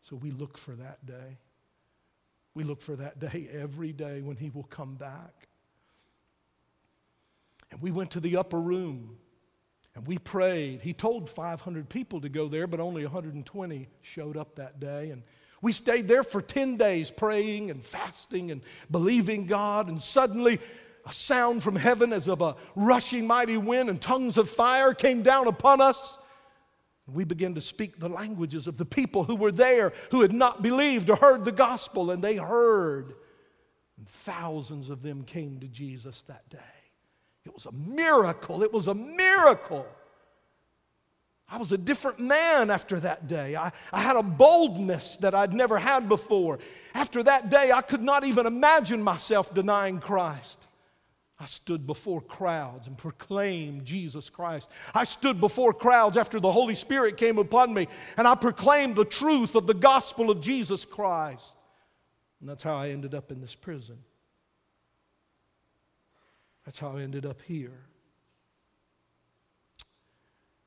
So 0.00 0.16
we 0.16 0.30
look 0.30 0.56
for 0.56 0.72
that 0.76 1.04
day. 1.04 1.38
We 2.54 2.64
look 2.64 2.80
for 2.80 2.96
that 2.96 3.18
day 3.18 3.48
every 3.52 3.92
day 3.92 4.20
when 4.22 4.36
he 4.36 4.50
will 4.50 4.64
come 4.64 4.94
back. 4.94 5.48
And 7.70 7.82
we 7.82 7.90
went 7.90 8.12
to 8.12 8.20
the 8.20 8.36
upper 8.36 8.60
room 8.60 9.18
and 9.98 10.06
we 10.06 10.16
prayed. 10.16 10.80
He 10.80 10.92
told 10.92 11.28
500 11.28 11.88
people 11.88 12.20
to 12.20 12.28
go 12.28 12.46
there, 12.46 12.68
but 12.68 12.78
only 12.78 13.02
120 13.02 13.88
showed 14.00 14.36
up 14.36 14.54
that 14.54 14.78
day. 14.78 15.10
And 15.10 15.24
we 15.60 15.72
stayed 15.72 16.06
there 16.06 16.22
for 16.22 16.40
10 16.40 16.76
days 16.76 17.10
praying 17.10 17.72
and 17.72 17.82
fasting 17.82 18.52
and 18.52 18.60
believing 18.92 19.46
God. 19.46 19.88
And 19.88 20.00
suddenly, 20.00 20.60
a 21.04 21.12
sound 21.12 21.64
from 21.64 21.74
heaven 21.74 22.12
as 22.12 22.28
of 22.28 22.42
a 22.42 22.54
rushing 22.76 23.26
mighty 23.26 23.56
wind 23.56 23.90
and 23.90 24.00
tongues 24.00 24.38
of 24.38 24.48
fire 24.48 24.94
came 24.94 25.22
down 25.22 25.48
upon 25.48 25.80
us. 25.80 26.16
We 27.08 27.24
began 27.24 27.56
to 27.56 27.60
speak 27.60 27.98
the 27.98 28.08
languages 28.08 28.68
of 28.68 28.76
the 28.76 28.84
people 28.84 29.24
who 29.24 29.34
were 29.34 29.50
there 29.50 29.92
who 30.12 30.20
had 30.20 30.32
not 30.32 30.62
believed 30.62 31.10
or 31.10 31.16
heard 31.16 31.44
the 31.44 31.50
gospel, 31.50 32.12
and 32.12 32.22
they 32.22 32.36
heard. 32.36 33.14
And 33.96 34.08
thousands 34.08 34.90
of 34.90 35.02
them 35.02 35.24
came 35.24 35.58
to 35.58 35.66
Jesus 35.66 36.22
that 36.22 36.48
day. 36.50 36.77
It 37.48 37.54
was 37.54 37.66
a 37.66 37.72
miracle. 37.72 38.62
It 38.62 38.72
was 38.72 38.86
a 38.86 38.94
miracle. 38.94 39.86
I 41.50 41.56
was 41.56 41.72
a 41.72 41.78
different 41.78 42.20
man 42.20 42.68
after 42.70 43.00
that 43.00 43.26
day. 43.26 43.56
I, 43.56 43.72
I 43.90 44.02
had 44.02 44.16
a 44.16 44.22
boldness 44.22 45.16
that 45.16 45.34
I'd 45.34 45.54
never 45.54 45.78
had 45.78 46.08
before. 46.08 46.58
After 46.94 47.22
that 47.22 47.48
day, 47.48 47.72
I 47.72 47.80
could 47.80 48.02
not 48.02 48.24
even 48.24 48.46
imagine 48.46 49.02
myself 49.02 49.54
denying 49.54 49.98
Christ. 49.98 50.66
I 51.40 51.46
stood 51.46 51.86
before 51.86 52.20
crowds 52.20 52.86
and 52.86 52.98
proclaimed 52.98 53.86
Jesus 53.86 54.28
Christ. 54.28 54.70
I 54.92 55.04
stood 55.04 55.40
before 55.40 55.72
crowds 55.72 56.16
after 56.16 56.40
the 56.40 56.52
Holy 56.52 56.74
Spirit 56.74 57.16
came 57.16 57.38
upon 57.38 57.72
me 57.72 57.88
and 58.16 58.26
I 58.26 58.34
proclaimed 58.34 58.96
the 58.96 59.04
truth 59.04 59.54
of 59.54 59.66
the 59.66 59.74
gospel 59.74 60.30
of 60.30 60.40
Jesus 60.40 60.84
Christ. 60.84 61.52
And 62.40 62.48
that's 62.48 62.62
how 62.62 62.74
I 62.74 62.90
ended 62.90 63.14
up 63.14 63.30
in 63.30 63.40
this 63.40 63.54
prison. 63.54 63.98
That's 66.68 66.80
how 66.80 66.98
I 66.98 67.00
ended 67.00 67.24
up 67.24 67.40
here. 67.40 67.80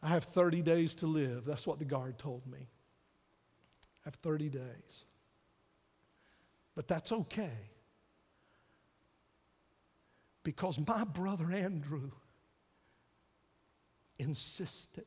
I 0.02 0.08
have 0.08 0.24
30 0.24 0.64
days 0.64 0.96
to 0.96 1.06
live. 1.06 1.46
That's 1.46 1.68
what 1.68 1.78
the 1.78 1.86
guard 1.86 2.18
told 2.18 2.42
me. 2.48 2.58
I 2.58 4.06
have 4.06 4.16
30 4.16 4.50
days. 4.50 5.06
But 6.74 6.88
that's 6.88 7.12
okay. 7.12 7.54
Because 10.42 10.80
my 10.88 11.04
brother 11.04 11.52
Andrew 11.52 12.10
insisted 14.18 15.06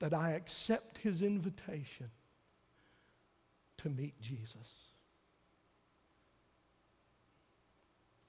that 0.00 0.12
I 0.12 0.32
accept 0.32 0.98
his 0.98 1.22
invitation 1.22 2.10
to 3.76 3.88
meet 3.88 4.20
Jesus. 4.20 4.93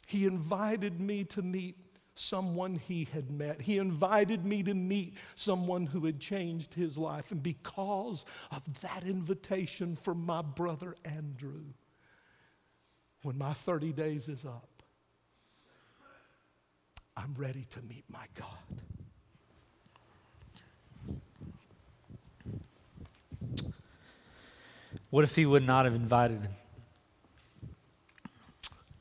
He 0.05 0.25
invited 0.25 0.99
me 0.99 1.23
to 1.25 1.41
meet 1.41 1.77
someone 2.15 2.75
he 2.75 3.07
had 3.11 3.29
met. 3.29 3.61
He 3.61 3.77
invited 3.77 4.45
me 4.45 4.63
to 4.63 4.73
meet 4.73 5.17
someone 5.35 5.85
who 5.85 6.05
had 6.05 6.19
changed 6.19 6.73
his 6.73 6.97
life. 6.97 7.31
And 7.31 7.43
because 7.43 8.25
of 8.51 8.81
that 8.81 9.03
invitation 9.03 9.95
from 9.95 10.25
my 10.25 10.41
brother 10.41 10.95
Andrew, 11.03 11.65
when 13.23 13.37
my 13.37 13.53
30 13.53 13.91
days 13.91 14.27
is 14.27 14.45
up, 14.45 14.69
I'm 17.17 17.33
ready 17.37 17.65
to 17.71 17.81
meet 17.81 18.03
my 18.09 18.25
God. 18.35 18.47
What 25.09 25.23
if 25.23 25.35
he 25.35 25.45
would 25.45 25.65
not 25.65 25.85
have 25.85 25.95
invited 25.95 26.41
him? 26.41 26.51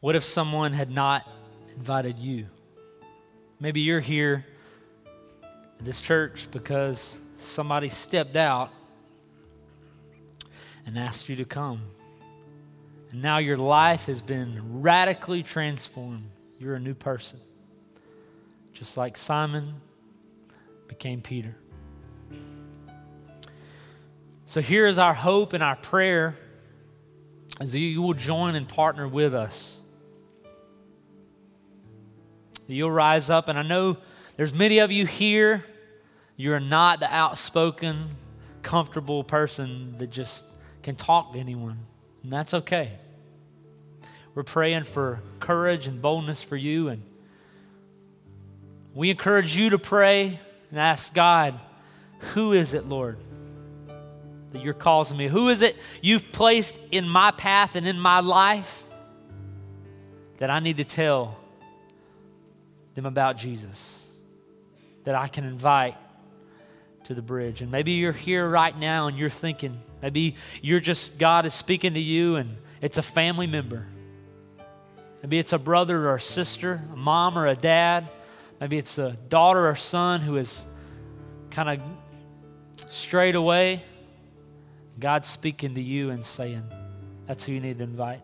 What 0.05 0.17
if 0.17 0.25
someone 0.27 0.75
had 0.75 0.91
not 0.91 1.27
invited 1.75 2.19
you? 2.19 2.49
Maybe 3.59 3.81
you're 3.81 4.01
here 4.01 4.45
at 5.79 5.83
this 5.87 6.03
church 6.03 6.47
because 6.51 7.17
somebody 7.39 7.89
stepped 7.89 8.37
out 8.37 8.71
and 10.85 10.99
asked 10.99 11.31
you 11.31 11.37
to 11.37 11.47
come. 11.47 11.81
And 13.13 13.23
now 13.23 13.39
your 13.39 13.57
life 13.57 14.05
has 14.05 14.21
been 14.21 14.83
radically 14.83 15.43
transformed. 15.43 16.29
You're 16.59 16.75
a 16.75 16.81
new 16.81 16.93
person. 16.93 17.41
Just 18.75 18.99
like 18.99 19.17
Simon 19.17 19.73
became 20.87 21.23
Peter. 21.23 21.57
So 24.45 24.61
here 24.61 24.87
is 24.87 24.99
our 24.99 25.15
hope 25.15 25.55
and 25.55 25.63
our 25.63 25.77
prayer 25.77 26.35
as 27.59 27.75
you 27.75 28.03
will 28.03 28.13
join 28.13 28.55
and 28.55 28.69
partner 28.69 29.09
with 29.09 29.35
us 29.35 29.81
that 32.67 32.75
you'll 32.75 32.91
rise 32.91 33.31
up. 33.31 33.49
And 33.49 33.59
I 33.59 33.63
know 33.63 33.97
there's 34.37 34.55
many 34.55 34.79
of 34.79 34.91
you 34.91 35.07
here, 35.07 35.65
you're 36.37 36.61
not 36.61 37.01
the 37.01 37.15
outspoken, 37.15 38.11
comfortable 38.63 39.23
person 39.25 39.97
that 39.99 40.11
just 40.11 40.57
can 40.83 40.97
talk 40.97 41.33
to 41.33 41.39
anyone. 41.39 41.79
And 42.23 42.33
that's 42.33 42.55
okay. 42.55 42.93
We're 44.35 44.43
praying 44.43 44.85
for 44.85 45.21
courage 45.39 45.87
and 45.87 46.03
boldness 46.03 46.43
for 46.43 46.57
you. 46.57 46.89
And 46.89 47.03
we 48.95 49.11
encourage 49.11 49.57
you 49.57 49.71
to 49.71 49.79
pray 49.79 50.41
and 50.71 50.81
ask 50.81 51.15
God, 51.15 51.59
who 52.33 52.53
is 52.53 52.75
it, 52.75 52.89
Lord, 52.89 53.19
that 54.53 54.63
you're 54.63 54.75
causing 54.75 55.17
me? 55.17 55.29
Who 55.29 55.51
is 55.51 55.63
it 55.63 55.77
you've 56.01 56.33
placed 56.33 56.81
in 56.91 57.09
my 57.09 57.31
path 57.31 57.77
and 57.77 57.87
in 57.87 57.99
my 57.99 58.21
life 58.21 58.83
that 60.39 60.51
I 60.51 60.59
need 60.61 60.79
to 60.79 60.85
tell 60.85 61.37
them 62.95 63.07
about 63.07 63.37
Jesus 63.37 64.05
that 65.05 65.15
I 65.15 65.29
can 65.29 65.45
invite 65.45 65.97
to 67.05 67.15
the 67.15 67.23
bridge. 67.23 67.61
And 67.61 67.71
maybe 67.71 67.93
you're 67.93 68.13
here 68.13 68.49
right 68.49 68.77
now 68.77 69.07
and 69.09 69.19
you're 69.19 69.29
thinking, 69.29 69.79
maybe 70.01 70.37
you're 70.63 70.81
just, 70.81 71.19
God 71.19 71.45
is 71.47 71.55
speaking 71.55 71.95
to 71.95 72.01
you 72.01 72.37
and 72.37 72.57
it's 72.81 72.99
a 72.99 73.03
family 73.03 73.47
member. 73.47 73.87
Maybe 75.23 75.39
it's 75.39 75.53
a 75.53 75.59
brother 75.59 76.09
or 76.09 76.17
a 76.17 76.21
sister, 76.21 76.83
a 76.93 76.97
mom 76.97 77.37
or 77.39 77.47
a 77.47 77.57
dad. 77.57 78.09
Maybe 78.61 78.79
it's 78.79 78.99
a 78.99 79.13
daughter 79.29 79.69
or 79.69 79.75
son 79.75 80.21
who 80.21 80.37
is 80.37 80.65
kind 81.51 81.69
of 81.69 82.93
strayed 82.93 83.35
away. 83.35 83.83
God's 84.99 85.29
speaking 85.29 85.75
to 85.75 85.83
you 85.83 86.11
and 86.11 86.25
saying, 86.25 86.63
that's 87.27 87.45
who 87.45 87.53
you 87.53 87.61
need 87.61 87.79
to 87.79 87.85
invite. 87.85 88.23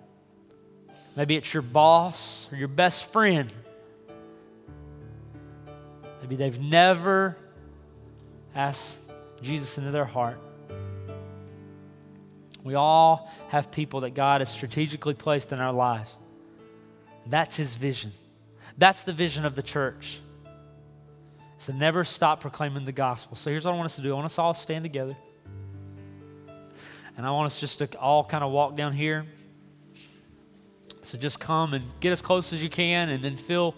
Maybe 1.17 1.37
it's 1.37 1.53
your 1.53 1.63
boss 1.63 2.49
or 2.53 2.57
your 2.57 2.69
best 2.69 3.11
friend 3.11 3.51
Maybe 6.21 6.37
they've 6.37 6.61
never 6.61 7.37
asked 8.55 8.99
Jesus 9.43 9.79
into 9.79 9.91
their 9.91 10.05
heart. 10.05 10.41
We 12.63 12.75
all 12.75 13.31
have 13.49 13.71
people 13.71 14.01
that 14.01 14.11
God 14.11 14.41
has 14.41 14.51
strategically 14.51 15.15
placed 15.15 15.53
in 15.53 15.61
our 15.61 15.73
lives. 15.73 16.11
That's 17.27 17.57
His 17.57 17.77
vision. 17.77 18.13
That's 18.77 19.03
the 19.03 19.13
vision 19.13 19.45
of 19.45 19.55
the 19.55 19.63
church. 19.63 20.21
So 21.59 21.73
never 21.73 22.05
stop 22.05 22.41
proclaiming 22.41 22.85
the 22.85 22.93
gospel. 22.93 23.37
So 23.37 23.51
here's 23.51 23.65
what 23.65 23.75
I 23.75 23.77
want 23.77 23.87
us 23.87 23.97
to 23.97 24.03
do 24.03 24.13
I 24.13 24.15
want 24.15 24.27
us 24.27 24.39
all 24.39 24.55
to 24.55 24.61
stand 24.61 24.85
together. 24.85 25.17
And 27.17 27.27
I 27.27 27.31
want 27.33 27.47
us 27.47 27.61
just 27.61 27.79
to 27.79 27.99
all 27.99 28.25
kind 28.25 28.43
of 28.43 28.51
walk 28.51 28.77
down 28.77 28.93
here. 28.93 29.27
So 31.03 31.19
just 31.19 31.41
come 31.41 31.75
and 31.75 31.85
get 32.01 32.13
as 32.13 32.23
close 32.23 32.53
as 32.53 32.63
you 32.63 32.71
can 32.71 33.09
and 33.11 33.23
then 33.23 33.37
feel 33.37 33.75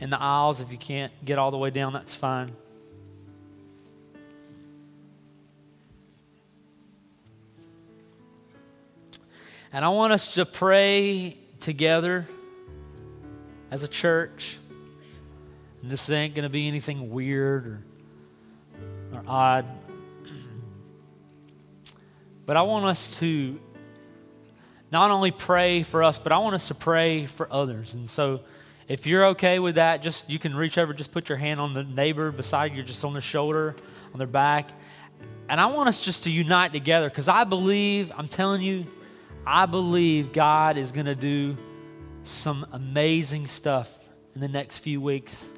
in 0.00 0.10
the 0.10 0.20
aisles. 0.20 0.60
If 0.60 0.70
you 0.70 0.78
can't 0.78 1.12
get 1.24 1.38
all 1.38 1.50
the 1.50 1.58
way 1.58 1.70
down, 1.70 1.92
that's 1.92 2.14
fine. 2.14 2.52
And 9.72 9.84
I 9.84 9.88
want 9.88 10.12
us 10.12 10.34
to 10.34 10.46
pray 10.46 11.36
together 11.58 12.28
as 13.72 13.82
a 13.82 13.88
church. 13.88 14.58
And 15.82 15.90
this 15.90 16.08
ain't 16.08 16.34
going 16.34 16.44
to 16.44 16.48
be 16.48 16.68
anything 16.68 17.10
weird 17.10 17.66
or, 17.66 17.82
or 19.12 19.24
odd. 19.26 19.66
But 22.46 22.56
I 22.56 22.62
want 22.62 22.84
us 22.84 23.08
to 23.18 23.58
not 24.92 25.10
only 25.10 25.32
pray 25.32 25.82
for 25.82 26.04
us, 26.04 26.18
but 26.18 26.30
I 26.30 26.38
want 26.38 26.54
us 26.54 26.68
to 26.68 26.74
pray 26.74 27.26
for 27.26 27.52
others. 27.52 27.94
And 27.94 28.08
so, 28.08 28.42
if 28.88 29.06
you're 29.06 29.26
okay 29.26 29.58
with 29.58 29.76
that, 29.76 30.02
just 30.02 30.28
you 30.28 30.38
can 30.38 30.54
reach 30.54 30.76
over, 30.76 30.92
just 30.92 31.12
put 31.12 31.28
your 31.28 31.38
hand 31.38 31.60
on 31.60 31.74
the 31.74 31.84
neighbor 31.84 32.30
beside 32.30 32.74
you, 32.74 32.82
just 32.82 33.04
on 33.04 33.12
their 33.12 33.22
shoulder, 33.22 33.74
on 34.12 34.18
their 34.18 34.26
back. 34.26 34.70
And 35.48 35.60
I 35.60 35.66
want 35.66 35.88
us 35.88 36.04
just 36.04 36.24
to 36.24 36.30
unite 36.30 36.72
together 36.72 37.08
because 37.08 37.28
I 37.28 37.44
believe, 37.44 38.12
I'm 38.16 38.28
telling 38.28 38.62
you, 38.62 38.86
I 39.46 39.66
believe 39.66 40.32
God 40.32 40.78
is 40.78 40.92
going 40.92 41.06
to 41.06 41.14
do 41.14 41.56
some 42.22 42.66
amazing 42.72 43.46
stuff 43.46 43.92
in 44.34 44.40
the 44.40 44.48
next 44.48 44.78
few 44.78 45.00
weeks 45.00 45.48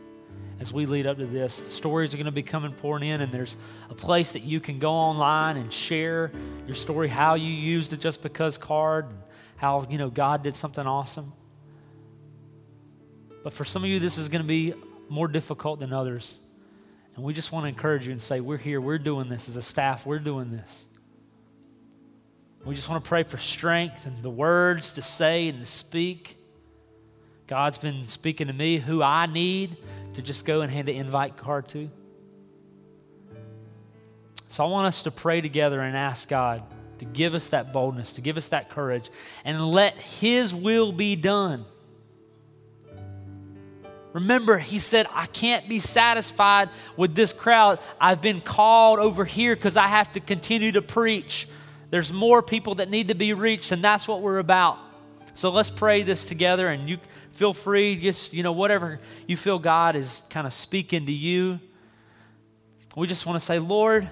as 0.59 0.73
we 0.73 0.87
lead 0.87 1.07
up 1.07 1.19
to 1.19 1.27
this. 1.27 1.55
Stories 1.55 2.15
are 2.15 2.17
going 2.17 2.27
to 2.27 2.33
be 2.33 2.43
coming 2.43 2.73
pouring 2.73 3.09
in, 3.09 3.21
and 3.21 3.33
there's 3.33 3.57
a 3.91 3.95
place 3.95 4.33
that 4.33 4.43
you 4.43 4.61
can 4.61 4.79
go 4.79 4.91
online 4.91 5.57
and 5.57 5.73
share 5.73 6.33
your 6.67 6.75
story, 6.75 7.09
how 7.09 7.35
you 7.35 7.51
used 7.51 7.93
it 7.93 8.01
just 8.01 8.23
because 8.23 8.59
card, 8.59 9.07
how 9.57 9.87
you 9.89 9.99
know 9.99 10.11
God 10.11 10.43
did 10.43 10.55
something 10.57 10.87
awesome. 10.87 11.33
But 13.47 13.53
for 13.53 13.65
some 13.65 13.85
of 13.85 13.89
you, 13.89 14.01
this 14.01 14.19
is 14.19 14.29
going 14.29 14.43
to 14.43 14.49
be 14.49 14.75
more 15.09 15.29
difficult 15.29 15.79
than 15.79 15.93
others. 15.93 16.41
And 17.15 17.25
we 17.25 17.33
just 17.33 17.53
want 17.53 17.63
to 17.63 17.69
encourage 17.69 18.05
you 18.05 18.11
and 18.11 18.21
say, 18.21 18.41
We're 18.41 18.57
here, 18.57 18.81
we're 18.81 18.99
doing 18.99 19.29
this 19.29 19.49
as 19.49 19.57
a 19.57 19.63
staff, 19.63 20.05
we're 20.05 20.19
doing 20.19 20.51
this. 20.51 20.85
We 22.65 22.75
just 22.75 22.89
want 22.89 23.05
to 23.05 23.09
pray 23.09 23.23
for 23.23 23.39
strength 23.39 24.05
and 24.05 24.17
the 24.21 24.31
words 24.31 24.95
to 24.95 25.03
say 25.03 25.47
and 25.47 25.61
to 25.61 25.65
speak. 25.65 26.37
God's 27.47 27.79
been 27.79 28.09
speaking 28.09 28.49
to 28.49 28.53
me 28.53 28.79
who 28.79 29.01
I 29.01 29.27
need 29.27 29.77
to 30.15 30.23
just 30.23 30.45
go 30.45 30.63
and 30.63 30.73
hand 30.73 30.89
an 30.89 30.97
invite 30.97 31.37
card 31.37 31.69
to. 31.69 31.89
So 34.49 34.65
I 34.65 34.67
want 34.67 34.89
us 34.89 35.05
to 35.05 35.13
pray 35.13 35.41
together 35.41 35.81
and 35.81 35.97
ask 35.97 36.29
God 36.29 36.65
to 36.99 37.05
give 37.05 37.33
us 37.33 37.51
that 37.51 37.73
boldness, 37.73 38.15
to 38.15 38.21
give 38.21 38.39
us 38.39 38.49
that 38.49 38.71
courage, 38.71 39.09
and 39.45 39.61
let 39.61 39.97
His 39.99 40.53
will 40.53 40.91
be 40.91 41.15
done. 41.15 41.65
Remember, 44.17 44.57
he 44.57 44.79
said, 44.79 45.07
I 45.13 45.27
can't 45.27 45.69
be 45.69 45.79
satisfied 45.79 46.71
with 46.97 47.15
this 47.15 47.35
crowd. 47.35 47.81
I've 48.01 48.23
been 48.23 48.41
called 48.41 48.99
over 48.99 49.27
here 49.27 49.55
because 49.55 49.77
I 49.77 49.89
have 49.89 50.11
to 50.13 50.21
continue 50.21 50.73
to 50.73 50.81
preach. 50.81 51.47
There's 51.91 52.11
more 52.11 52.41
people 52.41 52.77
that 52.77 52.89
need 52.89 53.09
to 53.09 53.15
be 53.15 53.35
reached, 53.35 53.73
and 53.73 53.85
that's 53.85 54.09
what 54.09 54.23
we're 54.23 54.39
about. 54.39 54.79
So 55.35 55.51
let's 55.51 55.69
pray 55.69 56.03
this 56.03 56.25
together, 56.25 56.69
and 56.69 56.89
you 56.89 56.97
feel 57.33 57.53
free, 57.53 57.95
just, 57.95 58.33
you 58.33 58.43
know, 58.43 58.53
whatever 58.53 59.01
you 59.27 59.37
feel 59.37 59.59
God 59.59 59.97
is 59.97 60.23
kind 60.31 60.47
of 60.47 60.55
speaking 60.55 61.05
to 61.05 61.13
you. 61.13 61.61
We 62.97 63.07
just 63.07 63.27
want 63.27 63.39
to 63.39 63.45
say, 63.45 63.59
Lord, 63.59 64.09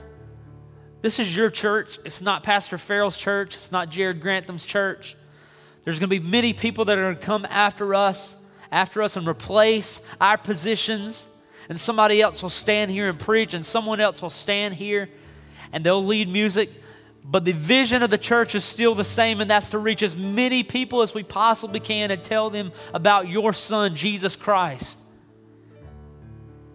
this 1.00 1.18
is 1.18 1.34
your 1.34 1.48
church. 1.48 1.98
It's 2.04 2.20
not 2.20 2.42
Pastor 2.42 2.76
Farrell's 2.76 3.16
church, 3.16 3.56
it's 3.56 3.72
not 3.72 3.88
Jared 3.88 4.20
Grantham's 4.20 4.66
church. 4.66 5.16
There's 5.84 5.98
going 5.98 6.10
to 6.10 6.20
be 6.20 6.28
many 6.28 6.52
people 6.52 6.84
that 6.84 6.98
are 6.98 7.04
going 7.04 7.16
to 7.16 7.22
come 7.22 7.46
after 7.48 7.94
us 7.94 8.36
after 8.74 9.02
us 9.02 9.16
and 9.16 9.26
replace 9.26 10.00
our 10.20 10.36
positions. 10.36 11.28
And 11.68 11.80
somebody 11.80 12.20
else 12.20 12.42
will 12.42 12.50
stand 12.50 12.90
here 12.90 13.08
and 13.08 13.18
preach, 13.18 13.54
and 13.54 13.64
someone 13.64 14.00
else 14.00 14.20
will 14.20 14.28
stand 14.28 14.74
here 14.74 15.08
and 15.72 15.84
they'll 15.84 16.04
lead 16.04 16.28
music. 16.28 16.70
But 17.24 17.46
the 17.46 17.52
vision 17.52 18.02
of 18.02 18.10
the 18.10 18.18
church 18.18 18.54
is 18.54 18.64
still 18.64 18.94
the 18.94 19.04
same, 19.04 19.40
and 19.40 19.50
that's 19.50 19.70
to 19.70 19.78
reach 19.78 20.02
as 20.02 20.14
many 20.14 20.62
people 20.62 21.00
as 21.00 21.14
we 21.14 21.22
possibly 21.22 21.80
can 21.80 22.10
and 22.10 22.22
tell 22.22 22.50
them 22.50 22.70
about 22.92 23.28
your 23.28 23.54
Son, 23.54 23.96
Jesus 23.96 24.36
Christ. 24.36 24.98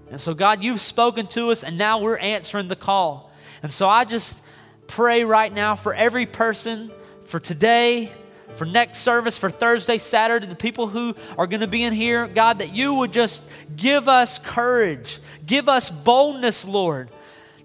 And 0.10 0.20
so, 0.20 0.34
God, 0.34 0.64
you've 0.64 0.82
spoken 0.82 1.28
to 1.28 1.52
us, 1.52 1.64
and 1.64 1.78
now 1.78 2.00
we're 2.00 2.18
answering 2.18 2.68
the 2.68 2.76
call. 2.76 3.32
And 3.62 3.72
so, 3.72 3.88
I 3.88 4.06
just 4.06 4.42
pray 4.88 5.24
right 5.24 5.54
now 5.54 5.76
for 5.76 5.94
every 5.94 6.26
person 6.26 6.92
for 7.26 7.40
today 7.40 8.12
for 8.60 8.66
next 8.66 9.00
service, 9.00 9.38
for 9.38 9.50
Thursday, 9.50 9.98
Saturday, 9.98 10.46
the 10.46 10.54
people 10.54 10.90
who 10.90 11.16
are 11.38 11.48
going 11.48 11.62
to 11.62 11.68
be 11.68 11.86
in 11.86 11.94
here, 11.94 12.28
God, 12.28 12.60
that 12.60 12.76
you 12.76 12.94
would 12.96 13.14
just 13.14 13.42
give 13.78 14.10
us 14.10 14.38
courage, 14.38 15.20
give 15.46 15.70
us 15.70 15.90
boldness, 15.90 16.68
Lord, 16.68 17.10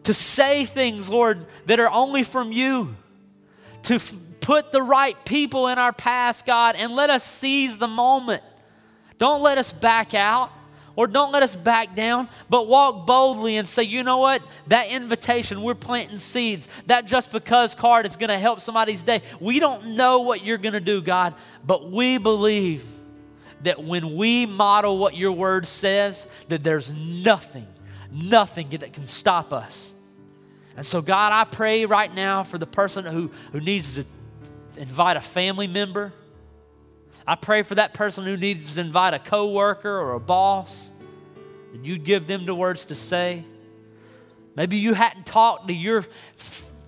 to 0.04 0.14
say 0.14 0.64
things, 0.64 1.10
Lord, 1.10 1.46
that 1.66 1.80
are 1.80 1.90
only 1.90 2.22
from 2.22 2.52
you, 2.52 2.94
to 3.82 3.96
f- 3.96 4.16
put 4.38 4.70
the 4.70 4.82
right 4.82 5.16
people 5.24 5.66
in 5.66 5.78
our 5.78 5.92
path, 5.92 6.46
God, 6.46 6.76
and 6.76 6.94
let 6.94 7.10
us 7.10 7.24
seize 7.24 7.76
the 7.76 7.88
moment. 7.88 8.44
Don't 9.18 9.42
let 9.42 9.58
us 9.58 9.72
back 9.72 10.14
out 10.14 10.52
or 10.96 11.06
don't 11.06 11.32
let 11.32 11.42
us 11.42 11.54
back 11.54 11.94
down, 11.94 12.28
but 12.48 12.68
walk 12.68 13.06
boldly 13.06 13.56
and 13.56 13.68
say, 13.68 13.82
you 13.82 14.02
know 14.02 14.18
what? 14.18 14.42
That 14.68 14.88
invitation, 14.88 15.62
we're 15.62 15.74
planting 15.74 16.18
seeds. 16.18 16.68
That 16.86 17.06
just 17.06 17.30
because 17.30 17.74
card 17.74 18.06
is 18.06 18.16
going 18.16 18.30
to 18.30 18.38
help 18.38 18.60
somebody's 18.60 19.02
day. 19.02 19.22
We 19.40 19.60
don't 19.60 19.96
know 19.96 20.20
what 20.20 20.44
you're 20.44 20.58
going 20.58 20.74
to 20.74 20.80
do, 20.80 21.02
God, 21.02 21.34
but 21.66 21.90
we 21.90 22.18
believe 22.18 22.84
that 23.62 23.82
when 23.82 24.14
we 24.16 24.46
model 24.46 24.98
what 24.98 25.16
your 25.16 25.32
word 25.32 25.66
says, 25.66 26.26
that 26.48 26.62
there's 26.62 26.92
nothing, 26.92 27.66
nothing 28.12 28.68
that 28.70 28.92
can 28.92 29.06
stop 29.06 29.52
us. 29.52 29.94
And 30.76 30.84
so, 30.84 31.00
God, 31.00 31.32
I 31.32 31.44
pray 31.44 31.86
right 31.86 32.12
now 32.12 32.44
for 32.44 32.58
the 32.58 32.66
person 32.66 33.04
who, 33.04 33.30
who 33.52 33.60
needs 33.60 33.94
to 33.94 34.04
invite 34.76 35.16
a 35.16 35.20
family 35.20 35.66
member 35.66 36.12
I 37.26 37.36
pray 37.36 37.62
for 37.62 37.74
that 37.76 37.94
person 37.94 38.24
who 38.24 38.36
needs 38.36 38.74
to 38.74 38.80
invite 38.80 39.14
a 39.14 39.18
coworker 39.18 39.90
or 39.90 40.12
a 40.12 40.20
boss, 40.20 40.90
and 41.72 41.84
you'd 41.86 42.04
give 42.04 42.26
them 42.26 42.44
the 42.44 42.54
words 42.54 42.86
to 42.86 42.94
say. 42.94 43.44
Maybe 44.56 44.76
you 44.76 44.94
hadn't 44.94 45.26
talked 45.26 45.68
to 45.68 45.74
your, 45.74 46.04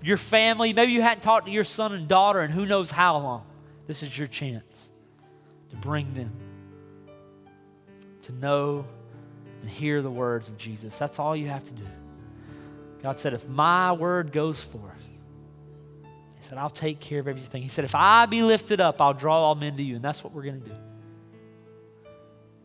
your 0.03 0.17
family. 0.17 0.73
Maybe 0.73 0.93
you 0.93 1.03
hadn't 1.03 1.23
talked 1.23 1.47
to 1.47 1.53
your 1.53 1.65
son 1.65 1.93
and 1.93 2.07
daughter, 2.07 2.41
and 2.41 2.53
who 2.53 2.67
knows 2.67 2.91
how 2.91 3.19
long. 3.19 3.45
This 3.87 4.03
is 4.03 4.17
your 4.17 4.29
chance 4.29 4.91
to 5.71 5.77
bring 5.77 6.13
them 6.15 6.33
to 8.23 8.33
know 8.33 8.85
and 9.61 9.71
hear 9.71 10.03
the 10.03 10.11
words 10.11 10.49
of 10.49 10.59
Jesus. 10.59 10.99
That's 10.99 11.19
all 11.19 11.35
you 11.35 11.49
have 11.49 11.65
to 11.65 11.73
do. 11.73 11.87
God 13.03 13.19
said, 13.19 13.35
If 13.35 13.49
my 13.49 13.93
word 13.93 14.33
goes 14.33 14.61
forth, 14.61 14.96
said, 16.47 16.59
I'll 16.59 16.71
take 16.71 17.01
care 17.01 17.21
of 17.21 17.29
everything. 17.29 17.63
He 17.63 17.69
said, 17.69 17.85
If 17.85 17.95
I 17.95 18.27
be 18.27 18.43
lifted 18.43 18.81
up, 18.81 19.01
I'll 19.01 19.15
draw 19.15 19.43
all 19.43 19.55
men 19.55 19.77
to 19.77 19.83
you. 19.83 19.97
And 19.97 20.05
that's 20.05 20.23
what 20.23 20.33
we're 20.33 20.45
going 20.45 20.61
to 20.63 20.69
do. 20.69 20.75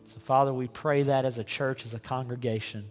So, 0.05 0.19
Father, 0.19 0.53
we 0.53 0.67
pray 0.67 1.03
that 1.03 1.25
as 1.25 1.37
a 1.37 1.43
church, 1.43 1.85
as 1.85 1.93
a 1.93 1.99
congregation. 1.99 2.89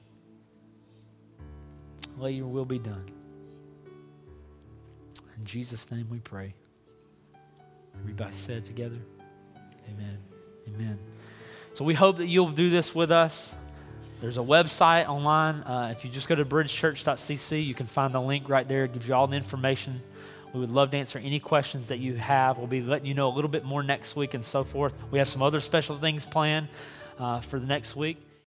Let 2.19 2.35
your 2.35 2.47
will 2.47 2.65
be 2.65 2.79
done. 2.79 3.11
In 5.37 5.45
Jesus' 5.45 5.91
name 5.91 6.09
we 6.11 6.19
pray. 6.19 6.55
Everybody 8.01 8.33
said 8.33 8.65
together, 8.65 8.99
Amen. 9.89 10.19
Amen. 10.69 10.99
So 11.73 11.85
we 11.85 11.95
hope 11.95 12.19
that 12.19 12.27
you'll 12.27 12.51
do 12.51 12.71
this 12.71 12.95
with 12.95 13.11
us. 13.11 13.55
There's 14.21 14.37
a 14.37 14.43
website 14.43 15.09
online. 15.09 15.63
Uh, 15.63 15.95
if 15.97 16.05
you 16.05 16.11
just 16.11 16.29
go 16.29 16.35
to 16.35 16.45
bridgechurch.cc, 16.45 17.65
you 17.65 17.75
can 17.75 17.87
find 17.87 18.15
the 18.15 18.21
link 18.21 18.49
right 18.49 18.69
there. 18.69 18.85
It 18.85 18.93
gives 18.93 19.09
you 19.09 19.15
all 19.15 19.27
the 19.27 19.37
information 19.37 20.03
we 20.53 20.61
would 20.61 20.71
love 20.71 20.91
to 20.91 20.97
answer 20.97 21.19
any 21.19 21.39
questions 21.39 21.89
that 21.89 21.99
you 21.99 22.17
have. 22.17 22.59
We'll 22.59 22.67
be 22.67 22.81
letting 22.81 23.07
you 23.07 23.15
know 23.15 23.29
a 23.29 23.35
little 23.35 23.51
bit 23.51 23.65
more 23.65 23.83
next 23.83 24.17
week 24.17 24.35
and 24.35 24.45
so 24.45 24.65
forth. 24.65 24.97
We 25.11 25.19
have 25.19 25.29
some 25.29 25.43
other 25.43 25.61
special 25.61 25.97
things 25.97 26.25
planned 26.25 26.69
uh, 27.19 27.41
for 27.41 27.59
the 27.59 27.67
next 27.67 27.95
week. 27.95 28.30